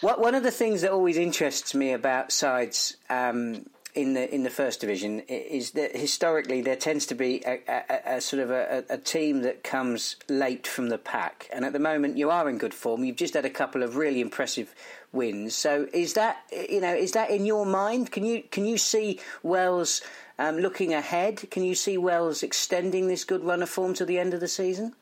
What, 0.00 0.20
one 0.20 0.34
of 0.34 0.42
the 0.42 0.50
things 0.50 0.82
that 0.82 0.90
always 0.90 1.16
interests 1.16 1.74
me 1.74 1.92
about 1.92 2.32
sides 2.32 2.96
um, 3.08 3.66
in 3.94 4.14
the 4.14 4.32
in 4.32 4.44
the 4.44 4.50
first 4.50 4.80
division 4.80 5.20
is 5.28 5.72
that 5.72 5.96
historically 5.96 6.60
there 6.62 6.76
tends 6.76 7.06
to 7.06 7.14
be 7.14 7.42
a, 7.44 7.60
a, 7.68 8.16
a 8.16 8.20
sort 8.20 8.42
of 8.42 8.50
a, 8.50 8.84
a, 8.88 8.98
team 8.98 9.42
that 9.42 9.64
comes 9.64 10.16
late 10.28 10.66
from 10.66 10.88
the 10.88 10.98
pack, 10.98 11.48
and 11.52 11.64
at 11.64 11.72
the 11.72 11.78
moment 11.78 12.16
you 12.16 12.30
are 12.30 12.48
in 12.48 12.58
good 12.58 12.74
form. 12.74 13.04
You've 13.04 13.16
just 13.16 13.34
had 13.34 13.44
a 13.44 13.50
couple 13.50 13.82
of 13.82 13.96
really 13.96 14.20
impressive 14.20 14.74
wins. 15.12 15.54
So 15.54 15.88
is 15.92 16.14
that 16.14 16.44
you 16.52 16.80
know 16.80 16.94
is 16.94 17.12
that 17.12 17.30
in 17.30 17.46
your 17.46 17.66
mind? 17.66 18.12
Can 18.12 18.24
you 18.24 18.42
can 18.50 18.64
you 18.64 18.78
see 18.78 19.20
Wells 19.42 20.02
um, 20.38 20.58
looking 20.58 20.94
ahead? 20.94 21.50
Can 21.50 21.62
you 21.62 21.74
see 21.74 21.98
Wells 21.98 22.42
extending 22.42 23.08
this 23.08 23.24
good 23.24 23.44
run 23.44 23.62
of 23.62 23.68
form 23.68 23.94
to 23.94 24.04
the 24.04 24.18
end 24.18 24.34
of 24.34 24.40
the 24.40 24.48
season? 24.48 24.94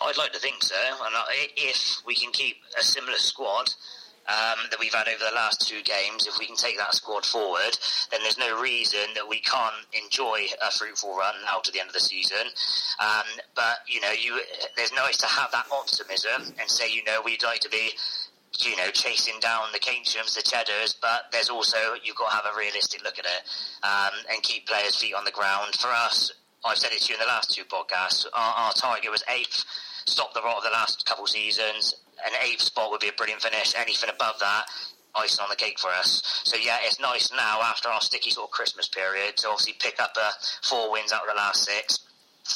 I'd 0.00 0.18
like 0.18 0.32
to 0.32 0.40
think 0.40 0.62
so, 0.62 0.74
and 0.74 1.14
if 1.56 1.98
we 2.04 2.16
can 2.16 2.32
keep 2.32 2.56
a 2.78 2.82
similar 2.82 3.18
squad 3.18 3.70
um, 4.28 4.58
that 4.70 4.78
we've 4.78 4.94
had 4.94 5.08
over 5.08 5.24
the 5.28 5.34
last 5.34 5.68
two 5.68 5.82
games, 5.82 6.26
if 6.26 6.38
we 6.38 6.46
can 6.46 6.56
take 6.56 6.78
that 6.78 6.94
squad 6.94 7.26
forward, 7.26 7.76
then 8.10 8.20
there's 8.22 8.38
no 8.38 8.60
reason 8.60 9.00
that 9.14 9.28
we 9.28 9.40
can't 9.40 9.74
enjoy 9.92 10.46
a 10.62 10.70
fruitful 10.70 11.16
run 11.16 11.34
now 11.44 11.58
to 11.58 11.72
the 11.72 11.80
end 11.80 11.88
of 11.88 11.94
the 11.94 12.00
season. 12.00 12.46
Um, 13.00 13.26
but 13.54 13.78
you 13.88 14.00
know, 14.00 14.12
you 14.12 14.40
there's 14.76 14.92
nice 14.92 15.16
to 15.18 15.26
have 15.26 15.50
that 15.52 15.66
optimism 15.72 16.54
and 16.58 16.68
say, 16.68 16.90
you 16.92 17.02
know, 17.04 17.20
we'd 17.24 17.42
like 17.42 17.60
to 17.60 17.70
be. 17.70 17.90
You 18.58 18.76
know, 18.76 18.90
chasing 18.92 19.40
down 19.40 19.64
the 19.72 19.78
Keynshams, 19.78 20.34
the 20.34 20.42
Cheddars, 20.42 20.94
but 21.00 21.32
there's 21.32 21.48
also 21.48 21.78
you've 22.04 22.16
got 22.16 22.30
to 22.30 22.36
have 22.36 22.54
a 22.54 22.56
realistic 22.56 23.02
look 23.02 23.18
at 23.18 23.24
it 23.24 23.42
um, 23.82 24.12
and 24.30 24.42
keep 24.42 24.66
players' 24.66 24.94
feet 24.96 25.14
on 25.14 25.24
the 25.24 25.30
ground. 25.30 25.74
For 25.80 25.88
us, 25.88 26.30
I've 26.64 26.76
said 26.76 26.92
it 26.92 27.00
to 27.02 27.08
you 27.12 27.14
in 27.18 27.20
the 27.20 27.26
last 27.26 27.50
two 27.52 27.64
podcasts. 27.64 28.26
Our, 28.32 28.54
our 28.54 28.72
target 28.72 29.10
was 29.10 29.24
eighth, 29.28 29.64
stop 30.04 30.34
the 30.34 30.42
rot 30.42 30.58
of 30.58 30.64
the 30.64 30.70
last 30.70 31.04
couple 31.06 31.26
seasons. 31.26 31.94
An 32.24 32.32
eighth 32.44 32.60
spot 32.60 32.90
would 32.90 33.00
be 33.00 33.08
a 33.08 33.12
brilliant 33.12 33.42
finish. 33.42 33.74
Anything 33.74 34.10
above 34.10 34.38
that, 34.38 34.64
icing 35.16 35.42
on 35.42 35.50
the 35.50 35.56
cake 35.56 35.78
for 35.80 35.88
us. 35.88 36.22
So 36.44 36.56
yeah, 36.56 36.76
it's 36.82 37.00
nice 37.00 37.32
now 37.32 37.60
after 37.62 37.88
our 37.88 38.00
sticky 38.00 38.30
sort 38.30 38.48
of 38.48 38.52
Christmas 38.52 38.86
period 38.86 39.36
to 39.38 39.48
obviously 39.48 39.74
pick 39.80 39.98
up 40.00 40.12
uh, 40.20 40.30
four 40.62 40.92
wins 40.92 41.12
out 41.12 41.22
of 41.22 41.28
the 41.28 41.34
last 41.34 41.64
six. 41.64 42.01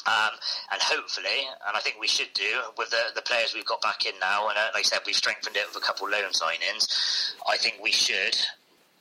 Um, 0.06 0.34
and 0.72 0.82
hopefully, 0.82 1.46
and 1.66 1.76
I 1.76 1.80
think 1.80 1.96
we 2.00 2.08
should 2.08 2.32
do 2.34 2.60
with 2.76 2.90
the, 2.90 3.14
the 3.14 3.22
players 3.22 3.54
we've 3.54 3.64
got 3.64 3.80
back 3.80 4.04
in 4.04 4.18
now, 4.20 4.48
and 4.48 4.58
uh, 4.58 4.70
like 4.74 4.80
I 4.80 4.82
said, 4.82 5.00
we've 5.06 5.14
strengthened 5.14 5.56
it 5.56 5.66
with 5.68 5.82
a 5.82 5.86
couple 5.86 6.08
loan 6.08 6.30
signings. 6.32 7.34
I 7.48 7.56
think 7.56 7.76
we 7.82 7.92
should 7.92 8.36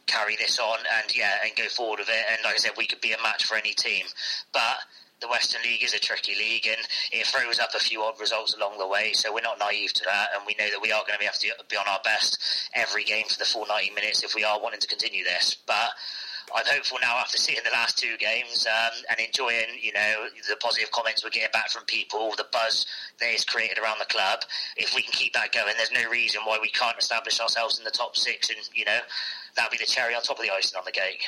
carry 0.05 0.35
this 0.35 0.59
on 0.59 0.77
and 0.97 1.15
yeah, 1.15 1.37
and 1.43 1.51
go 1.55 1.65
forward 1.65 1.99
with 1.99 2.09
it. 2.09 2.25
And 2.29 2.39
like 2.43 2.53
I 2.53 2.57
said, 2.57 2.73
we 2.77 2.85
could 2.85 3.01
be 3.01 3.13
a 3.13 3.21
match 3.23 3.45
for 3.45 3.55
any 3.55 3.73
team, 3.73 4.05
but 4.53 4.77
the 5.21 5.27
Western 5.27 5.61
League 5.63 5.83
is 5.83 5.93
a 5.93 5.99
tricky 5.99 6.35
league 6.35 6.67
and 6.67 6.85
it 7.11 7.25
throws 7.25 7.59
up 7.59 7.69
a 7.73 7.79
few 7.79 8.03
odd 8.03 8.19
results 8.19 8.55
along 8.55 8.77
the 8.77 8.87
way. 8.87 9.13
So 9.13 9.33
we're 9.33 9.41
not 9.41 9.57
naive 9.57 9.93
to 9.93 10.05
that, 10.05 10.29
and 10.35 10.43
we 10.45 10.55
know 10.59 10.69
that 10.69 10.81
we 10.81 10.91
are 10.91 11.03
going 11.07 11.19
to 11.19 11.25
have 11.25 11.39
to 11.39 11.47
be 11.69 11.77
on 11.77 11.87
our 11.87 11.99
best 12.03 12.69
every 12.73 13.03
game 13.03 13.25
for 13.27 13.39
the 13.39 13.45
full 13.45 13.65
90 13.67 13.91
minutes 13.91 14.23
if 14.23 14.35
we 14.35 14.43
are 14.43 14.61
wanting 14.61 14.81
to 14.81 14.87
continue 14.87 15.23
this. 15.23 15.57
But 15.65 15.89
I'm 16.53 16.65
hopeful 16.65 16.97
now 17.01 17.17
after 17.17 17.37
seeing 17.37 17.59
the 17.63 17.71
last 17.71 17.97
two 17.97 18.17
games 18.17 18.67
um, 18.67 18.91
and 19.09 19.19
enjoying, 19.19 19.65
you 19.81 19.93
know, 19.93 20.27
the 20.47 20.55
positive 20.57 20.91
comments 20.91 21.23
we're 21.23 21.31
getting 21.31 21.51
back 21.51 21.69
from 21.69 21.83
people, 21.85 22.33
the 22.37 22.45
buzz 22.51 22.85
that 23.19 23.33
is 23.33 23.43
created 23.43 23.77
around 23.79 23.99
the 23.99 24.05
club. 24.05 24.39
If 24.77 24.93
we 24.95 25.01
can 25.01 25.11
keep 25.11 25.33
that 25.33 25.51
going, 25.51 25.73
there's 25.77 25.91
no 25.91 26.09
reason 26.09 26.41
why 26.45 26.59
we 26.61 26.69
can't 26.69 26.97
establish 26.97 27.39
ourselves 27.39 27.79
in 27.79 27.83
the 27.83 27.91
top 27.91 28.15
six, 28.15 28.49
and 28.49 28.59
you 28.73 28.85
know, 28.85 28.99
that'll 29.55 29.71
be 29.71 29.77
the 29.77 29.85
cherry 29.85 30.13
on 30.13 30.21
top 30.21 30.37
of 30.37 30.43
the 30.43 30.51
icing 30.51 30.77
on 30.77 30.85
the 30.85 30.91
cake. 30.91 31.25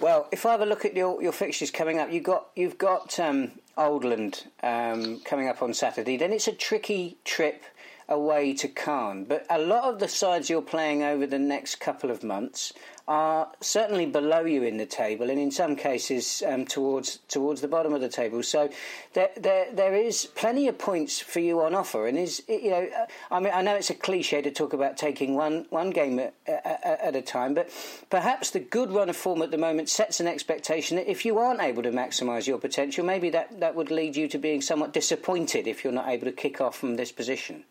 Well, 0.00 0.28
if 0.32 0.46
I 0.46 0.52
have 0.52 0.62
a 0.62 0.66
look 0.66 0.84
at 0.84 0.96
your, 0.96 1.22
your 1.22 1.32
fixtures 1.32 1.70
coming 1.70 1.98
up, 1.98 2.10
you've 2.10 2.22
got 2.22 2.46
you've 2.56 2.78
got 2.78 3.18
um, 3.20 3.52
Oldland 3.76 4.46
um, 4.62 5.20
coming 5.20 5.48
up 5.48 5.62
on 5.62 5.74
Saturday. 5.74 6.16
Then 6.16 6.32
it's 6.32 6.48
a 6.48 6.52
tricky 6.52 7.18
trip 7.24 7.62
away 8.08 8.52
to 8.54 8.68
Calne. 8.68 9.24
But 9.24 9.46
a 9.50 9.58
lot 9.58 9.84
of 9.84 9.98
the 9.98 10.08
sides 10.08 10.48
you're 10.50 10.62
playing 10.62 11.02
over 11.02 11.26
the 11.26 11.38
next 11.38 11.76
couple 11.76 12.10
of 12.10 12.22
months 12.22 12.72
are 13.08 13.50
certainly 13.60 14.06
below 14.06 14.44
you 14.44 14.62
in 14.62 14.76
the 14.76 14.86
table, 14.86 15.30
and 15.30 15.38
in 15.38 15.50
some 15.50 15.76
cases 15.76 16.42
um, 16.46 16.64
towards 16.64 17.18
towards 17.28 17.60
the 17.60 17.68
bottom 17.68 17.92
of 17.92 18.00
the 18.00 18.08
table. 18.08 18.42
So 18.42 18.70
there, 19.14 19.30
there 19.36 19.66
there 19.72 19.94
is 19.94 20.26
plenty 20.26 20.68
of 20.68 20.78
points 20.78 21.20
for 21.20 21.40
you 21.40 21.60
on 21.62 21.74
offer. 21.74 22.06
And 22.06 22.18
is 22.18 22.42
you 22.48 22.70
know, 22.70 22.88
I 23.30 23.40
mean, 23.40 23.52
I 23.54 23.62
know 23.62 23.74
it's 23.74 23.90
a 23.90 23.94
cliche 23.94 24.42
to 24.42 24.50
talk 24.50 24.72
about 24.72 24.96
taking 24.96 25.34
one 25.34 25.66
one 25.70 25.90
game 25.90 26.18
at, 26.18 26.34
at, 26.46 26.84
at 26.84 27.16
a 27.16 27.22
time, 27.22 27.54
but 27.54 27.70
perhaps 28.10 28.50
the 28.50 28.60
good 28.60 28.90
run 28.92 29.08
of 29.08 29.16
form 29.16 29.42
at 29.42 29.50
the 29.50 29.58
moment 29.58 29.88
sets 29.88 30.20
an 30.20 30.26
expectation 30.26 30.96
that 30.96 31.10
if 31.10 31.24
you 31.24 31.38
aren't 31.38 31.60
able 31.60 31.82
to 31.82 31.90
maximise 31.90 32.46
your 32.46 32.58
potential, 32.58 33.04
maybe 33.04 33.30
that, 33.30 33.60
that 33.60 33.74
would 33.74 33.90
lead 33.90 34.16
you 34.16 34.28
to 34.28 34.38
being 34.38 34.60
somewhat 34.60 34.92
disappointed 34.92 35.66
if 35.66 35.84
you're 35.84 35.92
not 35.92 36.08
able 36.08 36.26
to 36.26 36.32
kick 36.32 36.60
off 36.60 36.76
from 36.76 36.96
this 36.96 37.12
position. 37.12 37.64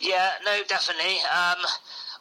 Yeah, 0.00 0.32
no, 0.44 0.60
definitely. 0.68 1.16
Um, 1.34 1.64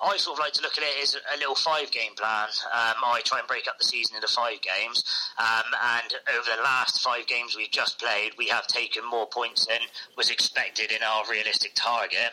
I 0.01 0.17
sort 0.17 0.37
of 0.37 0.43
like 0.43 0.53
to 0.53 0.61
look 0.61 0.77
at 0.77 0.83
it 0.83 1.03
as 1.03 1.15
a 1.15 1.37
little 1.37 1.55
five 1.55 1.91
game 1.91 2.15
plan. 2.15 2.47
Um, 2.71 3.03
I 3.03 3.21
try 3.23 3.39
and 3.39 3.47
break 3.47 3.67
up 3.67 3.77
the 3.77 3.85
season 3.85 4.15
into 4.15 4.27
five 4.27 4.61
games. 4.61 5.03
Um, 5.39 5.69
and 5.99 6.13
over 6.35 6.49
the 6.55 6.63
last 6.63 7.01
five 7.01 7.27
games 7.27 7.55
we've 7.55 7.71
just 7.71 7.99
played, 7.99 8.31
we 8.37 8.47
have 8.47 8.67
taken 8.67 9.03
more 9.09 9.27
points 9.27 9.65
than 9.67 9.79
was 10.17 10.29
expected 10.29 10.91
in 10.91 11.03
our 11.03 11.23
realistic 11.29 11.71
target. 11.75 12.31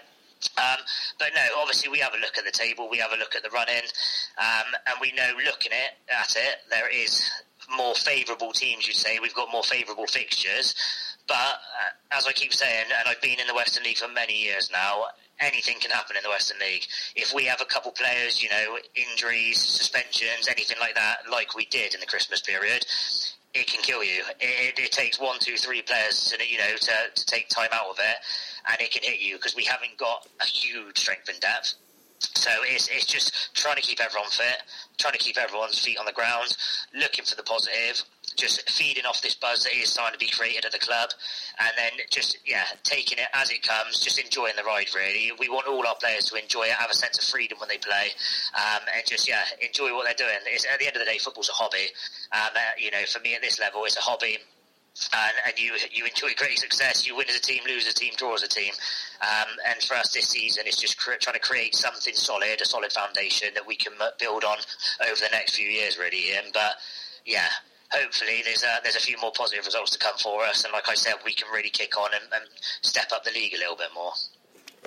Um, 0.56 0.78
but 1.18 1.28
no, 1.34 1.42
obviously 1.60 1.90
we 1.90 1.98
have 1.98 2.14
a 2.14 2.18
look 2.18 2.38
at 2.38 2.44
the 2.44 2.50
table, 2.50 2.88
we 2.90 2.96
have 2.98 3.12
a 3.12 3.16
look 3.16 3.36
at 3.36 3.42
the 3.42 3.50
running, 3.50 3.84
um, 4.38 4.72
and 4.86 4.96
we 5.00 5.12
know 5.12 5.32
looking 5.44 5.72
at, 5.72 5.98
at 6.08 6.34
it, 6.34 6.56
there 6.70 6.88
is 6.88 7.30
more 7.76 7.94
favourable 7.94 8.52
teams, 8.52 8.86
you'd 8.86 8.96
say. 8.96 9.18
We've 9.20 9.34
got 9.34 9.52
more 9.52 9.62
favourable 9.62 10.06
fixtures. 10.06 10.74
But 11.28 11.36
uh, 11.36 12.16
as 12.16 12.26
I 12.26 12.32
keep 12.32 12.52
saying, 12.52 12.86
and 12.86 13.08
I've 13.08 13.20
been 13.20 13.38
in 13.38 13.46
the 13.46 13.54
Western 13.54 13.84
League 13.84 13.98
for 13.98 14.08
many 14.08 14.34
years 14.34 14.70
now, 14.72 15.04
anything 15.40 15.76
can 15.80 15.90
happen 15.90 16.16
in 16.16 16.22
the 16.22 16.28
Western 16.28 16.58
League. 16.60 16.86
If 17.16 17.34
we 17.34 17.44
have 17.44 17.60
a 17.60 17.64
couple 17.64 17.90
players, 17.92 18.42
you 18.42 18.48
know, 18.50 18.78
injuries, 18.94 19.58
suspensions, 19.58 20.48
anything 20.48 20.76
like 20.80 20.94
that, 20.94 21.18
like 21.30 21.56
we 21.56 21.66
did 21.66 21.94
in 21.94 22.00
the 22.00 22.06
Christmas 22.06 22.40
period, 22.40 22.84
it 23.54 23.66
can 23.66 23.82
kill 23.82 24.04
you. 24.04 24.22
It, 24.38 24.78
it, 24.78 24.92
takes 24.92 25.18
one, 25.18 25.38
two, 25.40 25.56
three 25.56 25.82
players, 25.82 26.30
to, 26.30 26.46
you 26.46 26.58
know, 26.58 26.76
to, 26.80 26.92
to 27.14 27.26
take 27.26 27.48
time 27.48 27.70
out 27.72 27.90
of 27.90 27.98
it, 27.98 28.16
and 28.70 28.80
it 28.80 28.92
can 28.92 29.02
hit 29.02 29.20
you 29.20 29.36
because 29.36 29.56
we 29.56 29.64
haven't 29.64 29.96
got 29.98 30.26
a 30.40 30.46
huge 30.46 30.98
strength 30.98 31.28
and 31.28 31.40
depth. 31.40 31.74
So 32.20 32.50
it's 32.64 32.88
it's 32.88 33.06
just 33.06 33.54
trying 33.54 33.76
to 33.76 33.82
keep 33.82 33.98
everyone 34.00 34.28
fit, 34.28 34.62
trying 34.98 35.14
to 35.14 35.18
keep 35.18 35.38
everyone's 35.38 35.78
feet 35.78 35.98
on 35.98 36.04
the 36.04 36.12
ground, 36.12 36.56
looking 36.94 37.24
for 37.24 37.34
the 37.34 37.42
positive, 37.42 38.04
just 38.40 38.68
feeding 38.70 39.04
off 39.04 39.20
this 39.20 39.34
buzz 39.34 39.64
that 39.64 39.74
is 39.74 39.90
starting 39.90 40.18
to 40.18 40.24
be 40.24 40.30
created 40.30 40.64
at 40.64 40.72
the 40.72 40.78
club, 40.78 41.10
and 41.58 41.70
then 41.76 41.92
just 42.10 42.38
yeah, 42.46 42.64
taking 42.82 43.18
it 43.18 43.28
as 43.34 43.50
it 43.50 43.62
comes, 43.62 44.00
just 44.00 44.18
enjoying 44.18 44.54
the 44.56 44.64
ride. 44.64 44.88
Really, 44.94 45.32
we 45.38 45.48
want 45.48 45.68
all 45.68 45.86
our 45.86 45.96
players 45.96 46.24
to 46.26 46.40
enjoy 46.40 46.64
it, 46.64 46.72
have 46.72 46.90
a 46.90 46.94
sense 46.94 47.18
of 47.18 47.24
freedom 47.24 47.58
when 47.58 47.68
they 47.68 47.78
play, 47.78 48.08
um, 48.56 48.80
and 48.96 49.04
just 49.06 49.28
yeah, 49.28 49.44
enjoy 49.60 49.94
what 49.94 50.04
they're 50.04 50.26
doing. 50.26 50.38
It's, 50.46 50.66
at 50.66 50.78
the 50.78 50.86
end 50.86 50.96
of 50.96 51.00
the 51.00 51.10
day, 51.10 51.18
football's 51.18 51.50
a 51.50 51.52
hobby. 51.52 51.88
Um, 52.32 52.50
uh, 52.56 52.60
you 52.78 52.90
know, 52.90 53.04
for 53.06 53.20
me 53.20 53.34
at 53.34 53.42
this 53.42 53.60
level, 53.60 53.84
it's 53.84 53.96
a 53.96 54.00
hobby 54.00 54.38
and, 55.12 55.32
and 55.46 55.58
you 55.58 55.72
you 55.92 56.04
enjoy 56.04 56.30
great 56.36 56.58
success. 56.58 57.06
You 57.06 57.16
win 57.16 57.28
as 57.28 57.36
a 57.36 57.40
team, 57.40 57.62
lose 57.66 57.86
as 57.86 57.92
a 57.92 57.96
team, 57.96 58.12
draw 58.16 58.34
as 58.34 58.42
a 58.42 58.48
team. 58.48 58.72
Um, 59.22 59.48
and 59.68 59.82
for 59.82 59.94
us 59.94 60.12
this 60.12 60.28
season, 60.28 60.64
it's 60.66 60.80
just 60.80 60.98
cre- 60.98 61.18
trying 61.20 61.34
to 61.34 61.40
create 61.40 61.74
something 61.74 62.14
solid, 62.14 62.60
a 62.60 62.66
solid 62.66 62.92
foundation 62.92 63.48
that 63.54 63.66
we 63.66 63.76
can 63.76 63.92
build 64.18 64.44
on 64.44 64.58
over 65.08 65.20
the 65.20 65.28
next 65.32 65.56
few 65.56 65.68
years, 65.68 65.98
really. 65.98 66.30
Ian. 66.30 66.46
But 66.52 66.74
yeah, 67.24 67.48
hopefully 67.92 68.42
there's 68.44 68.62
a, 68.62 68.80
there's 68.82 68.96
a 68.96 69.00
few 69.00 69.16
more 69.20 69.32
positive 69.36 69.64
results 69.66 69.90
to 69.92 69.98
come 69.98 70.16
for 70.16 70.44
us, 70.44 70.64
and 70.64 70.72
like 70.72 70.88
I 70.88 70.94
said, 70.94 71.14
we 71.24 71.34
can 71.34 71.48
really 71.52 71.70
kick 71.70 71.98
on 71.98 72.10
and, 72.14 72.24
and 72.32 72.44
step 72.82 73.10
up 73.12 73.24
the 73.24 73.30
league 73.32 73.54
a 73.54 73.58
little 73.58 73.76
bit 73.76 73.88
more. 73.94 74.12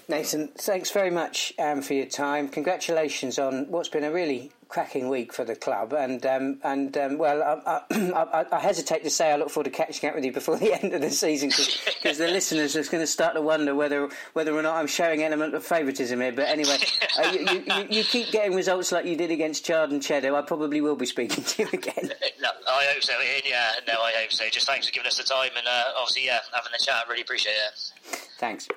Nathan, 0.09 0.49
thanks 0.49 0.91
very 0.91 1.09
much 1.09 1.53
um, 1.57 1.81
for 1.81 1.93
your 1.93 2.05
time. 2.05 2.49
Congratulations 2.49 3.39
on 3.39 3.69
what's 3.69 3.89
been 3.89 4.03
a 4.03 4.11
really 4.11 4.51
cracking 4.73 5.07
week 5.07 5.31
for 5.31 5.45
the 5.45 5.55
club, 5.55 5.93
and 5.93 6.25
um, 6.25 6.59
and 6.63 6.97
um, 6.97 7.17
well, 7.19 7.41
I, 7.41 7.83
I, 7.91 8.47
I, 8.51 8.59
hesitate 8.59 9.03
to 9.03 9.09
say 9.09 9.31
I 9.31 9.35
look 9.35 9.51
forward 9.51 9.65
to 9.65 9.69
catching 9.69 10.09
up 10.09 10.15
with 10.15 10.25
you 10.25 10.33
before 10.33 10.57
the 10.59 10.73
end 10.73 10.93
of 10.93 11.01
the 11.01 11.11
season 11.11 11.49
because 11.49 12.17
the 12.17 12.27
listeners 12.27 12.75
are 12.75 12.83
going 12.83 13.03
to 13.03 13.07
start 13.07 13.35
to 13.35 13.41
wonder 13.41 13.75
whether 13.75 14.09
whether 14.33 14.53
or 14.53 14.61
not 14.63 14.75
I'm 14.75 14.87
showing 14.87 15.23
element 15.23 15.53
of 15.53 15.63
favouritism 15.63 16.19
here. 16.19 16.33
But 16.33 16.49
anyway, 16.49 16.77
uh, 17.17 17.31
you, 17.31 17.63
you, 17.65 17.87
you, 17.89 18.03
keep 18.03 18.31
getting 18.31 18.55
results 18.55 18.91
like 18.91 19.05
you 19.05 19.15
did 19.15 19.31
against 19.31 19.63
Chard 19.63 19.91
and 19.91 20.01
Cheddar. 20.01 20.35
I 20.35 20.41
probably 20.41 20.81
will 20.81 20.95
be 20.95 21.05
speaking 21.05 21.43
to 21.43 21.63
you 21.63 21.69
again. 21.71 22.11
No, 22.41 22.49
I 22.67 22.85
hope 22.91 23.01
so. 23.01 23.13
Ian. 23.13 23.41
Yeah, 23.45 23.71
no, 23.87 24.01
I 24.01 24.11
hope 24.17 24.33
so. 24.33 24.49
Just 24.49 24.67
thanks 24.67 24.85
for 24.85 24.91
giving 24.91 25.07
us 25.07 25.17
the 25.17 25.23
time 25.23 25.51
and 25.57 25.65
uh, 25.65 25.83
obviously, 25.97 26.25
yeah, 26.25 26.39
having 26.53 26.73
the 26.77 26.83
chat. 26.83 27.05
Really 27.07 27.21
appreciate 27.21 27.53
it. 27.53 27.93
Thanks. 28.37 28.67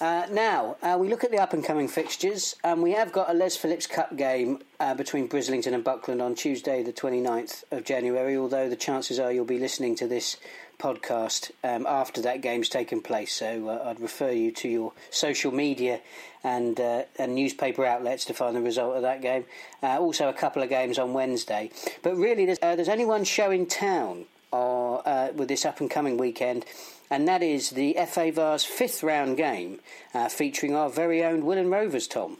Uh, 0.00 0.26
now, 0.30 0.76
uh, 0.80 0.96
we 0.98 1.08
look 1.08 1.24
at 1.24 1.32
the 1.32 1.38
up 1.38 1.52
and 1.52 1.64
coming 1.64 1.88
fixtures. 1.88 2.54
Um, 2.62 2.82
we 2.82 2.92
have 2.92 3.10
got 3.10 3.28
a 3.28 3.32
Les 3.32 3.56
Phillips 3.56 3.88
Cup 3.88 4.16
game 4.16 4.60
uh, 4.78 4.94
between 4.94 5.28
Brislington 5.28 5.74
and 5.74 5.82
Buckland 5.82 6.22
on 6.22 6.36
Tuesday, 6.36 6.84
the 6.84 6.92
29th 6.92 7.64
of 7.72 7.82
January, 7.82 8.36
although 8.36 8.68
the 8.68 8.76
chances 8.76 9.18
are 9.18 9.32
you'll 9.32 9.44
be 9.44 9.58
listening 9.58 9.96
to 9.96 10.06
this 10.06 10.36
podcast 10.78 11.50
um, 11.64 11.84
after 11.88 12.22
that 12.22 12.42
game's 12.42 12.68
taken 12.68 13.00
place. 13.00 13.32
So 13.32 13.68
uh, 13.68 13.88
I'd 13.90 13.98
refer 13.98 14.30
you 14.30 14.52
to 14.52 14.68
your 14.68 14.92
social 15.10 15.50
media 15.50 16.00
and, 16.44 16.78
uh, 16.78 17.02
and 17.18 17.34
newspaper 17.34 17.84
outlets 17.84 18.24
to 18.26 18.34
find 18.34 18.54
the 18.54 18.60
result 18.60 18.94
of 18.94 19.02
that 19.02 19.20
game. 19.20 19.46
Uh, 19.82 19.98
also, 19.98 20.28
a 20.28 20.32
couple 20.32 20.62
of 20.62 20.68
games 20.68 21.00
on 21.00 21.12
Wednesday. 21.12 21.72
But 22.04 22.14
really, 22.14 22.46
there's, 22.46 22.60
there's 22.60 22.88
only 22.88 23.04
one 23.04 23.24
show 23.24 23.50
in 23.50 23.66
town 23.66 24.26
with 24.52 25.48
this 25.48 25.66
up 25.66 25.80
and 25.80 25.90
coming 25.90 26.16
weekend 26.16 26.64
and 27.10 27.26
that 27.26 27.42
is 27.42 27.70
the 27.70 27.96
FA 28.06 28.30
Vase 28.32 28.64
fifth 28.64 29.02
round 29.02 29.36
game 29.36 29.80
uh, 30.14 30.28
featuring 30.28 30.74
our 30.74 30.90
very 30.90 31.24
own 31.24 31.42
Willand 31.42 31.72
Rovers, 31.72 32.06
Tom. 32.06 32.38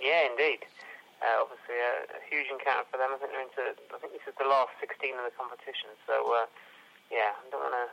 Yeah, 0.00 0.30
indeed. 0.30 0.64
Uh, 1.20 1.44
obviously, 1.44 1.76
a, 1.76 2.16
a, 2.16 2.20
huge 2.32 2.48
encounter 2.48 2.88
for 2.88 2.96
them. 2.96 3.12
I 3.12 3.20
think 3.20 3.28
they're 3.28 3.44
into. 3.44 3.76
I 3.92 4.00
think 4.00 4.16
this 4.16 4.24
is 4.24 4.32
the 4.40 4.48
last 4.48 4.72
16 4.80 5.20
of 5.20 5.28
the 5.28 5.36
competition. 5.36 5.92
So, 6.08 6.16
uh, 6.32 6.48
yeah, 7.12 7.36
I 7.36 7.44
don't 7.52 7.60
want 7.60 7.76
to 7.76 7.92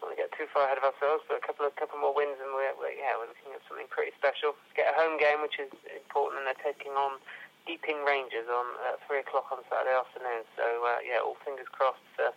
don't 0.00 0.08
want 0.08 0.16
to 0.16 0.20
get 0.24 0.32
too 0.32 0.48
far 0.52 0.68
ahead 0.68 0.80
of 0.80 0.84
ourselves, 0.84 1.24
but 1.28 1.36
a 1.40 1.44
couple 1.44 1.68
of 1.68 1.76
couple 1.76 2.00
more 2.00 2.16
wins, 2.16 2.40
and 2.40 2.52
we're, 2.56 2.72
we're 2.80 2.96
yeah 2.96 3.16
we're 3.16 3.28
looking 3.28 3.52
at 3.52 3.60
something 3.68 3.88
pretty 3.92 4.16
special. 4.16 4.56
Get 4.72 4.92
a 4.92 4.96
home 4.96 5.20
game, 5.20 5.44
which 5.44 5.60
is 5.60 5.72
important, 5.92 6.40
and 6.40 6.48
they're 6.48 6.64
taking 6.64 6.96
on 6.96 7.20
Deeping 7.68 8.04
Rangers 8.08 8.48
on 8.48 8.66
uh, 8.88 8.96
three 9.04 9.20
o'clock 9.20 9.52
on 9.52 9.60
Saturday 9.68 9.92
afternoon. 9.92 10.48
So 10.56 10.64
uh, 10.84 11.04
yeah, 11.04 11.20
all 11.20 11.36
fingers 11.44 11.68
crossed 11.68 12.04
for 12.16 12.32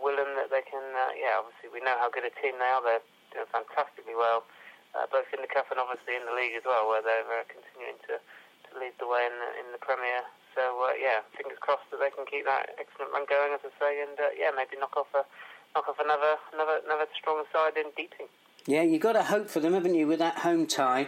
Willand 0.00 0.36
that 0.36 0.52
they 0.52 0.62
can, 0.62 0.82
uh, 0.94 1.12
yeah, 1.16 1.40
obviously 1.40 1.72
we 1.72 1.80
know 1.84 1.96
how 1.98 2.08
good 2.12 2.24
a 2.24 2.32
team 2.40 2.56
they 2.56 2.70
are. 2.70 2.82
They're 2.82 3.04
doing 3.32 3.50
fantastically 3.50 4.16
well, 4.16 4.44
uh, 4.94 5.08
both 5.10 5.28
in 5.32 5.42
the 5.42 5.50
cup 5.50 5.68
and 5.72 5.80
obviously 5.80 6.16
in 6.16 6.24
the 6.24 6.36
league 6.36 6.56
as 6.56 6.64
well, 6.64 6.88
where 6.88 7.04
they're 7.04 7.26
uh, 7.26 7.44
continuing 7.48 7.98
to, 8.08 8.20
to 8.20 8.70
lead 8.76 8.96
the 9.00 9.08
way 9.08 9.26
in 9.26 9.34
the, 9.36 9.50
in 9.60 9.66
the 9.72 9.82
Premier. 9.82 10.24
So 10.56 10.62
uh, 10.88 10.96
yeah, 10.96 11.20
fingers 11.36 11.60
crossed 11.60 11.84
that 11.92 12.00
they 12.00 12.08
can 12.08 12.24
keep 12.24 12.48
that 12.48 12.72
excellent 12.80 13.12
run 13.12 13.28
going, 13.28 13.52
as 13.52 13.60
I 13.60 13.72
say, 13.76 13.92
and 14.00 14.16
uh, 14.16 14.32
yeah, 14.32 14.50
maybe 14.56 14.80
knock 14.80 14.96
off 14.96 15.12
a 15.12 15.22
knock 15.76 15.84
off 15.88 16.00
another 16.00 16.40
another 16.56 16.80
another 16.84 17.04
strong 17.12 17.44
side 17.52 17.76
in 17.76 17.92
Deeping. 17.92 18.26
Yeah, 18.66 18.82
you've 18.82 19.02
got 19.02 19.12
to 19.12 19.22
hope 19.22 19.48
for 19.48 19.60
them, 19.60 19.74
haven't 19.74 19.94
you, 19.94 20.08
with 20.08 20.18
that 20.18 20.38
home 20.38 20.66
tie? 20.66 21.06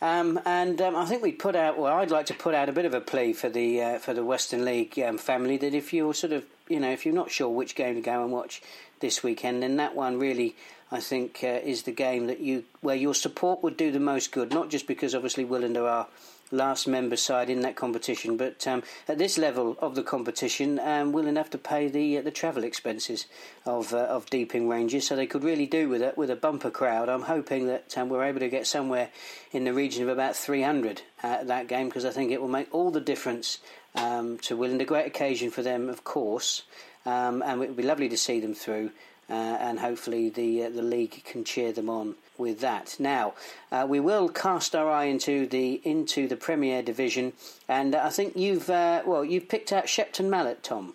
Um, 0.00 0.38
and 0.44 0.80
um, 0.80 0.94
I 0.94 1.06
think 1.06 1.22
we 1.22 1.32
put 1.32 1.56
out. 1.56 1.78
Well, 1.78 1.92
I'd 1.92 2.10
like 2.10 2.26
to 2.26 2.34
put 2.34 2.54
out 2.54 2.68
a 2.68 2.72
bit 2.72 2.84
of 2.84 2.94
a 2.94 3.00
plea 3.00 3.32
for 3.32 3.48
the 3.48 3.82
uh, 3.82 3.98
for 3.98 4.14
the 4.14 4.24
Western 4.24 4.64
League 4.64 4.98
um, 4.98 5.18
family 5.18 5.56
that 5.56 5.74
if 5.74 5.92
you're 5.92 6.14
sort 6.14 6.32
of 6.32 6.44
you 6.70 6.80
know 6.80 6.90
if 6.90 7.04
you're 7.04 7.14
not 7.14 7.30
sure 7.30 7.48
which 7.48 7.74
game 7.74 7.96
to 7.96 8.00
go 8.00 8.22
and 8.22 8.32
watch 8.32 8.62
this 9.00 9.22
weekend, 9.22 9.62
then 9.62 9.76
that 9.76 9.94
one 9.94 10.18
really 10.18 10.56
I 10.92 11.00
think 11.00 11.40
uh, 11.42 11.46
is 11.46 11.82
the 11.82 11.92
game 11.92 12.26
that 12.26 12.40
you 12.40 12.64
where 12.80 12.96
your 12.96 13.14
support 13.14 13.62
would 13.62 13.76
do 13.76 13.90
the 13.90 14.00
most 14.00 14.32
good. 14.32 14.52
Not 14.52 14.70
just 14.70 14.86
because 14.86 15.14
obviously 15.14 15.44
Willand 15.44 15.80
are 15.80 16.06
last 16.50 16.86
member 16.86 17.16
side 17.16 17.50
in 17.50 17.60
that 17.60 17.76
competition. 17.76 18.36
But 18.36 18.66
um, 18.66 18.82
at 19.08 19.18
this 19.18 19.38
level 19.38 19.76
of 19.80 19.94
the 19.94 20.02
competition, 20.02 20.78
um, 20.78 21.12
will 21.12 21.26
enough 21.26 21.50
to 21.50 21.58
pay 21.58 21.88
the 21.88 22.18
uh, 22.18 22.22
the 22.22 22.30
travel 22.30 22.64
expenses 22.64 23.26
of 23.64 23.92
uh, 23.92 23.98
of 23.98 24.28
Deeping 24.30 24.68
Rangers, 24.68 25.06
so 25.06 25.16
they 25.16 25.26
could 25.26 25.44
really 25.44 25.66
do 25.66 25.88
with 25.88 26.02
it 26.02 26.16
with 26.16 26.30
a 26.30 26.36
bumper 26.36 26.70
crowd. 26.70 27.08
I'm 27.08 27.22
hoping 27.22 27.66
that 27.66 27.96
um, 27.96 28.08
we're 28.08 28.24
able 28.24 28.40
to 28.40 28.48
get 28.48 28.66
somewhere 28.66 29.10
in 29.52 29.64
the 29.64 29.72
region 29.72 30.02
of 30.02 30.08
about 30.08 30.36
300 30.36 31.02
at 31.22 31.46
that 31.48 31.68
game 31.68 31.88
because 31.88 32.04
I 32.04 32.10
think 32.10 32.30
it 32.30 32.40
will 32.40 32.48
make 32.48 32.72
all 32.74 32.90
the 32.90 33.00
difference 33.00 33.58
um, 33.94 34.38
to 34.38 34.56
Willand. 34.56 34.80
A 34.80 34.84
great 34.84 35.06
occasion 35.06 35.50
for 35.50 35.62
them, 35.62 35.88
of 35.88 36.04
course, 36.04 36.62
um, 37.06 37.42
and 37.42 37.62
it 37.62 37.68
would 37.68 37.76
be 37.76 37.82
lovely 37.82 38.08
to 38.08 38.16
see 38.16 38.40
them 38.40 38.54
through. 38.54 38.90
Uh, 39.28 39.56
and 39.60 39.78
hopefully 39.78 40.28
the 40.28 40.64
uh, 40.64 40.70
the 40.70 40.82
league 40.82 41.22
can 41.24 41.44
cheer 41.44 41.70
them 41.70 41.88
on 41.88 42.16
with 42.40 42.60
that. 42.60 42.96
Now 42.98 43.34
uh, 43.70 43.86
we 43.88 44.00
will 44.00 44.28
cast 44.28 44.74
our 44.74 44.90
eye 44.90 45.04
into 45.04 45.46
the 45.46 45.80
into 45.84 46.26
the 46.26 46.36
Premier 46.36 46.82
Division, 46.82 47.34
and 47.68 47.94
I 47.94 48.10
think 48.10 48.36
you've 48.36 48.68
uh, 48.68 49.02
well 49.06 49.24
you've 49.24 49.48
picked 49.48 49.72
out 49.72 49.88
Shepton 49.88 50.28
Mallet, 50.28 50.62
Tom. 50.62 50.94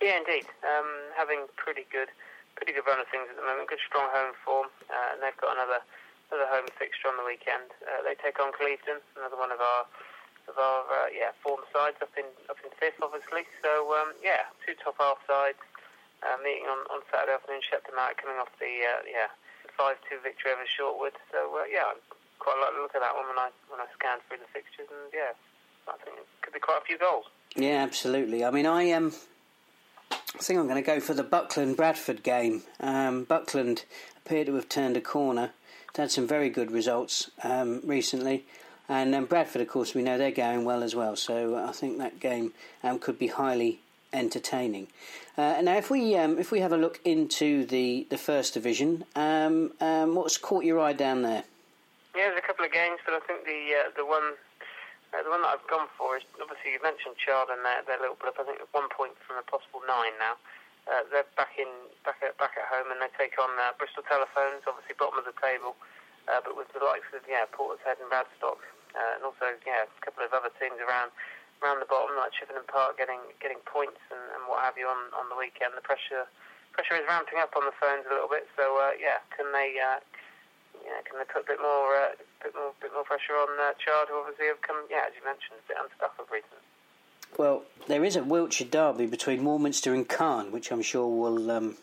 Yeah, 0.00 0.16
indeed. 0.16 0.46
Um, 0.64 0.88
having 1.16 1.44
pretty 1.56 1.84
good 1.92 2.08
pretty 2.56 2.72
good 2.72 2.88
run 2.88 3.00
of 3.00 3.08
things 3.12 3.28
at 3.28 3.36
the 3.36 3.44
moment. 3.44 3.68
Good 3.68 3.84
strong 3.84 4.08
home 4.12 4.32
form, 4.44 4.68
uh, 4.88 5.12
and 5.12 5.18
they've 5.20 5.36
got 5.36 5.56
another 5.56 5.84
another 6.32 6.48
home 6.48 6.68
fixture 6.78 7.10
on 7.10 7.18
the 7.20 7.26
weekend. 7.26 7.68
Uh, 7.84 8.00
they 8.06 8.16
take 8.16 8.40
on 8.40 8.54
Clevedon, 8.56 9.02
another 9.18 9.36
one 9.36 9.52
of 9.52 9.60
our 9.60 9.84
of 10.48 10.56
our 10.56 11.12
yeah 11.12 11.36
form 11.44 11.60
sides 11.74 12.00
up 12.00 12.12
in 12.16 12.24
up 12.48 12.56
in 12.64 12.72
fifth, 12.80 13.02
obviously. 13.02 13.44
So 13.60 13.92
um, 13.98 14.16
yeah, 14.24 14.48
two 14.64 14.72
top 14.80 14.96
half 14.96 15.20
sides 15.28 15.60
uh, 16.24 16.36
meeting 16.44 16.68
on, 16.68 16.84
on 16.92 17.00
Saturday 17.08 17.36
afternoon, 17.36 17.64
Shepton 17.64 17.96
Mallet 17.96 18.16
coming 18.20 18.36
off 18.36 18.52
the 18.60 18.72
uh, 18.84 19.00
yeah 19.08 19.32
five 19.80 19.96
two 20.04 20.20
victory 20.20 20.52
over 20.52 20.68
Shortwood. 20.68 21.16
So 21.32 21.40
uh, 21.56 21.64
yeah, 21.72 21.88
I'm 21.88 22.00
quite 22.36 22.60
like 22.60 22.76
to 22.76 22.82
look 22.84 22.94
at 22.94 23.00
that 23.00 23.16
one 23.16 23.24
when 23.32 23.40
I 23.40 23.48
when 23.72 23.80
I 23.80 23.88
scan 23.96 24.20
through 24.28 24.44
the 24.44 24.50
fixtures, 24.52 24.92
and 24.92 25.08
yeah, 25.16 25.32
I 25.88 25.96
think 26.04 26.20
it 26.20 26.28
could 26.42 26.52
be 26.52 26.60
quite 26.60 26.84
a 26.84 26.84
few 26.84 26.98
goals. 26.98 27.24
Yeah, 27.56 27.82
absolutely. 27.82 28.44
I 28.44 28.50
mean, 28.50 28.66
I 28.66 28.92
um, 28.92 29.12
I 30.12 30.42
think 30.42 30.60
I'm 30.60 30.68
going 30.68 30.82
to 30.82 30.86
go 30.86 31.00
for 31.00 31.14
the 31.14 31.24
Buckland 31.24 31.76
Bradford 31.76 32.22
game. 32.22 32.62
Um, 32.78 33.24
Buckland 33.24 33.84
appear 34.18 34.44
to 34.44 34.54
have 34.54 34.68
turned 34.68 34.96
a 34.96 35.00
corner. 35.00 35.50
Had 35.96 36.10
some 36.10 36.26
very 36.26 36.48
good 36.48 36.70
results 36.70 37.30
um, 37.42 37.82
recently. 37.84 38.46
And 38.88 39.14
um, 39.14 39.26
Bradford, 39.26 39.60
of 39.60 39.68
course, 39.68 39.92
we 39.92 40.02
know 40.02 40.16
they're 40.16 40.30
going 40.30 40.64
well 40.64 40.82
as 40.82 40.94
well. 40.94 41.14
So 41.14 41.56
I 41.56 41.72
think 41.72 41.98
that 41.98 42.20
game 42.20 42.54
um, 42.82 42.98
could 42.98 43.18
be 43.18 43.26
highly 43.26 43.80
entertaining. 44.12 44.88
Uh, 45.36 45.60
now, 45.62 45.76
if 45.76 45.90
we 45.90 46.16
um, 46.16 46.38
if 46.38 46.50
we 46.50 46.60
have 46.60 46.72
a 46.72 46.76
look 46.76 47.00
into 47.04 47.64
the, 47.66 48.06
the 48.10 48.18
first 48.18 48.54
division, 48.54 49.04
um, 49.14 49.72
um, 49.80 50.14
what's 50.14 50.36
caught 50.36 50.64
your 50.64 50.80
eye 50.80 50.92
down 50.92 51.22
there? 51.22 51.44
Yeah, 52.14 52.28
there's 52.34 52.42
a 52.42 52.46
couple 52.46 52.64
of 52.64 52.72
games, 52.72 52.98
but 53.06 53.14
I 53.14 53.20
think 53.26 53.46
the 53.46 53.86
uh, 53.86 53.90
the 53.96 54.04
one 54.04 54.34
uh, 55.14 55.22
the 55.22 55.30
one 55.30 55.42
that 55.42 55.54
I've 55.54 55.68
gone 55.70 55.86
for 55.98 56.18
is 56.18 56.26
obviously 56.42 56.74
you 56.74 56.82
mentioned 56.82 57.16
Chard 57.18 57.50
on 57.50 57.62
there, 57.62 57.82
their 57.86 57.98
little 58.02 58.18
blip. 58.18 58.38
I 58.38 58.44
think 58.44 58.58
one 58.74 58.90
point 58.90 59.14
from 59.26 59.38
a 59.38 59.46
possible 59.46 59.82
nine 59.86 60.14
now. 60.18 60.36
Uh, 60.88 61.06
they're 61.12 61.28
back 61.36 61.54
in 61.60 61.70
back 62.02 62.18
at 62.24 62.34
back 62.40 62.56
at 62.58 62.66
home 62.66 62.90
and 62.90 62.98
they 62.98 63.12
take 63.14 63.38
on 63.38 63.52
uh, 63.60 63.70
Bristol 63.78 64.02
Telephones, 64.02 64.66
obviously 64.66 64.96
bottom 64.98 65.20
of 65.20 65.28
the 65.28 65.36
table, 65.38 65.76
uh, 66.26 66.42
but 66.42 66.56
with 66.58 66.66
the 66.74 66.82
likes 66.82 67.06
of 67.14 67.22
yeah 67.30 67.46
Portishead 67.52 68.00
and 68.00 68.10
Radstock, 68.10 68.58
and 68.96 69.22
also 69.22 69.54
yeah 69.62 69.86
a 69.86 70.00
couple 70.02 70.24
of 70.26 70.34
other 70.34 70.50
teams 70.58 70.80
around 70.82 71.14
around 71.60 71.80
the 71.80 71.88
bottom, 71.88 72.16
like 72.16 72.32
Chippenham 72.32 72.64
Park, 72.66 72.96
getting 72.96 73.20
getting 73.40 73.60
points 73.68 74.00
and, 74.08 74.20
and 74.36 74.42
what 74.48 74.64
have 74.64 74.76
you 74.80 74.88
on, 74.88 75.12
on 75.16 75.28
the 75.28 75.36
weekend. 75.36 75.76
The 75.76 75.84
pressure 75.84 76.24
pressure 76.72 76.96
is 76.96 77.06
ramping 77.08 77.38
up 77.38 77.52
on 77.56 77.64
the 77.68 77.76
phones 77.76 78.08
a 78.08 78.12
little 78.12 78.28
bit. 78.28 78.48
So 78.56 78.80
uh, 78.80 78.96
yeah, 78.96 79.20
can 79.36 79.52
they 79.52 79.76
uh, 79.76 80.00
yeah, 80.80 81.00
can 81.04 81.20
they 81.20 81.28
put 81.28 81.44
a 81.44 81.48
bit 81.48 81.60
more 81.60 81.96
uh, 81.96 82.16
bit 82.42 82.56
more 82.56 82.72
bit 82.80 82.92
more 82.92 83.04
pressure 83.04 83.36
on 83.36 83.52
uh, 83.60 83.76
Chard, 83.76 84.08
who 84.08 84.18
obviously 84.24 84.48
have 84.48 84.60
come 84.64 84.88
yeah 84.88 85.04
as 85.06 85.12
you 85.14 85.22
mentioned 85.24 85.60
a 85.60 85.66
bit 85.68 85.78
unstuck 85.78 86.16
of 86.18 86.26
recent. 86.32 86.64
Well, 87.38 87.62
there 87.86 88.02
is 88.04 88.16
a 88.16 88.24
Wiltshire 88.24 88.66
derby 88.66 89.06
between 89.06 89.44
Warminster 89.44 89.94
and 89.94 90.08
Calne, 90.08 90.50
which 90.50 90.72
I'm 90.72 90.82
sure 90.82 91.06
will 91.06 91.50
um, 91.50 91.76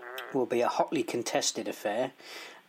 mm. 0.00 0.34
will 0.34 0.46
be 0.46 0.60
a 0.60 0.68
hotly 0.68 1.02
contested 1.02 1.68
affair. 1.68 2.12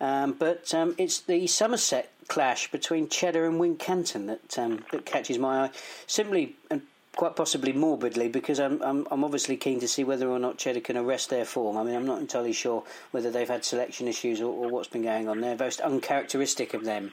Um, 0.01 0.33
but 0.33 0.73
um, 0.73 0.95
it's 0.97 1.19
the 1.19 1.47
Somerset 1.47 2.11
clash 2.29 2.71
between 2.71 3.09
Cheddar 3.09 3.45
and 3.45 3.59
Wincanton 3.59 4.27
that 4.27 4.57
um, 4.57 4.85
that 4.91 5.05
catches 5.05 5.37
my 5.37 5.65
eye, 5.65 5.71
simply 6.07 6.55
and 6.71 6.83
quite 7.15 7.35
possibly 7.35 7.73
morbidly, 7.73 8.29
because 8.29 8.59
I'm, 8.59 8.81
I'm 8.81 9.05
I'm 9.11 9.23
obviously 9.25 9.57
keen 9.57 9.81
to 9.81 9.87
see 9.87 10.05
whether 10.05 10.29
or 10.29 10.39
not 10.39 10.57
Cheddar 10.57 10.79
can 10.79 10.95
arrest 10.95 11.29
their 11.29 11.43
form. 11.43 11.75
I 11.75 11.83
mean, 11.83 11.95
I'm 11.95 12.05
not 12.05 12.21
entirely 12.21 12.53
sure 12.53 12.83
whether 13.11 13.29
they've 13.29 13.49
had 13.49 13.65
selection 13.65 14.07
issues 14.07 14.39
or, 14.39 14.53
or 14.53 14.69
what's 14.69 14.87
been 14.87 15.03
going 15.03 15.27
on 15.27 15.41
there. 15.41 15.57
Most 15.57 15.81
uncharacteristic 15.81 16.73
of 16.73 16.85
them 16.85 17.11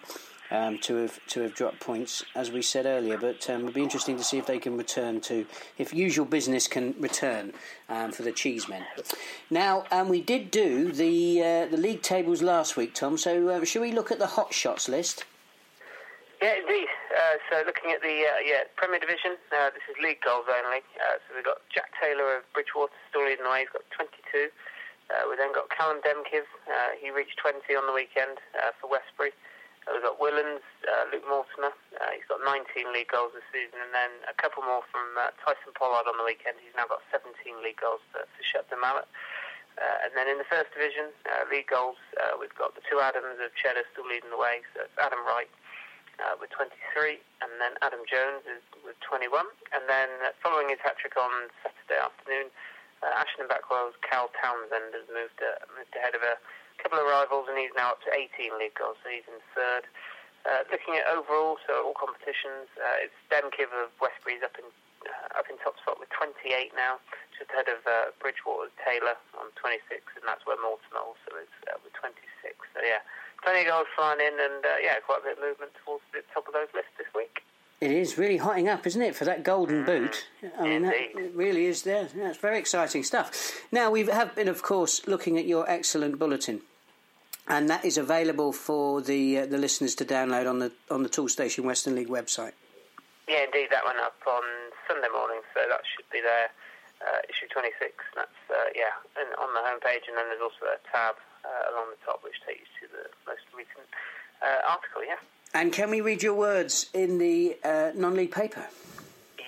um, 0.50 0.78
to 0.78 0.96
have 0.96 1.20
to 1.28 1.40
have 1.40 1.54
dropped 1.54 1.80
points, 1.80 2.24
as 2.34 2.50
we 2.50 2.62
said 2.62 2.86
earlier. 2.86 3.18
But 3.18 3.48
um, 3.50 3.62
it'll 3.62 3.72
be 3.72 3.82
interesting 3.82 4.16
to 4.16 4.24
see 4.24 4.38
if 4.38 4.46
they 4.46 4.58
can 4.58 4.76
return 4.76 5.20
to 5.22 5.46
if 5.78 5.94
usual 5.94 6.26
business 6.26 6.68
can 6.68 6.94
return 6.98 7.52
um, 7.88 8.12
for 8.12 8.22
the 8.22 8.32
Cheesemen. 8.32 8.84
Now 9.50 9.84
um, 9.90 10.08
we 10.08 10.20
did 10.20 10.50
do 10.50 10.92
the 10.92 11.42
uh, 11.42 11.66
the 11.66 11.76
league 11.76 12.02
tables 12.02 12.42
last 12.42 12.76
week, 12.76 12.94
Tom. 12.94 13.16
So 13.18 13.48
uh, 13.48 13.64
should 13.64 13.82
we 13.82 13.92
look 13.92 14.10
at 14.10 14.18
the 14.18 14.26
hot 14.26 14.52
shots 14.52 14.88
list? 14.88 15.24
Yeah, 16.42 16.60
indeed. 16.60 16.88
Uh, 17.16 17.40
so 17.48 17.64
looking 17.64 17.92
at 17.92 18.02
the 18.02 18.28
uh, 18.28 18.40
yeah 18.44 18.68
Premier 18.76 19.00
Division, 19.00 19.40
uh, 19.56 19.72
this 19.72 19.82
is 19.88 19.96
league 20.02 20.20
goals 20.20 20.44
only. 20.52 20.84
Uh, 21.00 21.16
so 21.24 21.34
we've 21.34 21.44
got 21.44 21.64
Jack 21.72 21.90
Taylor 21.96 22.36
of 22.36 22.42
Bridgwater 22.52 22.92
still 23.08 23.24
leading 23.24 23.44
the 23.44 23.50
way. 23.50 23.64
He's 23.64 23.72
got 23.72 23.88
22. 23.96 24.52
we 25.30 25.34
then 25.40 25.50
got 25.56 25.72
Callum 25.72 26.04
Demkiv. 26.04 26.44
he 27.00 27.08
reached 27.10 27.40
20 27.40 27.64
on 27.74 27.86
the 27.88 27.96
weekend 27.96 28.36
for 28.80 28.90
Westbury. 28.90 29.32
We've 29.86 30.02
got 30.02 30.18
Willand's, 30.18 30.66
uh, 30.82 31.06
Luke 31.14 31.22
Mortimer. 31.30 31.70
Uh, 31.94 32.10
he's 32.10 32.26
got 32.26 32.42
19 32.42 32.90
league 32.90 33.06
goals 33.06 33.30
this 33.38 33.46
season, 33.54 33.78
and 33.78 33.94
then 33.94 34.10
a 34.26 34.34
couple 34.34 34.66
more 34.66 34.82
from 34.90 35.14
uh, 35.14 35.30
Tyson 35.38 35.70
Pollard 35.78 36.10
on 36.10 36.18
the 36.18 36.26
weekend. 36.26 36.58
He's 36.58 36.74
now 36.74 36.90
got 36.90 37.06
17 37.14 37.30
league 37.62 37.78
goals 37.78 38.02
to, 38.12 38.26
to 38.26 38.40
Shepton 38.42 38.82
Mallet. 38.82 39.06
Uh, 39.78 40.08
and 40.08 40.10
then 40.16 40.26
in 40.26 40.40
the 40.40 40.48
first 40.48 40.72
division, 40.72 41.12
uh, 41.28 41.44
league 41.52 41.68
goals, 41.68 42.00
uh, 42.18 42.34
we've 42.34 42.54
got 42.56 42.74
the 42.74 42.82
two 42.88 42.98
Adams 42.98 43.38
of 43.38 43.52
Cheddar 43.54 43.84
still 43.92 44.08
leading 44.08 44.32
the 44.32 44.40
way. 44.40 44.64
So 44.72 44.88
it's 44.88 44.98
Adam 44.98 45.20
Wright 45.22 45.52
uh, 46.18 46.34
with 46.40 46.48
23, 46.50 47.20
and 47.44 47.50
then 47.60 47.76
Adam 47.84 48.00
Jones 48.08 48.42
is 48.48 48.64
with 48.80 48.96
21. 49.04 49.44
And 49.76 49.84
then 49.84 50.08
uh, 50.24 50.32
following 50.40 50.72
his 50.72 50.80
hat 50.80 50.96
trick 50.96 51.14
on 51.20 51.52
Saturday 51.60 52.00
afternoon, 52.00 52.48
uh, 53.04 53.20
Ashton 53.20 53.46
Backwell's 53.46 53.94
Cal 54.00 54.32
Townsend 54.40 54.96
has 54.96 55.06
moved, 55.12 55.36
uh, 55.44 55.60
moved 55.76 55.92
ahead 55.92 56.16
of 56.16 56.24
a 56.76 56.82
couple 56.82 57.00
of 57.00 57.08
rivals, 57.08 57.48
and 57.48 57.56
he's 57.56 57.72
now 57.74 57.96
up 57.96 58.00
to 58.04 58.10
18 58.12 58.52
league 58.60 58.76
goals, 58.76 59.00
so 59.00 59.08
he's 59.08 59.26
in 59.26 59.40
third. 59.56 59.88
Uh, 60.46 60.62
looking 60.70 60.94
at 60.94 61.08
overall, 61.10 61.58
so 61.66 61.82
all 61.82 61.96
competitions, 61.98 62.70
uh, 62.78 63.02
it's 63.02 63.16
Demkiv 63.32 63.66
of 63.74 63.90
Westbury's 63.98 64.46
up 64.46 64.54
in 64.60 64.68
uh, 65.06 65.38
up 65.38 65.46
in 65.50 65.58
top 65.62 65.78
spot 65.82 65.98
with 65.98 66.10
28 66.14 66.74
now, 66.74 66.98
just 67.34 67.50
ahead 67.50 67.70
of 67.70 67.82
uh, 67.86 68.10
Bridgwater's 68.18 68.74
Taylor 68.82 69.14
on 69.38 69.50
26, 69.58 69.82
and 70.18 70.24
that's 70.26 70.42
where 70.46 70.58
Mortimer 70.58 71.02
also 71.02 71.30
is 71.38 71.50
uh, 71.70 71.78
with 71.82 71.94
26. 71.98 72.18
So 72.74 72.78
yeah, 72.82 73.02
plenty 73.42 73.66
of 73.66 73.70
goals 73.70 73.90
flying 73.94 74.22
in, 74.22 74.34
and 74.38 74.62
uh, 74.62 74.78
yeah, 74.82 74.98
quite 75.02 75.22
a 75.22 75.34
bit 75.34 75.38
of 75.38 75.42
movement 75.42 75.74
towards 75.82 76.06
the 76.10 76.22
top 76.34 76.46
of 76.50 76.54
those 76.54 76.70
lists 76.74 76.94
this 76.98 77.10
week. 77.14 77.35
It 77.80 77.90
is 77.90 78.16
really 78.16 78.38
hotting 78.38 78.68
up, 78.68 78.86
isn't 78.86 79.02
it, 79.02 79.14
for 79.14 79.26
that 79.26 79.42
golden 79.42 79.82
mm, 79.82 79.86
boot? 79.86 80.26
I 80.58 80.62
mean, 80.62 80.82
that, 80.82 80.94
it 80.94 81.34
really 81.34 81.66
is 81.66 81.82
there. 81.82 82.08
That's 82.14 82.38
very 82.38 82.58
exciting 82.58 83.02
stuff. 83.02 83.60
Now, 83.70 83.90
we 83.90 84.06
have 84.06 84.34
been, 84.34 84.48
of 84.48 84.62
course, 84.62 85.06
looking 85.06 85.36
at 85.36 85.44
your 85.44 85.68
excellent 85.68 86.18
bulletin 86.18 86.62
and 87.48 87.70
that 87.70 87.84
is 87.84 87.96
available 87.96 88.52
for 88.52 89.00
the 89.00 89.38
uh, 89.38 89.46
the 89.46 89.58
listeners 89.58 89.94
to 89.94 90.04
download 90.04 90.48
on 90.48 90.58
the 90.58 90.72
on 90.90 91.02
the 91.02 91.08
Toolstation 91.08 91.64
Western 91.64 91.94
League 91.94 92.08
website. 92.08 92.52
Yeah, 93.28 93.44
indeed, 93.46 93.68
that 93.70 93.84
went 93.84 93.98
up 93.98 94.18
on 94.26 94.42
Sunday 94.86 95.10
morning, 95.10 95.42
so 95.54 95.62
that 95.68 95.82
should 95.94 96.06
be 96.10 96.20
there. 96.20 96.50
Uh, 96.96 97.20
issue 97.28 97.44
26. 97.52 97.92
That's 98.14 98.40
uh, 98.48 98.70
yeah, 98.74 98.94
and 99.20 99.28
on 99.36 99.52
the 99.52 99.60
homepage, 99.60 100.08
and 100.08 100.16
then 100.16 100.26
there's 100.30 100.42
also 100.42 100.64
a 100.72 100.80
tab 100.90 101.16
uh, 101.44 101.74
along 101.74 101.92
the 101.92 102.00
top 102.06 102.24
which 102.24 102.38
takes 102.46 102.66
you 102.80 102.88
to 102.88 102.94
the 102.94 103.06
most 103.26 103.44
recent 103.52 103.86
uh, 104.42 104.64
article. 104.66 105.04
Yeah. 105.04 105.20
And 105.54 105.72
can 105.72 105.90
we 105.90 106.00
read 106.00 106.22
your 106.22 106.34
words 106.34 106.90
in 106.92 107.18
the 107.18 107.56
uh, 107.64 107.92
non-league 107.94 108.32
paper? 108.32 108.66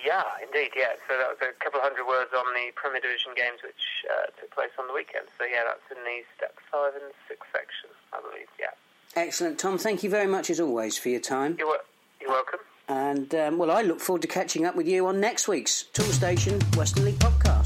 Yeah, 0.05 0.23
indeed, 0.41 0.71
yeah. 0.75 0.95
So 1.07 1.17
that 1.17 1.27
was 1.27 1.37
a 1.41 1.63
couple 1.63 1.79
of 1.79 1.83
hundred 1.83 2.07
words 2.07 2.31
on 2.35 2.45
the 2.53 2.71
Premier 2.75 3.01
Division 3.01 3.33
games 3.35 3.59
which 3.63 4.05
uh, 4.09 4.31
took 4.39 4.49
place 4.51 4.71
on 4.79 4.87
the 4.87 4.93
weekend. 4.93 5.27
So 5.37 5.45
yeah, 5.45 5.63
that's 5.67 5.85
in 5.91 6.03
the 6.03 6.21
step 6.37 6.55
five 6.71 6.93
and 6.95 7.13
six 7.27 7.45
section, 7.51 7.89
I 8.13 8.21
believe. 8.21 8.47
Yeah. 8.59 8.71
Excellent, 9.15 9.59
Tom. 9.59 9.77
Thank 9.77 10.03
you 10.03 10.09
very 10.09 10.27
much 10.27 10.49
as 10.49 10.59
always 10.59 10.97
for 10.97 11.09
your 11.09 11.19
time. 11.19 11.57
You're, 11.59 11.79
you're 12.21 12.29
welcome. 12.29 12.59
And 12.87 13.35
um, 13.35 13.57
well, 13.57 13.69
I 13.69 13.81
look 13.81 13.99
forward 13.99 14.21
to 14.23 14.27
catching 14.27 14.65
up 14.65 14.75
with 14.75 14.87
you 14.87 15.05
on 15.07 15.19
next 15.19 15.47
week's 15.47 15.83
Toolstation 15.93 16.59
Western 16.75 17.05
League 17.05 17.19
podcast. 17.19 17.58